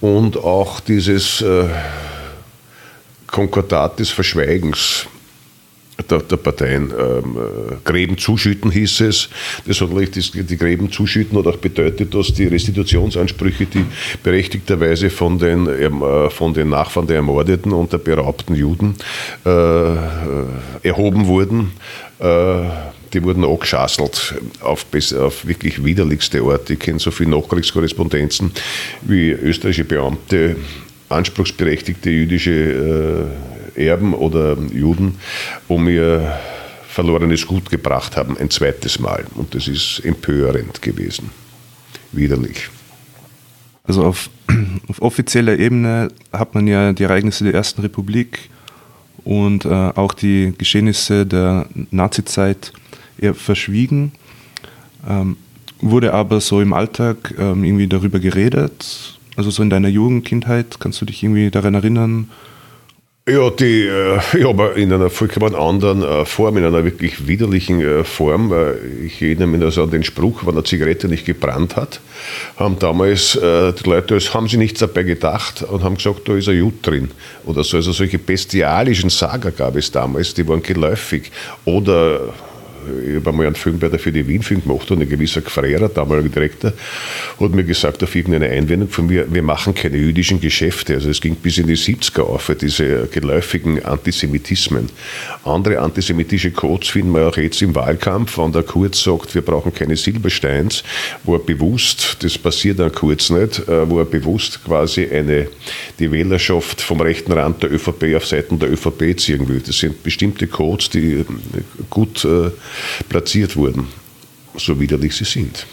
Und 0.00 0.38
auch 0.38 0.80
dieses 0.80 1.40
äh, 1.42 1.66
Konkordat 3.30 3.98
des 3.98 4.10
Verschweigens 4.10 5.06
der, 6.08 6.20
der 6.20 6.36
Parteien. 6.36 6.92
Ähm, 6.98 7.36
äh, 7.36 7.76
Gräben 7.84 8.18
zuschütten 8.18 8.70
hieß 8.70 9.00
es. 9.00 9.28
Das 9.66 9.80
hat 9.80 9.90
natürlich 9.90 10.10
das, 10.10 10.30
die 10.32 10.56
Gräben 10.56 10.90
zuschütten 10.90 11.38
hat 11.38 11.46
auch 11.46 11.56
bedeutet, 11.56 12.14
dass 12.14 12.32
die 12.32 12.46
Restitutionsansprüche, 12.46 13.66
die 13.66 13.84
berechtigterweise 14.22 15.10
von 15.10 15.38
den, 15.38 15.66
ähm, 15.66 16.02
äh, 16.02 16.30
von 16.30 16.54
den 16.54 16.70
Nachfahren 16.70 17.06
der 17.06 17.16
Ermordeten 17.16 17.72
und 17.72 17.92
der 17.92 17.98
beraubten 17.98 18.54
Juden 18.54 18.94
äh, 19.44 19.50
äh, 19.50 19.96
erhoben 20.82 21.26
wurden, 21.26 21.72
äh, 22.18 22.64
die 23.12 23.24
wurden 23.24 23.44
angeschasselt 23.44 24.34
auf, 24.60 24.86
auf 25.18 25.46
wirklich 25.46 25.84
widerlichste 25.84 26.42
Art. 26.42 26.70
Ich 26.70 26.78
kenne 26.78 27.00
so 27.00 27.10
viele 27.10 27.30
Nachkriegskorrespondenzen, 27.30 28.52
wie 29.02 29.30
österreichische 29.30 29.84
Beamte 29.84 30.56
anspruchsberechtigte 31.10 32.10
jüdische 32.10 33.28
äh, 33.76 33.86
Erben 33.86 34.14
oder 34.14 34.56
Juden 34.72 35.16
um 35.68 35.88
ihr 35.88 36.38
verlorenes 36.88 37.46
Gut 37.46 37.70
gebracht 37.70 38.16
haben, 38.16 38.36
ein 38.36 38.50
zweites 38.50 38.98
Mal. 38.98 39.24
Und 39.34 39.54
das 39.54 39.68
ist 39.68 40.00
empörend 40.04 40.82
gewesen. 40.82 41.30
Widerlich. 42.12 42.68
Also 43.84 44.04
auf, 44.04 44.30
auf 44.88 45.00
offizieller 45.00 45.58
Ebene 45.58 46.08
hat 46.32 46.54
man 46.54 46.66
ja 46.66 46.92
die 46.92 47.04
Ereignisse 47.04 47.44
der 47.44 47.54
Ersten 47.54 47.80
Republik 47.82 48.50
und 49.24 49.64
äh, 49.64 49.68
auch 49.68 50.14
die 50.14 50.52
Geschehnisse 50.56 51.26
der 51.26 51.66
Nazizeit 51.90 52.72
eher 53.18 53.34
verschwiegen. 53.34 54.12
Ähm, 55.08 55.36
wurde 55.80 56.12
aber 56.12 56.40
so 56.40 56.60
im 56.60 56.72
Alltag 56.72 57.34
ähm, 57.38 57.64
irgendwie 57.64 57.86
darüber 57.86 58.18
geredet? 58.18 59.19
Also 59.40 59.50
so 59.50 59.62
in 59.62 59.70
deiner 59.70 59.88
Jugendkindheit, 59.88 60.80
kannst 60.80 61.00
du 61.00 61.06
dich 61.06 61.22
irgendwie 61.22 61.50
daran 61.50 61.72
erinnern? 61.72 62.28
Ja, 63.26 63.48
die, 63.48 63.86
äh, 63.86 64.18
ja, 64.38 64.50
aber 64.50 64.76
in 64.76 64.92
einer 64.92 65.08
vollkommen 65.08 65.54
anderen 65.54 66.02
äh, 66.02 66.26
Form, 66.26 66.58
in 66.58 66.64
einer 66.64 66.84
wirklich 66.84 67.26
widerlichen 67.26 67.80
äh, 67.80 68.04
Form. 68.04 68.52
Äh, 68.52 68.74
Ich 69.06 69.22
erinnere 69.22 69.46
mich 69.46 69.62
also 69.62 69.84
an 69.84 69.90
den 69.92 70.02
Spruch, 70.02 70.44
wenn 70.44 70.52
eine 70.52 70.64
Zigarette 70.64 71.08
nicht 71.08 71.24
gebrannt 71.24 71.76
hat, 71.76 72.02
haben 72.58 72.78
damals 72.78 73.34
äh, 73.36 73.72
die 73.72 73.88
Leute, 73.88 74.18
haben 74.34 74.46
sie 74.46 74.58
nichts 74.58 74.80
dabei 74.80 75.04
gedacht 75.04 75.62
und 75.62 75.82
haben 75.82 75.94
gesagt, 75.94 76.28
da 76.28 76.34
ist 76.34 76.50
ein 76.50 76.58
Jud 76.58 76.86
drin. 76.86 77.10
Oder 77.46 77.64
so. 77.64 77.78
Also 77.78 77.92
solche 77.92 78.18
bestialischen 78.18 79.08
Sager 79.08 79.52
gab 79.52 79.74
es 79.74 79.90
damals, 79.90 80.34
die 80.34 80.46
waren 80.46 80.62
geläufig. 80.62 81.32
Oder 81.64 82.34
ich 83.06 83.16
habe 83.16 83.30
einmal 83.30 83.46
einen 83.46 83.54
Film 83.54 83.78
bei 83.78 83.88
der 83.88 83.98
für 83.98 84.12
die 84.12 84.26
Wien-Film 84.26 84.62
gemacht 84.62 84.90
und 84.90 85.00
ein 85.00 85.08
gewisser 85.08 85.40
Gfrera, 85.40 85.88
damaliger 85.88 86.28
Direktor, 86.28 86.72
hat 87.38 87.50
mir 87.52 87.64
gesagt, 87.64 88.02
auf 88.02 88.14
irgendeine 88.14 88.50
Einwendung 88.50 88.88
von 88.88 89.06
mir, 89.06 89.26
wir 89.32 89.42
machen 89.42 89.74
keine 89.74 89.96
jüdischen 89.96 90.40
Geschäfte. 90.40 90.94
Also 90.94 91.10
es 91.10 91.20
ging 91.20 91.36
bis 91.36 91.58
in 91.58 91.66
die 91.66 91.76
70er 91.76 92.22
auf, 92.22 92.50
diese 92.60 93.08
geläufigen 93.08 93.84
Antisemitismen. 93.84 94.88
Andere 95.44 95.78
antisemitische 95.80 96.50
Codes 96.50 96.88
finden 96.88 97.12
wir 97.12 97.28
auch 97.28 97.36
jetzt 97.36 97.62
im 97.62 97.74
Wahlkampf, 97.74 98.38
wenn 98.38 98.52
der 98.52 98.62
Kurz 98.62 99.02
sagt, 99.02 99.34
wir 99.34 99.42
brauchen 99.42 99.74
keine 99.74 99.96
Silbersteins, 99.96 100.82
wo 101.24 101.34
er 101.34 101.40
bewusst, 101.40 102.18
das 102.20 102.38
passiert 102.38 102.78
dann 102.78 102.92
kurz 102.92 103.30
nicht, 103.30 103.60
äh, 103.68 103.88
wo 103.88 103.98
er 103.98 104.04
bewusst 104.04 104.64
quasi 104.64 105.06
eine, 105.06 105.48
die 105.98 106.10
Wählerschaft 106.10 106.80
vom 106.80 107.00
rechten 107.00 107.32
Rand 107.32 107.62
der 107.62 107.72
ÖVP 107.72 108.16
auf 108.16 108.26
Seiten 108.26 108.58
der 108.58 108.70
ÖVP 108.70 109.18
ziehen 109.18 109.48
will. 109.48 109.62
Das 109.64 109.78
sind 109.78 110.02
bestimmte 110.02 110.46
Codes, 110.46 110.90
die 110.90 111.24
gut 111.88 112.24
äh, 112.24 112.50
platziert 113.08 113.56
wurden, 113.56 113.86
so 114.56 114.80
widerlich 114.80 115.14
sie 115.14 115.24
sind. 115.24 115.66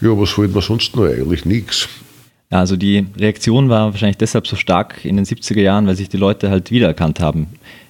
Ja, 0.00 0.10
was 0.18 0.36
wollte 0.36 0.52
man 0.52 0.62
sonst 0.62 0.94
noch 0.94 1.04
eigentlich? 1.04 1.44
Nichts. 1.44 1.88
Also 2.50 2.76
die 2.76 3.06
Reaktion 3.18 3.68
war 3.68 3.92
wahrscheinlich 3.92 4.18
deshalb 4.18 4.46
so 4.46 4.56
stark 4.56 5.04
in 5.04 5.16
den 5.16 5.24
70er 5.24 5.60
Jahren, 5.60 5.86
weil 5.86 5.96
sich 5.96 6.08
die 6.08 6.16
Leute 6.16 6.50
halt 6.50 6.70
wiedererkannt 6.70 7.18
haben 7.20 7.48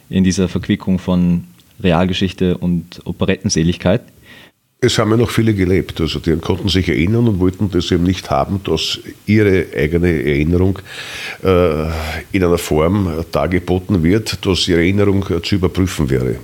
in 0.09 0.24
dieser 0.24 0.49
Verquickung 0.49 0.99
von 0.99 1.44
Realgeschichte 1.82 2.57
und 2.57 3.03
Operettenseligkeit. 3.05 4.03
Es 4.78 4.99
haben 4.99 5.11
ja 5.11 5.16
noch 5.16 5.30
viele 5.30 5.55
gelebt, 5.55 6.01
also 6.01 6.18
die 6.20 6.36
konnten 6.36 6.68
sich 6.68 6.88
erinnern 6.88 7.26
und 7.28 7.40
wollten 7.40 7.70
das 7.70 7.90
eben 7.90 8.05
nicht 8.05 8.30
haben, 8.30 8.61
dass 8.62 9.01
ihre 9.24 9.66
eigene 9.74 10.22
Erinnerung 10.22 10.78
äh, 11.42 11.86
in 12.32 12.44
einer 12.44 12.59
Form 12.59 13.24
dargeboten 13.32 14.03
wird, 14.03 14.44
dass 14.44 14.68
ihre 14.68 14.80
Erinnerung 14.80 15.24
äh, 15.30 15.40
zu 15.42 15.57
überprüfen 15.57 16.11
wäre. 16.11 16.36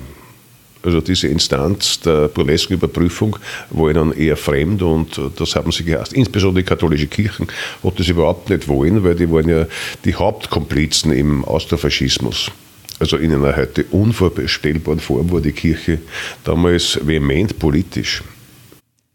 Also 0.83 1.01
diese 1.01 1.28
Instanz 1.28 2.01
der 2.01 2.28
burlesken 2.28 2.74
Überprüfung 2.74 3.39
war 3.70 3.91
ihnen 3.91 4.12
eher 4.12 4.37
fremd 4.37 4.83
und 4.83 5.20
das 5.37 5.55
haben 5.55 5.70
sie 5.70 5.85
gehasst. 5.85 6.12
Insbesondere 6.12 6.62
die 6.62 6.68
katholische 6.68 7.07
Kirche 7.07 7.47
hat 7.85 7.99
das 7.99 8.09
überhaupt 8.09 8.51
nicht 8.51 8.66
wollen, 8.66 9.05
weil 9.05 9.14
die 9.14 9.30
waren 9.30 9.49
ja 9.49 9.66
die 10.05 10.14
Hauptkomplizen 10.14 11.12
im 11.12 11.45
Austrofaschismus. 11.45 12.51
Also 12.99 13.16
in 13.16 13.33
einer 13.33 13.57
heute 13.57 13.85
unvorstellbaren 13.91 15.01
Form 15.01 15.30
war 15.33 15.41
die 15.41 15.53
Kirche 15.53 15.99
damals 16.45 16.99
vehement 17.05 17.59
politisch. 17.59 18.22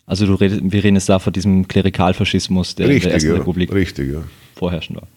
Also 0.05 0.25
du 0.25 0.35
redest, 0.35 0.61
wir 0.63 0.83
reden 0.83 0.95
jetzt 0.95 1.09
da 1.09 1.19
von 1.19 1.33
diesem 1.33 1.67
Klerikalfaschismus, 1.67 2.75
der 2.75 2.85
in 2.85 2.91
Richtig, 2.93 3.03
der 3.03 3.13
Ersten 3.13 3.29
ja. 3.29 3.35
Republik 3.35 3.73
Richtig, 3.73 4.13
ja. 4.13 4.23
vorherrschend 4.55 5.01
war. 5.01 5.07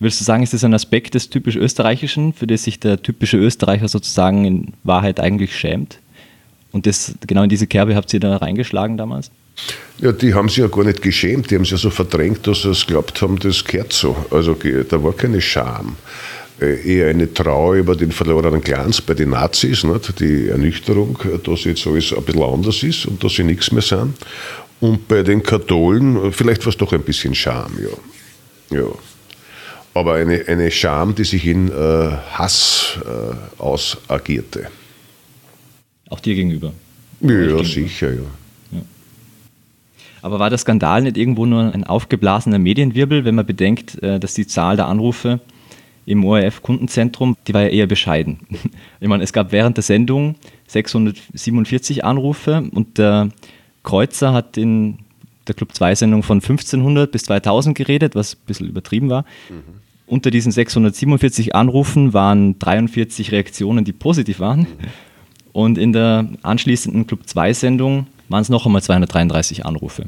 Würdest 0.00 0.20
du 0.20 0.24
sagen, 0.24 0.42
ist 0.42 0.52
das 0.52 0.62
ein 0.62 0.74
Aspekt 0.74 1.14
des 1.14 1.28
typisch 1.28 1.56
Österreichischen, 1.56 2.32
für 2.32 2.46
das 2.46 2.64
sich 2.64 2.78
der 2.78 3.02
typische 3.02 3.36
Österreicher 3.36 3.88
sozusagen 3.88 4.44
in 4.44 4.72
Wahrheit 4.84 5.18
eigentlich 5.18 5.56
schämt? 5.56 5.98
Und 6.70 6.86
das, 6.86 7.14
genau 7.26 7.42
in 7.42 7.48
diese 7.48 7.66
Kerbe 7.66 7.96
habt 7.96 8.12
ihr 8.12 8.20
da 8.20 8.36
reingeschlagen 8.36 8.96
damals? 8.96 9.30
Ja, 10.00 10.12
die 10.12 10.34
haben 10.34 10.48
sich 10.48 10.58
ja 10.58 10.68
gar 10.68 10.84
nicht 10.84 11.02
geschämt, 11.02 11.50
die 11.50 11.56
haben 11.56 11.64
sich 11.64 11.72
ja 11.72 11.78
so 11.78 11.90
verdrängt, 11.90 12.46
dass 12.46 12.62
sie 12.62 12.70
es 12.70 12.86
glaubt 12.86 13.20
haben, 13.20 13.38
das 13.40 13.64
gehört 13.64 13.92
so. 13.92 14.14
Also 14.30 14.56
da 14.88 15.02
war 15.02 15.12
keine 15.12 15.40
Scham. 15.40 15.96
Äh, 16.60 16.88
Eher 16.88 17.08
eine 17.10 17.32
Trauer 17.32 17.74
über 17.74 17.96
den 17.96 18.12
verlorenen 18.12 18.60
Glanz 18.60 19.00
bei 19.00 19.14
den 19.14 19.30
Nazis, 19.30 19.82
nicht? 19.82 20.20
die 20.20 20.48
Ernüchterung, 20.48 21.18
dass 21.44 21.64
jetzt 21.64 21.86
alles 21.86 22.12
ein 22.12 22.22
bisschen 22.22 22.42
anders 22.42 22.82
ist 22.84 23.06
und 23.06 23.22
dass 23.24 23.34
sie 23.34 23.44
nichts 23.44 23.72
mehr 23.72 23.82
sind. 23.82 24.14
Und 24.80 25.08
bei 25.08 25.24
den 25.24 25.42
Katholen, 25.42 26.32
vielleicht 26.32 26.64
war 26.64 26.70
es 26.70 26.76
doch 26.76 26.92
ein 26.92 27.02
bisschen 27.02 27.34
Scham, 27.34 27.72
ja. 27.80 28.78
ja. 28.78 28.86
Aber 29.94 30.14
eine, 30.14 30.44
eine 30.46 30.70
Scham, 30.70 31.14
die 31.14 31.24
sich 31.24 31.46
in 31.46 31.68
äh, 31.68 31.72
Hass 32.32 32.98
äh, 33.04 33.60
ausagierte. 33.60 34.68
Auch 36.08 36.20
dir 36.20 36.34
gegenüber. 36.34 36.72
Ja, 37.20 37.64
sicher, 37.64 38.12
ja. 38.12 38.20
Aber 40.22 40.38
war 40.38 40.50
der 40.50 40.58
Skandal 40.58 41.02
nicht 41.02 41.16
irgendwo 41.16 41.46
nur 41.46 41.72
ein 41.72 41.84
aufgeblasener 41.84 42.58
Medienwirbel, 42.58 43.24
wenn 43.24 43.34
man 43.34 43.46
bedenkt, 43.46 44.02
äh, 44.02 44.18
dass 44.18 44.34
die 44.34 44.46
Zahl 44.46 44.76
der 44.76 44.86
Anrufe 44.86 45.40
im 46.06 46.24
ORF-Kundenzentrum, 46.24 47.36
die 47.46 47.54
war 47.54 47.62
ja 47.62 47.68
eher 47.68 47.86
bescheiden. 47.86 48.40
Ich 49.00 49.08
meine, 49.08 49.22
es 49.22 49.32
gab 49.32 49.52
während 49.52 49.76
der 49.76 49.84
Sendung 49.84 50.34
647 50.66 52.04
Anrufe 52.04 52.68
und 52.72 52.98
der 52.98 53.28
Kreuzer 53.84 54.32
hat 54.32 54.56
in 54.56 54.98
der 55.48 55.54
Club 55.54 55.72
2-Sendung 55.72 56.22
von 56.22 56.38
1500 56.38 57.10
bis 57.10 57.24
2000 57.24 57.76
geredet, 57.76 58.14
was 58.14 58.34
ein 58.34 58.46
bisschen 58.46 58.68
übertrieben 58.68 59.10
war. 59.10 59.24
Unter 60.06 60.30
diesen 60.30 60.52
647 60.52 61.54
Anrufen 61.54 62.14
waren 62.14 62.58
43 62.58 63.32
Reaktionen, 63.32 63.84
die 63.84 63.92
positiv 63.92 64.40
waren. 64.40 64.66
Und 65.52 65.76
in 65.76 65.92
der 65.92 66.28
anschließenden 66.42 67.06
Club 67.06 67.20
2-Sendung 67.26 68.06
waren 68.28 68.42
es 68.42 68.48
noch 68.48 68.64
einmal 68.64 68.82
233 68.82 69.66
Anrufe. 69.66 70.04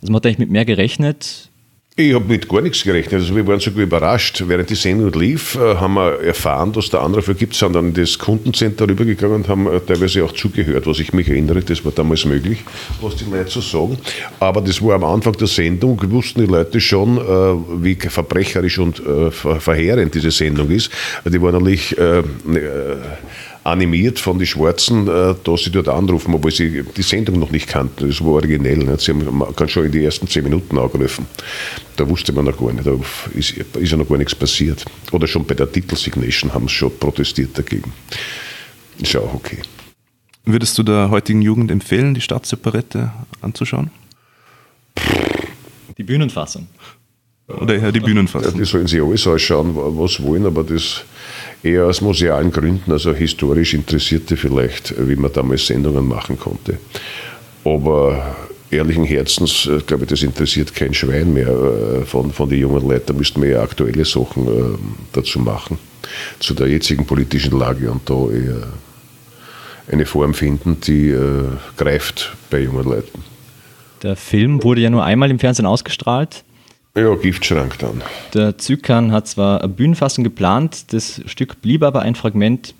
Also 0.00 0.12
man 0.12 0.16
hat 0.16 0.26
eigentlich 0.26 0.38
mit 0.38 0.50
mehr 0.50 0.64
gerechnet. 0.64 1.50
Ich 1.94 2.14
habe 2.14 2.24
mit 2.24 2.48
gar 2.48 2.62
nichts 2.62 2.84
gerechnet. 2.84 3.20
Also 3.20 3.36
wir 3.36 3.46
waren 3.46 3.60
sogar 3.60 3.82
überrascht. 3.82 4.42
Während 4.46 4.70
die 4.70 4.76
Sendung 4.76 5.12
lief, 5.12 5.56
äh, 5.56 5.74
haben 5.76 5.92
wir 5.92 6.20
erfahren, 6.22 6.72
dass 6.72 6.88
der 6.88 7.02
Anrufer 7.02 7.34
gibt, 7.34 7.54
sind 7.54 7.74
dann 7.74 7.88
in 7.88 7.92
das 7.92 8.18
Kundencenter 8.18 8.88
rübergegangen 8.88 9.36
und 9.36 9.48
haben 9.48 9.66
äh, 9.66 9.78
teilweise 9.78 10.24
auch 10.24 10.32
zugehört, 10.32 10.86
was 10.86 11.00
ich 11.00 11.12
mich 11.12 11.28
erinnere. 11.28 11.60
Das 11.60 11.84
war 11.84 11.92
damals 11.92 12.24
möglich, 12.24 12.60
was 13.02 13.16
die 13.16 13.26
Leute 13.30 13.50
so 13.50 13.60
sagen. 13.60 13.98
Aber 14.40 14.62
das 14.62 14.80
war 14.80 14.94
am 14.94 15.04
Anfang 15.04 15.34
der 15.34 15.48
Sendung, 15.48 16.00
wussten 16.10 16.40
die 16.40 16.50
Leute 16.50 16.80
schon, 16.80 17.18
äh, 17.18 17.82
wie 17.84 17.94
verbrecherisch 17.96 18.78
und 18.78 19.02
verheerend 19.30 20.14
diese 20.14 20.30
Sendung 20.30 20.70
ist. 20.70 20.90
Die 21.26 21.42
waren 21.42 21.52
natürlich 21.52 21.94
animiert 23.64 24.18
von 24.18 24.38
den 24.38 24.46
Schwarzen, 24.46 25.06
äh, 25.08 25.34
dass 25.44 25.64
sie 25.64 25.70
dort 25.70 25.88
anrufen, 25.88 26.34
obwohl 26.34 26.50
sie 26.50 26.82
die 26.82 27.02
Sendung 27.02 27.38
noch 27.38 27.50
nicht 27.50 27.68
kannten. 27.68 28.08
Das 28.08 28.20
war 28.20 28.32
originell. 28.32 28.78
Nicht? 28.78 29.00
Sie 29.00 29.12
haben 29.12 29.38
man 29.38 29.54
kann 29.54 29.68
schon 29.68 29.86
in 29.86 29.92
die 29.92 30.04
ersten 30.04 30.26
zehn 30.26 30.44
Minuten 30.44 30.78
angerufen. 30.78 31.26
Da 31.96 32.08
wusste 32.08 32.32
man 32.32 32.46
noch 32.46 32.58
gar 32.58 32.72
nicht, 32.72 32.86
da 32.86 32.98
ist, 33.34 33.52
ist 33.52 33.90
ja 33.90 33.96
noch 33.96 34.08
gar 34.08 34.18
nichts 34.18 34.34
passiert. 34.34 34.84
Oder 35.12 35.26
schon 35.26 35.44
bei 35.44 35.54
der 35.54 35.70
Titelsignation 35.70 36.52
haben 36.52 36.68
sie 36.68 36.74
schon 36.74 36.98
protestiert 36.98 37.56
dagegen. 37.56 37.92
Ist 38.98 39.12
ja 39.12 39.20
auch 39.20 39.34
okay. 39.34 39.58
Würdest 40.44 40.76
du 40.76 40.82
der 40.82 41.10
heutigen 41.10 41.40
Jugend 41.40 41.70
empfehlen, 41.70 42.14
die 42.14 42.20
Staatsoperette 42.20 43.12
anzuschauen? 43.40 43.90
Die 45.96 46.02
Bühnenfassung. 46.02 46.66
Oder 47.46 47.76
eher 47.76 47.92
die 47.92 48.00
Bühnenfassung? 48.00 48.52
Ja, 48.52 48.58
die 48.58 48.64
sollen 48.64 48.86
sich 48.86 49.00
alles 49.00 49.26
ausschauen, 49.26 49.74
was 49.74 50.20
wollen, 50.22 50.46
aber 50.46 50.64
das 50.64 51.04
eher 51.62 51.86
aus 51.86 52.00
musealen 52.00 52.50
Gründen, 52.50 52.90
also 52.90 53.14
historisch 53.14 53.74
Interessierte 53.74 54.36
vielleicht, 54.36 54.94
wie 55.08 55.16
man 55.16 55.32
damals 55.32 55.66
Sendungen 55.66 56.06
machen 56.06 56.38
konnte. 56.38 56.78
Aber 57.64 58.36
ehrlichen 58.70 59.04
Herzens, 59.04 59.66
äh, 59.66 59.80
glaube 59.86 60.04
ich, 60.04 60.10
das 60.10 60.22
interessiert 60.22 60.74
kein 60.74 60.94
Schwein 60.94 61.32
mehr 61.32 61.48
äh, 61.48 62.04
von, 62.04 62.32
von 62.32 62.48
den 62.48 62.60
jungen 62.60 62.88
Leuten. 62.88 63.06
Da 63.06 63.12
müssten 63.12 63.42
wir 63.42 63.50
ja 63.50 63.62
aktuelle 63.62 64.04
Sachen 64.04 64.46
äh, 64.46 64.78
dazu 65.12 65.38
machen, 65.38 65.78
zu 66.40 66.54
der 66.54 66.68
jetzigen 66.68 67.06
politischen 67.06 67.58
Lage 67.58 67.90
und 67.90 68.08
da 68.08 68.30
eher 68.30 68.68
eine 69.90 70.06
Form 70.06 70.32
finden, 70.32 70.80
die 70.80 71.14
greift 71.76 72.34
bei 72.50 72.60
jungen 72.60 72.84
Leuten. 72.84 73.24
Der 74.02 74.14
Film 74.14 74.62
wurde 74.62 74.80
ja 74.80 74.90
nur 74.90 75.04
einmal 75.04 75.28
im 75.30 75.40
Fernsehen 75.40 75.66
ausgestrahlt. 75.66 76.44
Ja, 76.94 77.14
Giftschrank 77.14 77.78
dann. 77.78 78.02
Der 78.34 78.58
Zykan 78.58 79.12
hat 79.12 79.26
zwar 79.26 79.60
eine 79.62 79.68
Bühnenfassung 79.68 80.24
geplant, 80.24 80.92
das 80.92 81.22
Stück 81.26 81.62
blieb 81.62 81.82
aber 81.82 82.02
ein 82.02 82.14
Fragment 82.14 82.74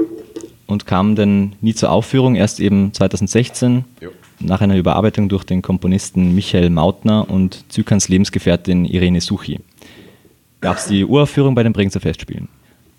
und 0.67 0.87
kam 0.87 1.17
dann 1.17 1.55
nie 1.63 1.75
zur 1.75 1.91
Aufführung, 1.91 2.35
erst 2.35 2.61
eben 2.61 2.93
2016 2.93 3.85
ja. 4.01 4.09
nach 4.41 4.61
einer 4.61 4.77
Überarbeitung 4.77 5.31
durch 5.31 5.45
den 5.45 5.63
Komponisten 5.63 6.35
Michael 6.35 6.69
Mautner 6.69 7.31
und 7.31 7.65
Zykans 7.71 8.09
Lebensgefährtin 8.09 8.85
Irene 8.85 9.23
Suchi. 9.23 9.61
Gab 10.61 10.77
es 10.77 10.87
die 10.87 11.07
Uraufführung 11.07 11.55
bei 11.55 11.63
den 11.63 11.73
Bregenzer 11.73 12.01
Festspielen. 12.01 12.49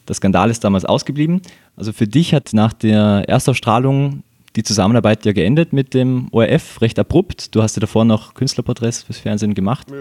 Der 0.07 0.15
Skandal 0.15 0.49
ist 0.49 0.63
damals 0.63 0.83
ausgeblieben. 0.83 1.41
Also 1.77 1.93
für 1.93 2.07
dich 2.07 2.33
hat 2.33 2.49
nach 2.53 2.73
der 2.73 3.23
Erstausstrahlung 3.27 4.23
die 4.55 4.63
Zusammenarbeit 4.63 5.25
ja 5.25 5.31
geendet 5.31 5.73
mit 5.73 5.93
dem 5.93 6.27
ORF, 6.31 6.81
recht 6.81 6.99
abrupt. 6.99 7.55
Du 7.55 7.61
hast 7.61 7.75
ja 7.75 7.79
davor 7.79 8.03
noch 8.03 8.33
Künstlerporträts 8.33 9.03
fürs 9.03 9.19
Fernsehen 9.19 9.53
gemacht. 9.53 9.87
Ja. 9.89 9.95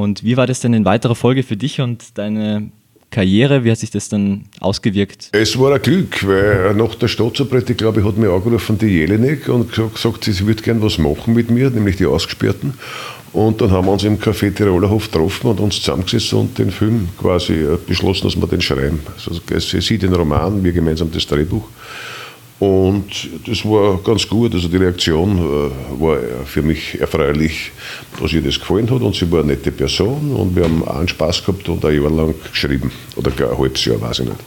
Und 0.00 0.24
wie 0.24 0.36
war 0.36 0.46
das 0.46 0.60
denn 0.60 0.72
in 0.72 0.84
weiterer 0.84 1.14
Folge 1.14 1.42
für 1.42 1.56
dich 1.56 1.80
und 1.80 2.18
deine 2.18 2.70
Karriere? 3.10 3.64
Wie 3.64 3.70
hat 3.70 3.78
sich 3.78 3.90
das 3.90 4.08
dann 4.08 4.44
ausgewirkt? 4.60 5.28
Es 5.32 5.58
war 5.58 5.74
ein 5.74 5.82
Glück, 5.82 6.26
weil 6.26 6.74
nach 6.74 6.94
der 6.94 7.08
Staatsoperette, 7.08 7.74
glaube 7.74 8.00
ich, 8.00 8.06
hat 8.06 8.16
mir 8.16 8.30
angerufen 8.30 8.78
die 8.78 8.86
Jelinek 8.86 9.48
und 9.48 9.72
gesagt, 9.72 10.24
sie 10.24 10.46
würde 10.46 10.62
gerne 10.62 10.82
was 10.82 10.98
machen 10.98 11.34
mit 11.34 11.50
mir, 11.50 11.70
nämlich 11.70 11.96
die 11.96 12.06
Ausgesperrten. 12.06 12.74
Und 13.32 13.60
dann 13.60 13.70
haben 13.70 13.86
wir 13.86 13.92
uns 13.92 14.02
im 14.02 14.18
Café 14.18 14.52
Tirolerhof 14.52 15.10
getroffen 15.10 15.50
und 15.50 15.60
uns 15.60 15.76
zusammengesetzt 15.76 16.32
und 16.32 16.58
den 16.58 16.70
Film 16.72 17.08
quasi 17.16 17.52
äh, 17.52 17.78
beschlossen, 17.86 18.24
dass 18.24 18.36
wir 18.36 18.46
den 18.48 18.60
schreiben. 18.60 19.00
Also, 19.14 19.40
sie 19.60 19.98
den 19.98 20.12
Roman, 20.12 20.64
wir 20.64 20.72
gemeinsam 20.72 21.12
das 21.12 21.26
Drehbuch. 21.26 21.68
Und 22.60 23.06
das 23.46 23.64
war 23.64 23.98
ganz 24.04 24.28
gut. 24.28 24.54
Also 24.54 24.68
die 24.68 24.76
Reaktion 24.76 25.38
äh, 25.38 26.00
war 26.00 26.18
für 26.44 26.60
mich 26.60 27.00
erfreulich, 27.00 27.72
dass 28.20 28.34
ihr 28.34 28.42
das 28.42 28.60
gefallen 28.60 28.90
hat. 28.90 29.00
Und 29.00 29.14
sie 29.16 29.32
war 29.32 29.40
eine 29.40 29.52
nette 29.52 29.72
Person 29.72 30.32
und 30.34 30.54
wir 30.54 30.64
haben 30.64 30.86
einen 30.86 31.08
Spaß 31.08 31.44
gehabt 31.44 31.68
und 31.70 31.82
ein 31.86 32.00
Jahr 32.00 32.10
lang 32.10 32.34
geschrieben. 32.52 32.92
Oder 33.16 33.30
ein 33.30 33.58
halbes 33.58 33.84
Jahr, 33.86 34.00
weiß 34.02 34.20
ich 34.20 34.26
nicht. 34.26 34.40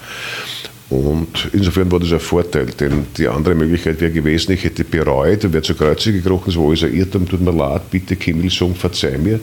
Und 0.91 1.49
insofern 1.53 1.91
war 1.91 1.99
das 1.99 2.13
ein 2.13 2.19
Vorteil, 2.19 2.67
denn 2.67 3.07
die 3.17 3.27
andere 3.27 3.55
Möglichkeit 3.55 3.99
wäre 3.99 4.11
gewesen, 4.11 4.51
ich 4.51 4.63
hätte 4.63 4.83
bereut 4.83 5.43
und 5.43 5.53
wäre 5.53 5.63
zu 5.63 5.73
Kreuze 5.73 6.13
gekrochen, 6.13 6.51
es 6.51 6.55
war 6.55 6.67
alles 6.67 6.83
ein 6.83 6.93
Irrtum, 6.93 7.27
tut 7.27 7.41
mir 7.41 7.51
leid, 7.51 7.89
bitte 7.89 8.15
Kim 8.15 8.47
verzeih 8.75 9.17
mir. 9.17 9.39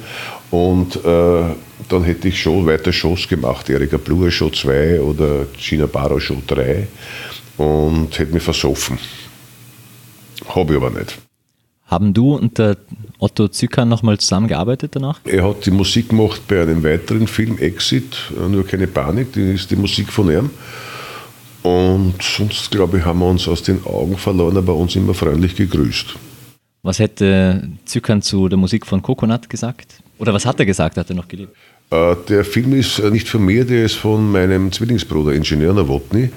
Und 0.52 0.94
äh, 1.04 1.42
dann 1.88 2.04
hätte 2.04 2.28
ich 2.28 2.40
schon 2.40 2.66
weiter 2.66 2.92
Shows 2.92 3.26
gemacht, 3.26 3.68
Erika 3.68 3.96
Bluer 3.96 4.30
Show 4.30 4.50
2 4.50 5.00
oder 5.00 5.46
Gina 5.58 5.86
Barrow 5.86 6.20
Show 6.20 6.36
3 6.46 6.86
und 7.60 8.18
hätte 8.18 8.32
mich 8.32 8.42
versoffen. 8.42 8.98
Habe 10.48 10.72
ich 10.72 10.82
aber 10.82 10.90
nicht. 10.98 11.18
Haben 11.86 12.14
du 12.14 12.34
und 12.34 12.56
der 12.58 12.78
Otto 13.18 13.48
Zücker 13.48 13.84
nochmal 13.84 14.16
zusammengearbeitet 14.18 14.94
danach? 14.94 15.20
Er 15.24 15.46
hat 15.46 15.66
die 15.66 15.70
Musik 15.70 16.08
gemacht 16.08 16.40
bei 16.48 16.62
einem 16.62 16.82
weiteren 16.82 17.26
Film, 17.26 17.58
Exit, 17.58 18.16
nur 18.48 18.66
keine 18.66 18.86
Panik, 18.86 19.32
die 19.32 19.52
ist 19.52 19.70
die 19.70 19.76
Musik 19.76 20.10
von 20.10 20.30
ihm. 20.30 20.50
Und 21.62 22.14
sonst, 22.22 22.70
glaube 22.70 22.98
ich, 22.98 23.04
haben 23.04 23.18
wir 23.18 23.26
uns 23.28 23.46
aus 23.46 23.62
den 23.62 23.84
Augen 23.84 24.16
verloren, 24.16 24.56
aber 24.56 24.74
uns 24.74 24.96
immer 24.96 25.12
freundlich 25.12 25.54
gegrüßt. 25.54 26.14
Was 26.82 26.98
hätte 26.98 27.68
Zückern 27.84 28.22
zu 28.22 28.48
der 28.48 28.56
Musik 28.56 28.86
von 28.86 29.02
Coconut 29.02 29.50
gesagt? 29.50 30.02
Oder 30.18 30.32
was 30.32 30.46
hat 30.46 30.58
er 30.60 30.64
gesagt? 30.64 30.96
Hat 30.96 31.10
er 31.10 31.16
noch 31.16 31.28
gelebt? 31.28 31.54
Äh, 31.90 32.16
der 32.28 32.44
Film 32.44 32.74
ist 32.74 32.98
nicht 33.10 33.28
von 33.28 33.44
mir, 33.44 33.64
der 33.64 33.84
ist 33.84 33.96
von 33.96 34.30
meinem 34.30 34.70
Zwillingsbruder, 34.70 35.32
Ingenieur 35.32 35.74
Nowotny, 35.74 36.30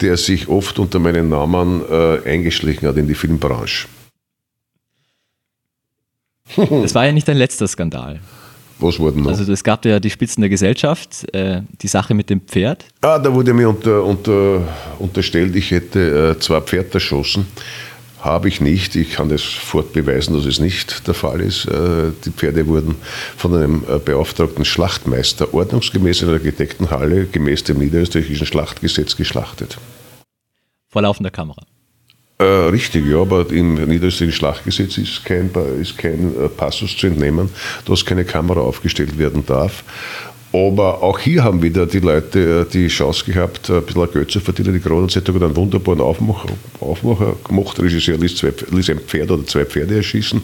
der 0.00 0.16
sich 0.16 0.48
oft 0.48 0.78
unter 0.78 0.98
meinem 0.98 1.28
Namen 1.28 1.82
äh, 1.90 2.28
eingeschlichen 2.28 2.88
hat 2.88 2.96
in 2.96 3.08
die 3.08 3.14
Filmbranche. 3.14 3.88
Das 6.56 6.94
war 6.94 7.06
ja 7.06 7.12
nicht 7.12 7.26
dein 7.26 7.38
letzter 7.38 7.66
Skandal. 7.66 8.20
Was 8.78 8.98
war 8.98 9.12
denn 9.12 9.22
noch? 9.22 9.30
Also 9.30 9.50
es 9.52 9.62
gab 9.62 9.84
ja 9.84 10.00
die 10.00 10.10
Spitzen 10.10 10.40
der 10.40 10.50
Gesellschaft, 10.50 11.32
äh, 11.34 11.62
die 11.80 11.88
Sache 11.88 12.14
mit 12.14 12.30
dem 12.30 12.40
Pferd. 12.40 12.84
Ah, 13.00 13.18
da 13.18 13.32
wurde 13.32 13.54
mir 13.54 13.68
unter, 13.68 14.02
unter, 14.04 14.62
unterstellt, 14.98 15.54
ich 15.54 15.70
hätte 15.70 16.34
äh, 16.36 16.40
zwei 16.40 16.60
Pferde 16.60 16.94
erschossen. 16.94 17.46
Habe 18.22 18.46
ich 18.46 18.60
nicht. 18.60 18.94
Ich 18.94 19.14
kann 19.14 19.28
das 19.28 19.42
fortbeweisen, 19.42 20.36
dass 20.36 20.46
es 20.46 20.60
nicht 20.60 21.08
der 21.08 21.14
Fall 21.14 21.40
ist. 21.40 21.66
Äh, 21.66 22.12
die 22.24 22.30
Pferde 22.30 22.68
wurden 22.68 22.94
von 23.36 23.52
einem 23.52 23.82
äh, 23.88 23.98
beauftragten 23.98 24.64
Schlachtmeister 24.64 25.52
ordnungsgemäß 25.52 26.22
in 26.22 26.28
der 26.28 26.36
Architektenhalle 26.36 27.26
gemäß 27.26 27.64
dem 27.64 27.78
niederösterreichischen 27.78 28.46
Schlachtgesetz 28.46 29.16
geschlachtet. 29.16 29.76
Vor 30.88 31.02
laufender 31.02 31.32
Kamera. 31.32 31.62
Äh, 32.38 32.44
richtig, 32.44 33.04
ja, 33.06 33.20
aber 33.20 33.50
im 33.50 33.74
niederösterreichischen 33.74 34.32
Schlachtgesetz 34.32 34.98
ist 34.98 35.24
kein, 35.24 35.50
ist 35.80 35.98
kein 35.98 36.32
Passus 36.56 36.96
zu 36.96 37.08
entnehmen, 37.08 37.50
dass 37.86 38.06
keine 38.06 38.24
Kamera 38.24 38.60
aufgestellt 38.60 39.18
werden 39.18 39.44
darf. 39.46 39.82
Aber 40.52 41.02
auch 41.02 41.18
hier 41.18 41.44
haben 41.44 41.62
wieder 41.62 41.86
die 41.86 42.00
Leute 42.00 42.66
äh, 42.68 42.70
die 42.70 42.88
Chance 42.88 43.24
gehabt, 43.24 43.70
ein 43.70 43.82
bisschen 43.84 44.12
Geld 44.12 44.30
zu 44.30 44.40
verdienen. 44.40 44.74
Die 44.74 44.80
Kronenzeitung 44.80 45.36
hat 45.36 45.42
einen 45.44 45.56
wunderbaren 45.56 46.02
Aufmacher, 46.02 46.50
Aufmacher 46.78 47.36
gemacht. 47.42 47.80
Regisseur 47.80 48.18
ließ, 48.18 48.36
zwei, 48.36 48.52
ließ 48.70 48.90
ein 48.90 49.00
Pferd 49.00 49.30
oder 49.30 49.46
zwei 49.46 49.64
Pferde 49.64 49.96
erschießen. 49.96 50.42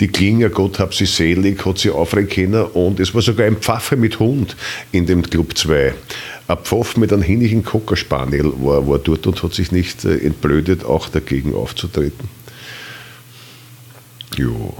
Die 0.00 0.08
Klinger, 0.08 0.48
Gott 0.48 0.80
hab 0.80 0.92
sie 0.92 1.06
selig, 1.06 1.64
hat 1.64 1.78
sie 1.78 1.90
aufregen 1.90 2.28
können. 2.28 2.64
Und 2.64 2.98
es 2.98 3.14
war 3.14 3.22
sogar 3.22 3.46
ein 3.46 3.58
Pfaffe 3.58 3.96
mit 3.96 4.18
Hund 4.18 4.56
in 4.90 5.06
dem 5.06 5.22
Club 5.22 5.56
2. 5.56 5.94
Ein 6.48 6.58
Pfaff 6.58 6.96
mit 6.96 7.12
einem 7.12 7.22
hinnigen 7.22 7.62
Cockerspaniel 7.62 8.52
war, 8.56 8.88
war 8.88 8.98
dort 8.98 9.24
und 9.28 9.40
hat 9.40 9.54
sich 9.54 9.70
nicht 9.70 10.04
äh, 10.04 10.16
entblödet, 10.16 10.84
auch 10.84 11.08
dagegen 11.08 11.54
aufzutreten. 11.54 12.28
Jo. 14.36 14.74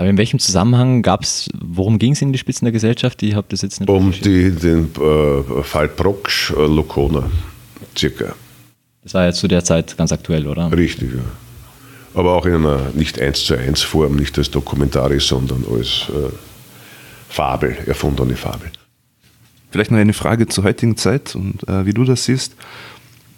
Aber 0.00 0.08
in 0.08 0.16
welchem 0.16 0.38
Zusammenhang 0.38 1.02
gab 1.02 1.24
es, 1.24 1.50
worum 1.60 1.98
ging 1.98 2.12
es 2.12 2.22
in 2.22 2.32
die 2.32 2.38
Spitzen 2.38 2.64
der 2.64 2.72
Gesellschaft? 2.72 3.22
Ich 3.22 3.34
habe 3.34 3.46
das 3.50 3.60
jetzt 3.60 3.80
nicht 3.80 3.90
Um 3.90 4.12
die, 4.12 4.50
den 4.50 4.88
äh, 4.98 5.62
Fall 5.62 5.88
Proksch 5.88 6.52
äh, 6.52 6.66
Lokona, 6.66 7.30
circa. 7.94 8.34
Das 9.02 9.12
war 9.12 9.24
ja 9.24 9.32
zu 9.32 9.46
der 9.46 9.62
Zeit 9.62 9.98
ganz 9.98 10.10
aktuell, 10.10 10.46
oder? 10.46 10.72
Richtig, 10.72 11.12
ja. 11.12 11.20
Aber 12.18 12.32
auch 12.32 12.46
in 12.46 12.54
einer 12.54 12.92
nicht 12.94 13.20
eins 13.20 13.44
zu 13.44 13.58
eins 13.58 13.82
Form, 13.82 14.16
nicht 14.16 14.38
als 14.38 14.50
Dokumentari, 14.50 15.20
sondern 15.20 15.66
als 15.70 16.06
äh, 16.08 16.32
Fabel, 17.28 17.76
erfundene 17.84 18.36
Fabel. 18.36 18.70
Vielleicht 19.70 19.90
noch 19.90 19.98
eine 19.98 20.14
Frage 20.14 20.46
zur 20.46 20.64
heutigen 20.64 20.96
Zeit 20.96 21.34
und 21.34 21.68
äh, 21.68 21.84
wie 21.84 21.92
du 21.92 22.04
das 22.04 22.24
siehst. 22.24 22.56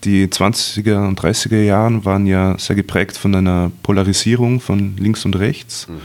Die 0.04 0.28
20er 0.28 1.08
und 1.08 1.20
30er 1.20 1.60
Jahre 1.60 2.04
waren 2.04 2.24
ja 2.28 2.56
sehr 2.56 2.76
geprägt 2.76 3.16
von 3.16 3.34
einer 3.34 3.72
Polarisierung 3.82 4.60
von 4.60 4.96
links 4.96 5.24
und 5.24 5.34
rechts, 5.34 5.88
mhm. 5.88 6.00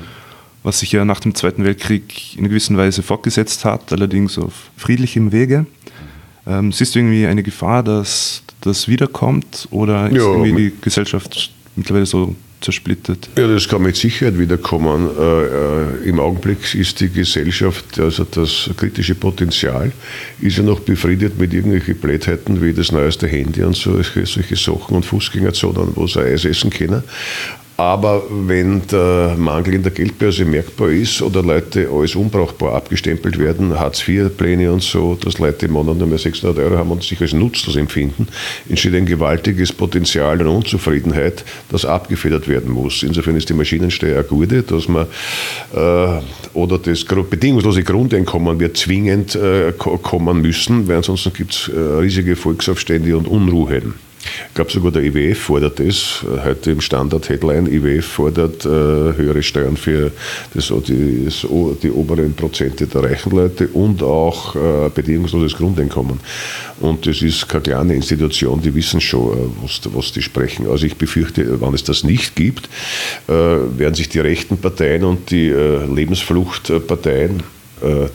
Was 0.67 0.79
sich 0.79 0.91
ja 0.91 1.05
nach 1.05 1.21
dem 1.21 1.33
Zweiten 1.33 1.63
Weltkrieg 1.63 2.37
in 2.37 2.43
gewisser 2.43 2.75
Weise 2.75 3.01
fortgesetzt 3.01 3.63
hat, 3.63 3.93
allerdings 3.93 4.37
auf 4.37 4.69
friedlichem 4.75 5.31
Wege. 5.31 5.65
Ähm, 6.45 6.73
siehst 6.73 6.93
du 6.93 6.99
irgendwie 6.99 7.25
eine 7.25 7.41
Gefahr, 7.41 7.83
dass 7.83 8.43
das 8.59 8.89
wiederkommt 8.89 9.69
oder 9.71 10.07
ist 10.07 10.17
ja, 10.17 10.23
irgendwie 10.23 10.51
die 10.51 10.73
Gesellschaft 10.81 11.51
mittlerweile 11.77 12.05
so 12.05 12.35
zersplittert. 12.59 13.29
Ja, 13.37 13.47
das 13.47 13.69
kann 13.69 13.81
mit 13.81 13.95
Sicherheit 13.95 14.37
wiederkommen. 14.37 15.09
Äh, 15.17 16.03
äh, 16.03 16.09
Im 16.09 16.19
Augenblick 16.19 16.75
ist 16.75 16.99
die 16.99 17.09
Gesellschaft, 17.09 17.97
also 17.97 18.25
das 18.25 18.69
kritische 18.75 19.15
Potenzial, 19.15 19.93
ist 20.41 20.57
ja 20.57 20.63
noch 20.63 20.81
befriedet 20.81 21.39
mit 21.39 21.53
irgendwelchen 21.53 21.95
Blödheiten 21.95 22.61
wie 22.61 22.73
das 22.73 22.91
neueste 22.91 23.27
Handy 23.27 23.63
und 23.63 23.77
solche, 23.77 24.25
solche 24.25 24.57
Sachen 24.57 24.97
und 24.97 25.05
Fußgängerzonen, 25.05 25.91
wo 25.95 26.07
sie 26.07 26.19
Eis 26.19 26.43
essen 26.43 26.71
können. 26.71 27.03
Aber 27.77 28.23
wenn 28.31 28.81
der 28.87 29.35
Mangel 29.37 29.75
in 29.75 29.83
der 29.83 29.91
Geldbörse 29.91 30.45
merkbar 30.45 30.89
ist 30.89 31.21
oder 31.21 31.43
Leute 31.43 31.87
als 31.91 32.15
unbrauchbar 32.15 32.73
abgestempelt 32.73 33.37
werden, 33.37 33.79
Hartz-IV-Pläne 33.79 34.73
und 34.73 34.81
so, 34.81 35.13
dass 35.13 35.37
Leute 35.37 35.67
im 35.67 35.73
Monat 35.73 35.97
nur 35.97 36.07
mehr 36.07 36.17
600 36.17 36.57
Euro 36.57 36.75
haben 36.75 36.89
und 36.89 37.03
sich 37.03 37.21
als 37.21 37.33
nutzlos 37.33 37.75
empfinden, 37.75 38.29
entsteht 38.67 38.95
ein 38.95 39.05
gewaltiges 39.05 39.71
Potenzial 39.71 40.41
an 40.41 40.47
Unzufriedenheit, 40.47 41.45
das 41.69 41.85
abgefedert 41.85 42.47
werden 42.47 42.71
muss. 42.71 43.03
Insofern 43.03 43.35
ist 43.35 43.49
die 43.49 43.53
Maschinensteuer 43.53 44.15
eine 44.15 44.23
gute, 44.23 44.63
dass 44.63 44.87
man 44.87 45.05
äh, 45.75 46.21
oder 46.55 46.79
das 46.79 47.05
bedingungslose 47.05 47.83
Grundeinkommen 47.83 48.59
wird 48.59 48.75
zwingend 48.77 49.35
äh, 49.35 49.71
kommen 49.77 50.41
müssen, 50.41 50.87
weil 50.87 50.97
ansonsten 50.97 51.31
gibt 51.31 51.53
es 51.53 51.67
äh, 51.67 51.79
riesige 51.79 52.35
Volksaufstände 52.35 53.15
und 53.15 53.27
Unruhen. 53.27 54.06
Ich 54.49 54.53
glaube 54.53 54.71
sogar 54.71 54.91
der 54.91 55.03
IWF 55.03 55.39
fordert 55.39 55.79
das, 55.79 56.25
heute 56.43 56.71
im 56.71 56.81
Standard-Headline, 56.81 57.67
IWF 57.67 58.05
fordert 58.05 58.65
äh, 58.65 58.69
höhere 58.69 59.43
Steuern 59.43 59.77
für 59.77 60.11
das, 60.53 60.71
die, 60.87 61.25
das, 61.25 61.45
die, 61.81 61.91
oberen 61.91 62.33
Prozente 62.33 62.87
der 62.87 63.03
reichen 63.03 63.31
Leute 63.31 63.67
und 63.67 64.01
auch 64.01 64.55
äh, 64.55 64.89
bedingungsloses 64.93 65.55
Grundeinkommen. 65.55 66.19
Und 66.79 67.05
das 67.05 67.21
ist 67.21 67.47
keine 67.47 67.63
kleine 67.63 67.95
Institution, 67.95 68.61
die 68.61 68.73
wissen 68.73 69.01
schon, 69.01 69.33
äh, 69.33 69.41
was, 69.61 69.81
was 69.93 70.11
die 70.11 70.21
sprechen. 70.21 70.67
Also 70.69 70.85
ich 70.85 70.95
befürchte, 70.95 71.59
wenn 71.61 71.73
es 71.73 71.83
das 71.83 72.03
nicht 72.03 72.35
gibt, 72.35 72.69
äh, 73.27 73.31
werden 73.31 73.95
sich 73.95 74.09
die 74.09 74.19
rechten 74.19 74.57
Parteien 74.57 75.03
und 75.03 75.31
die 75.31 75.49
äh, 75.49 75.85
Lebensfluchtparteien 75.85 77.39
äh, 77.39 77.43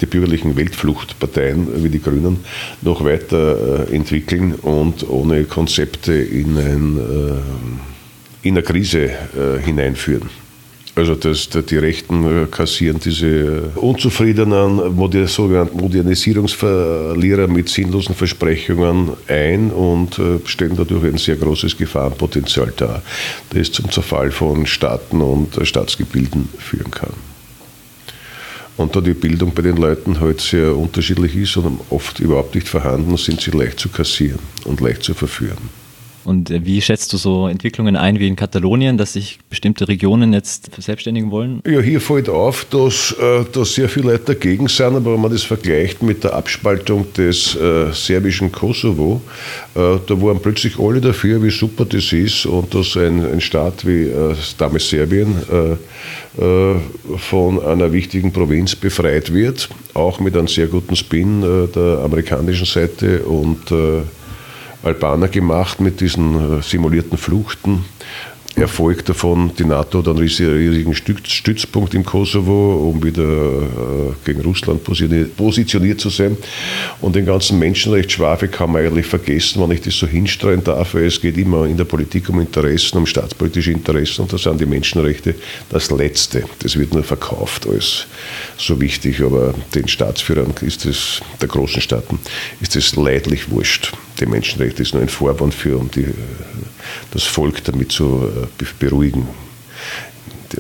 die 0.01 0.07
bürgerlichen 0.07 0.57
Weltfluchtparteien 0.57 1.83
wie 1.83 1.89
die 1.89 2.03
Grünen 2.03 2.39
noch 2.83 3.05
weiter 3.05 3.89
äh, 3.89 3.95
entwickeln 3.95 4.55
und 4.55 5.09
ohne 5.09 5.45
Konzepte 5.45 6.13
in, 6.13 6.57
ein, 6.57 6.99
äh, 6.99 8.49
in 8.49 8.55
eine 8.55 8.63
Krise 8.63 9.11
hineinführen. 9.65 10.29
Also 10.95 11.15
das, 11.15 11.49
die 11.49 11.79
Rechten 11.79 12.51
kassieren 12.51 13.01
diese 13.03 13.71
unzufriedenen 13.77 14.79
sogenannten 15.27 15.79
Modernisierungsverlierer 15.79 17.47
mit 17.47 17.71
sinnlosen 17.71 18.15
Versprechungen 18.15 19.13
ein 19.27 19.71
und 19.71 20.21
stellen 20.45 20.77
dadurch 20.77 21.05
ein 21.05 21.17
sehr 21.17 21.37
großes 21.37 21.79
Gefahrenpotenzial 21.79 22.75
dar, 22.77 23.03
das 23.55 23.73
zum 23.73 23.91
Zerfall 23.91 24.31
von 24.31 24.67
Staaten 24.67 25.23
und 25.23 25.59
Staatsgebilden 25.67 26.51
führen 26.59 26.91
kann. 26.91 27.32
Und 28.83 28.97
da 28.97 29.01
die 29.01 29.15
Bildung 29.15 29.55
bei 29.55 29.63
den 29.63 29.77
Leuten 29.77 30.19
halt 30.19 30.41
sehr 30.41 30.77
unterschiedlich 30.77 31.37
ist 31.37 31.57
und 31.57 31.81
oft 31.91 32.19
überhaupt 32.19 32.57
nicht 32.57 32.69
vorhanden, 32.69 33.17
sind 33.17 33.41
sie 33.41 33.53
leicht 33.53 33.79
zu 33.79 33.89
kassieren 33.89 34.41
und 34.65 34.81
leicht 34.81 35.05
zu 35.05 35.15
verführen. 35.15 35.82
Und 36.25 36.51
äh, 36.51 36.65
wie 36.65 36.81
schätzt 36.81 37.13
du 37.13 37.17
so 37.17 37.49
Entwicklungen 37.49 37.97
ein 37.97 38.19
wie 38.19 38.29
in 38.29 38.37
Katalonien, 38.37 38.97
dass 38.97 39.15
sich 39.15 39.39
bestimmte 39.49 39.89
Regionen 39.89 40.33
jetzt 40.33 40.73
verselbstständigen 40.73 41.31
wollen? 41.31 41.61
Ja, 41.67 41.81
hier 41.81 42.01
fällt 42.01 42.29
auf, 42.29 42.67
dass, 42.71 43.15
äh, 43.21 43.45
dass 43.53 43.75
sehr 43.75 43.89
viele 43.89 44.13
Leute 44.13 44.35
dagegen 44.35 44.69
sind, 44.69 44.97
aber 44.97 45.15
wenn 45.15 45.21
man 45.21 45.33
das 45.33 45.43
vergleicht 45.43 46.03
mit 46.03 46.25
der 46.25 46.35
Abspaltung 46.35 47.13
des 47.15 47.55
äh, 47.57 47.93
serbischen 47.93 48.53
Kosovo, 48.53 49.21
äh, 49.75 49.99
da 50.07 50.23
waren 50.23 50.41
plötzlich 50.41 50.79
alle 50.79 51.01
dafür, 51.01 51.43
wie 51.43 51.51
super 51.51 51.85
das 51.85 52.13
ist 52.13 52.47
und 52.47 52.75
dass 52.75 52.97
ein, 52.97 53.25
ein 53.25 53.41
Staat 53.41 53.87
wie 53.87 54.05
äh, 54.05 54.35
damals 54.59 54.89
Serbien 54.89 55.37
äh, 55.51 55.77
von 57.19 57.63
einer 57.63 57.93
wichtigen 57.93 58.33
Provinz 58.33 58.75
befreit 58.75 59.35
wird, 59.35 59.69
auch 59.93 60.19
mit 60.19 60.35
einem 60.35 60.49
sehr 60.49 60.67
guten 60.67 60.97
Spin 60.97 61.43
der 61.43 62.01
amerikanischen 62.03 62.65
Seite 62.65 63.25
und 63.25 63.71
Albaner 64.83 65.29
gemacht 65.29 65.81
mit 65.81 66.01
diesen 66.01 66.63
simulierten 66.63 67.19
Fluchten. 67.19 67.85
Erfolg 68.55 69.07
davon, 69.07 69.51
die 69.59 69.65
NATO 69.65 70.01
hat 70.01 70.09
einen 70.09 70.19
riesigen 70.19 70.95
Stützpunkt 70.95 71.95
im 71.95 72.05
Kosovo, 72.05 72.91
um 72.91 73.03
wieder 73.03 73.23
äh, 73.23 74.13
gegen 74.27 74.43
Russland 74.43 74.83
positioniert 74.85 76.01
zu 76.01 76.11
sein. 76.11 76.37
Und 77.01 77.17
den 77.17 77.25
ganzen 77.25 77.59
Menschenrechtsschwafel 77.59 78.49
kann 78.49 78.73
man 78.73 78.85
eigentlich 78.85 79.07
vergessen, 79.07 79.63
wenn 79.63 79.71
ich 79.71 79.81
das 79.81 79.95
so 79.95 80.07
hinstreuen 80.07 80.63
darf, 80.63 80.95
weil 80.95 81.07
es 81.07 81.21
geht 81.21 81.39
immer 81.39 81.65
in 81.65 81.79
der 81.79 81.85
Politik 81.85 82.29
um 82.29 82.41
Interessen, 82.41 82.99
um 82.99 83.07
staatspolitische 83.07 83.73
Interessen 83.73 84.23
und 84.23 84.33
da 84.33 84.37
sind 84.37 84.61
die 84.61 84.67
Menschenrechte 84.67 85.35
das 85.71 85.91
Letzte. 85.91 86.45
Das 86.59 86.79
wird 86.79 86.93
nur 86.93 87.05
verkauft 87.05 87.67
als 87.67 88.07
so 88.59 88.79
wichtig, 88.81 89.23
aber 89.23 89.55
den 89.75 89.89
Staatsführern 89.89 90.53
ist 90.61 90.85
es, 90.85 91.23
der 91.41 91.49
großen 91.49 91.81
Staaten, 91.81 92.19
ist 92.61 92.77
es 92.77 92.97
leidlich 92.97 93.51
wurscht. 93.51 93.93
Die 94.23 94.27
Menschenrechte 94.29 94.83
ist 94.83 94.95
nur 94.95 95.03
ein 95.03 95.09
Vorwand 95.09 95.53
für, 95.53 95.77
um 95.77 95.91
die 95.91 96.07
das 97.11 97.25
Volk 97.25 97.65
damit 97.65 97.91
zu 97.91 98.31
äh, 98.61 98.65
beruhigen. 98.79 99.27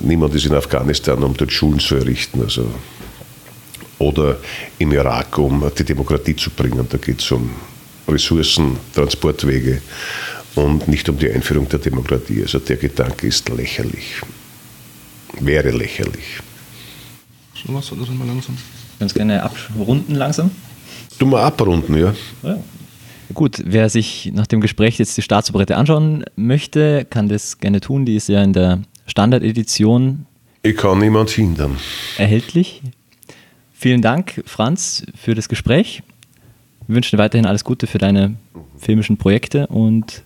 Niemand 0.00 0.34
ist 0.34 0.46
in 0.46 0.54
Afghanistan, 0.54 1.22
um 1.22 1.36
dort 1.36 1.52
Schulen 1.52 1.78
zu 1.78 1.94
errichten. 1.94 2.42
Also, 2.42 2.66
oder 4.00 4.38
im 4.80 4.90
Irak, 4.90 5.38
um 5.38 5.70
die 5.78 5.84
Demokratie 5.84 6.34
zu 6.34 6.50
bringen. 6.50 6.84
Da 6.90 6.98
geht 6.98 7.20
es 7.20 7.30
um 7.30 7.50
Ressourcen, 8.08 8.78
Transportwege 8.96 9.80
und 10.56 10.88
nicht 10.88 11.08
um 11.08 11.16
die 11.16 11.30
Einführung 11.30 11.68
der 11.68 11.78
Demokratie. 11.78 12.42
Also 12.42 12.58
der 12.58 12.78
Gedanke 12.78 13.28
ist 13.28 13.48
lächerlich. 13.48 14.22
Wäre 15.38 15.70
lächerlich. 15.70 16.40
Schon 17.54 17.76
was 17.76 17.92
oder 17.92 18.10
mal 18.10 18.26
langsam? 18.26 18.58
Ganz 18.98 19.14
gerne 19.14 19.40
abrunden 19.40 20.16
langsam. 20.16 20.50
Du 21.16 21.26
mal 21.26 21.44
abrunden, 21.44 21.96
ja. 21.96 22.12
ja. 22.42 22.58
Gut, 23.34 23.62
wer 23.64 23.88
sich 23.88 24.30
nach 24.34 24.46
dem 24.46 24.60
Gespräch 24.60 24.98
jetzt 24.98 25.16
die 25.16 25.22
Staatsoperette 25.22 25.76
anschauen 25.76 26.24
möchte, 26.36 27.06
kann 27.08 27.28
das 27.28 27.58
gerne 27.58 27.80
tun. 27.80 28.04
Die 28.04 28.16
ist 28.16 28.28
ja 28.28 28.42
in 28.42 28.52
der 28.52 28.82
Standardedition. 29.06 30.26
Ich 30.62 30.76
kann 30.76 30.98
niemand 30.98 31.30
hindern. 31.30 31.76
Erhältlich. 32.18 32.82
Vielen 33.72 34.02
Dank, 34.02 34.42
Franz, 34.46 35.04
für 35.20 35.34
das 35.34 35.48
Gespräch. 35.48 36.02
Wir 36.86 36.96
wünschen 36.96 37.16
dir 37.16 37.22
weiterhin 37.22 37.46
alles 37.46 37.64
Gute 37.64 37.86
für 37.86 37.98
deine 37.98 38.36
filmischen 38.78 39.16
Projekte 39.16 39.66
und 39.68 40.22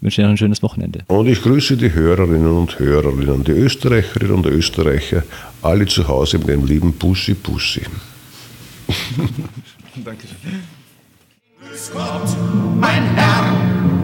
wünsche 0.00 0.20
dir 0.20 0.26
noch 0.26 0.34
ein 0.34 0.38
schönes 0.38 0.62
Wochenende. 0.62 1.00
Und 1.06 1.26
ich 1.26 1.40
grüße 1.42 1.76
die 1.76 1.92
Hörerinnen 1.92 2.46
und 2.46 2.78
Hörerinnen, 2.78 3.44
die 3.44 3.52
Österreicherinnen 3.52 4.34
und 4.34 4.46
Österreicher, 4.46 5.22
alle 5.62 5.86
zu 5.86 6.06
Hause 6.08 6.38
mit 6.38 6.50
einem 6.50 6.66
lieben 6.66 6.92
Bussi 6.92 7.34
Bussi. 7.34 7.82
Dankeschön. 10.04 10.36
Grüß 11.74 11.90
Gott, 11.92 12.28
mein 12.78 13.02
Herr, 13.16 13.52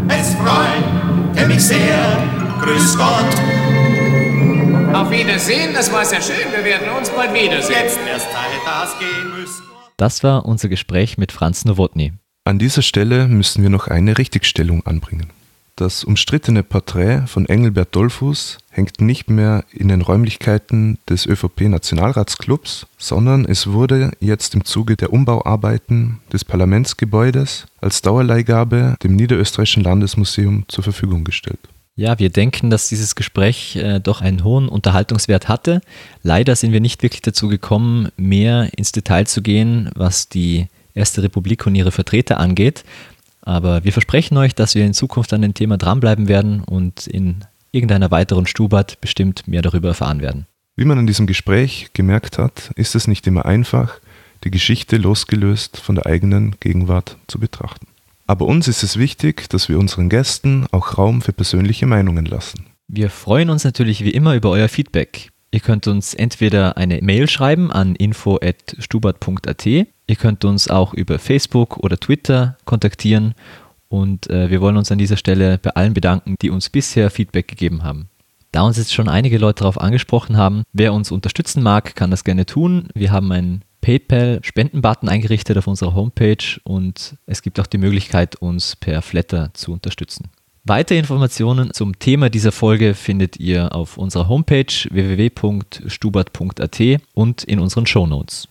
es 0.08 0.34
freut 0.34 1.46
mich 1.46 1.62
sehr. 1.64 2.18
Grüß 2.60 2.98
Gott. 2.98 4.92
Auf 4.92 5.08
Wiedersehen, 5.12 5.72
das 5.72 5.92
war 5.92 6.04
sehr 6.04 6.20
schön. 6.20 6.50
Wir 6.52 6.64
werden 6.64 6.88
uns 6.98 7.10
bald 7.10 7.32
wiedersehen. 7.32 7.76
Jetzt 7.80 8.00
erst 8.08 8.26
Zeit, 8.32 8.60
das 8.66 8.98
gehen 8.98 9.38
müssen. 9.38 9.62
Das 9.96 10.24
war 10.24 10.46
unser 10.46 10.68
Gespräch 10.68 11.16
mit 11.16 11.30
Franz 11.30 11.64
Nowotny. 11.64 12.12
An 12.42 12.58
dieser 12.58 12.82
Stelle 12.82 13.28
müssen 13.28 13.62
wir 13.62 13.70
noch 13.70 13.86
eine 13.86 14.18
Richtigstellung 14.18 14.84
anbringen. 14.84 15.30
Das 15.76 16.04
umstrittene 16.04 16.62
Porträt 16.62 17.26
von 17.26 17.46
Engelbert 17.46 17.94
Dollfuß 17.96 18.58
hängt 18.70 19.00
nicht 19.00 19.30
mehr 19.30 19.64
in 19.72 19.88
den 19.88 20.02
Räumlichkeiten 20.02 20.98
des 21.08 21.26
ÖVP-Nationalratsclubs, 21.26 22.86
sondern 22.98 23.44
es 23.44 23.68
wurde 23.68 24.10
jetzt 24.20 24.54
im 24.54 24.64
Zuge 24.64 24.96
der 24.96 25.12
Umbauarbeiten 25.12 26.20
des 26.32 26.44
Parlamentsgebäudes 26.44 27.66
als 27.80 28.02
Dauerleihgabe 28.02 28.96
dem 29.02 29.16
Niederösterreichischen 29.16 29.84
Landesmuseum 29.84 30.64
zur 30.68 30.84
Verfügung 30.84 31.24
gestellt. 31.24 31.60
Ja, 31.96 32.18
wir 32.18 32.30
denken, 32.30 32.70
dass 32.70 32.88
dieses 32.88 33.14
Gespräch 33.14 33.76
äh, 33.76 34.00
doch 34.00 34.22
einen 34.22 34.44
hohen 34.44 34.68
Unterhaltungswert 34.68 35.48
hatte. 35.48 35.80
Leider 36.22 36.56
sind 36.56 36.72
wir 36.72 36.80
nicht 36.80 37.02
wirklich 37.02 37.20
dazu 37.20 37.48
gekommen, 37.48 38.08
mehr 38.16 38.70
ins 38.76 38.92
Detail 38.92 39.26
zu 39.26 39.42
gehen, 39.42 39.90
was 39.94 40.28
die 40.28 40.68
Erste 40.94 41.22
Republik 41.22 41.66
und 41.66 41.74
ihre 41.74 41.92
Vertreter 41.92 42.40
angeht. 42.40 42.84
Aber 43.42 43.84
wir 43.84 43.92
versprechen 43.92 44.36
euch, 44.36 44.54
dass 44.54 44.74
wir 44.74 44.84
in 44.84 44.94
Zukunft 44.94 45.32
an 45.32 45.42
dem 45.42 45.54
Thema 45.54 45.76
dranbleiben 45.76 46.28
werden 46.28 46.62
und 46.62 47.06
in 47.06 47.44
irgendeiner 47.72 48.10
weiteren 48.10 48.46
Stubert 48.46 49.00
bestimmt 49.00 49.46
mehr 49.46 49.62
darüber 49.62 49.88
erfahren 49.88 50.20
werden. 50.20 50.46
Wie 50.76 50.84
man 50.84 50.98
in 50.98 51.06
diesem 51.06 51.26
Gespräch 51.26 51.90
gemerkt 51.92 52.38
hat, 52.38 52.70
ist 52.76 52.94
es 52.94 53.06
nicht 53.06 53.26
immer 53.26 53.44
einfach, 53.46 54.00
die 54.44 54.50
Geschichte 54.50 54.96
losgelöst 54.96 55.76
von 55.78 55.94
der 55.94 56.06
eigenen 56.06 56.56
Gegenwart 56.60 57.16
zu 57.26 57.38
betrachten. 57.38 57.86
Aber 58.26 58.46
uns 58.46 58.68
ist 58.68 58.82
es 58.82 58.96
wichtig, 58.96 59.48
dass 59.50 59.68
wir 59.68 59.78
unseren 59.78 60.08
Gästen 60.08 60.66
auch 60.70 60.96
Raum 60.98 61.20
für 61.20 61.32
persönliche 61.32 61.86
Meinungen 61.86 62.24
lassen. 62.24 62.66
Wir 62.86 63.10
freuen 63.10 63.50
uns 63.50 63.64
natürlich 63.64 64.04
wie 64.04 64.10
immer 64.10 64.34
über 64.34 64.50
euer 64.50 64.68
Feedback. 64.68 65.29
Ihr 65.52 65.60
könnt 65.60 65.88
uns 65.88 66.14
entweder 66.14 66.76
eine 66.76 67.00
Mail 67.02 67.28
schreiben 67.28 67.72
an 67.72 67.96
info.stubert.at 67.96 69.66
Ihr 69.66 70.16
könnt 70.16 70.44
uns 70.44 70.68
auch 70.68 70.94
über 70.94 71.18
Facebook 71.18 71.78
oder 71.78 71.98
Twitter 71.98 72.56
kontaktieren 72.64 73.34
und 73.88 74.30
äh, 74.30 74.50
wir 74.50 74.60
wollen 74.60 74.76
uns 74.76 74.92
an 74.92 74.98
dieser 74.98 75.16
Stelle 75.16 75.58
bei 75.58 75.70
allen 75.70 75.94
bedanken, 75.94 76.36
die 76.40 76.50
uns 76.50 76.70
bisher 76.70 77.10
Feedback 77.10 77.48
gegeben 77.48 77.82
haben. 77.82 78.08
Da 78.52 78.62
uns 78.62 78.78
jetzt 78.78 78.94
schon 78.94 79.08
einige 79.08 79.38
Leute 79.38 79.60
darauf 79.60 79.80
angesprochen 79.80 80.36
haben, 80.36 80.62
wer 80.72 80.92
uns 80.92 81.10
unterstützen 81.10 81.62
mag, 81.62 81.94
kann 81.94 82.10
das 82.10 82.24
gerne 82.24 82.46
tun. 82.46 82.88
Wir 82.94 83.10
haben 83.12 83.30
einen 83.32 83.62
PayPal-Spendenbutton 83.80 85.08
eingerichtet 85.08 85.56
auf 85.58 85.66
unserer 85.66 85.94
Homepage 85.94 86.60
und 86.64 87.16
es 87.26 87.42
gibt 87.42 87.58
auch 87.58 87.66
die 87.66 87.78
Möglichkeit, 87.78 88.36
uns 88.36 88.76
per 88.76 89.02
Flatter 89.02 89.50
zu 89.54 89.72
unterstützen. 89.72 90.30
Weitere 90.64 90.98
Informationen 90.98 91.72
zum 91.72 91.98
Thema 91.98 92.28
dieser 92.28 92.52
Folge 92.52 92.94
findet 92.94 93.38
ihr 93.38 93.74
auf 93.74 93.96
unserer 93.96 94.28
Homepage 94.28 94.66
www.stubert.at 94.90 96.80
und 97.14 97.44
in 97.44 97.58
unseren 97.60 97.86
Shownotes. 97.86 98.46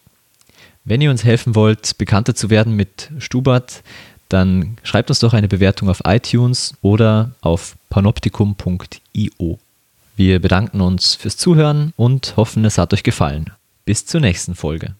Wenn 0.86 1.01
ihr 1.01 1.12
uns 1.12 1.24
helfen 1.24 1.53
wollt, 1.53 1.99
bekannter 1.99 2.34
zu 2.34 2.49
werden 2.49 2.76
mit 2.76 3.12
Stubert, 3.20 3.84
dann 4.28 4.78
schreibt 4.84 5.12
uns 5.12 5.20
doch 5.20 5.34
eine 5.34 5.47
Bewertung 5.47 5.88
auf 5.89 6.01
iTunes 6.05 6.74
oder 6.82 7.32
auf 7.41 7.76
panoptikum.io. 7.89 9.60
Wir 10.16 10.39
bedanken 10.39 10.82
uns 10.82 11.14
fürs 11.16 11.38
Zuhören 11.38 11.93
und 11.95 12.36
hoffen, 12.38 12.66
es 12.66 12.80
hat 12.80 12.91
euch 12.93 13.03
gefallen. 13.03 13.51
Bis 13.86 14.05
zur 14.07 14.20
nächsten 14.20 14.55
Folge. 14.55 14.95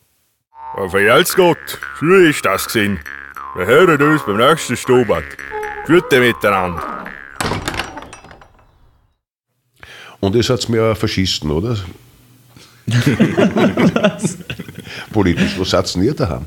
Vergelt's 0.90 1.36
Gott, 1.36 1.58
früher 1.96 2.30
ist 2.30 2.46
das 2.46 2.66
gesehen. 2.66 3.00
Wir 3.56 3.66
hören 3.66 4.00
uns 4.02 4.24
beim 4.24 4.38
nächsten 4.38 4.78
Stubert. 4.78 5.26
Gute 5.90 6.20
miteinander. 6.20 6.84
Und 10.20 10.36
ihr 10.36 10.44
seid 10.44 10.70
mir 10.70 10.94
Faschisten, 10.94 11.50
oder? 11.50 11.78
Politisch, 15.12 15.58
was 15.58 15.72
seid 15.72 15.96
ihr 15.96 16.14
daheim? 16.14 16.46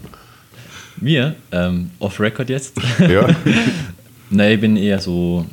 Wir, 0.99 1.35
ähm, 1.51 1.91
off-Record 1.99 2.51
jetzt? 2.51 2.77
Ja. 3.01 3.27
Nein, 4.31 4.53
ich 4.53 4.61
bin 4.61 4.77
eher 4.77 5.01
so, 5.01 5.45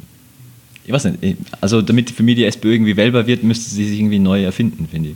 ich 0.85 0.91
weiß 0.91 1.05
nicht, 1.05 1.37
also 1.59 1.81
damit 1.81 2.11
für 2.11 2.21
mich 2.21 2.35
die 2.35 2.45
SPÖ 2.45 2.73
irgendwie 2.73 2.95
wählbar 2.95 3.25
wird, 3.25 3.43
müsste 3.43 3.71
sie 3.73 3.89
sich 3.89 3.99
irgendwie 3.99 4.19
neu 4.19 4.43
erfinden, 4.43 4.87
finde 4.87 5.09
ich. 5.09 5.15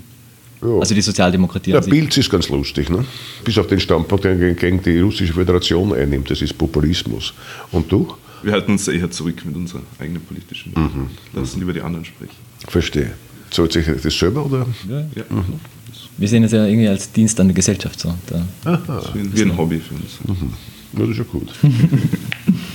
Ja. 0.64 0.80
Also 0.80 0.96
die 0.96 1.02
Sozialdemokratie. 1.02 1.74
Der. 1.74 1.82
Bild 1.82 2.18
ist 2.18 2.32
ganz 2.32 2.50
lustig, 2.50 2.90
ne? 2.90 3.06
bis 3.44 3.56
auf 3.60 3.68
den 3.68 3.80
Standpunkt, 3.80 4.26
den 4.26 4.42
er 4.42 4.54
gegen 4.56 4.82
die 4.82 5.00
russische 5.00 5.34
Föderation 5.34 5.94
einnimmt. 5.94 6.32
Das 6.32 6.42
ist 6.42 6.58
Populismus. 6.58 7.36
Und 7.72 7.92
du? 7.92 8.16
Wir 8.44 8.52
halten 8.54 8.72
uns 8.74 8.88
eher 8.88 9.10
zurück 9.10 9.44
mit 9.46 9.56
unserer 9.56 9.82
eigenen 10.00 10.22
politischen 10.22 10.74
Meinung. 10.74 11.10
Lassen 11.34 11.60
lieber 11.60 11.74
die 11.74 11.82
anderen 11.82 12.06
sprechen. 12.06 12.36
Verstehe. 12.68 13.14
Zahlt 13.52 13.72
sich 13.72 13.86
das 13.86 14.18
selber? 14.18 14.46
Oder? 14.46 14.66
Ja. 14.90 15.00
Ja. 15.16 15.24
Wir 16.18 16.28
sehen 16.28 16.44
es 16.44 16.52
ja 16.52 16.66
irgendwie 16.66 16.88
als 16.88 17.12
Dienst 17.12 17.40
an 17.40 17.48
der 17.48 17.56
Gesellschaft 17.56 18.00
so. 18.00 18.14
Da. 18.28 18.46
Aha. 18.66 18.82
Das 18.88 19.06
ist 19.06 19.16
wie 19.16 19.20
ein- 19.20 19.36
wie 19.36 19.42
ein 19.44 19.58
Hobby 19.58 19.80
für 19.80 19.96
uns. 19.96 20.20
Mhm. 20.40 20.54
Ja, 20.94 21.00
das 21.00 21.10
ist 21.10 21.18
ja 21.18 21.24
gut. 21.24 21.54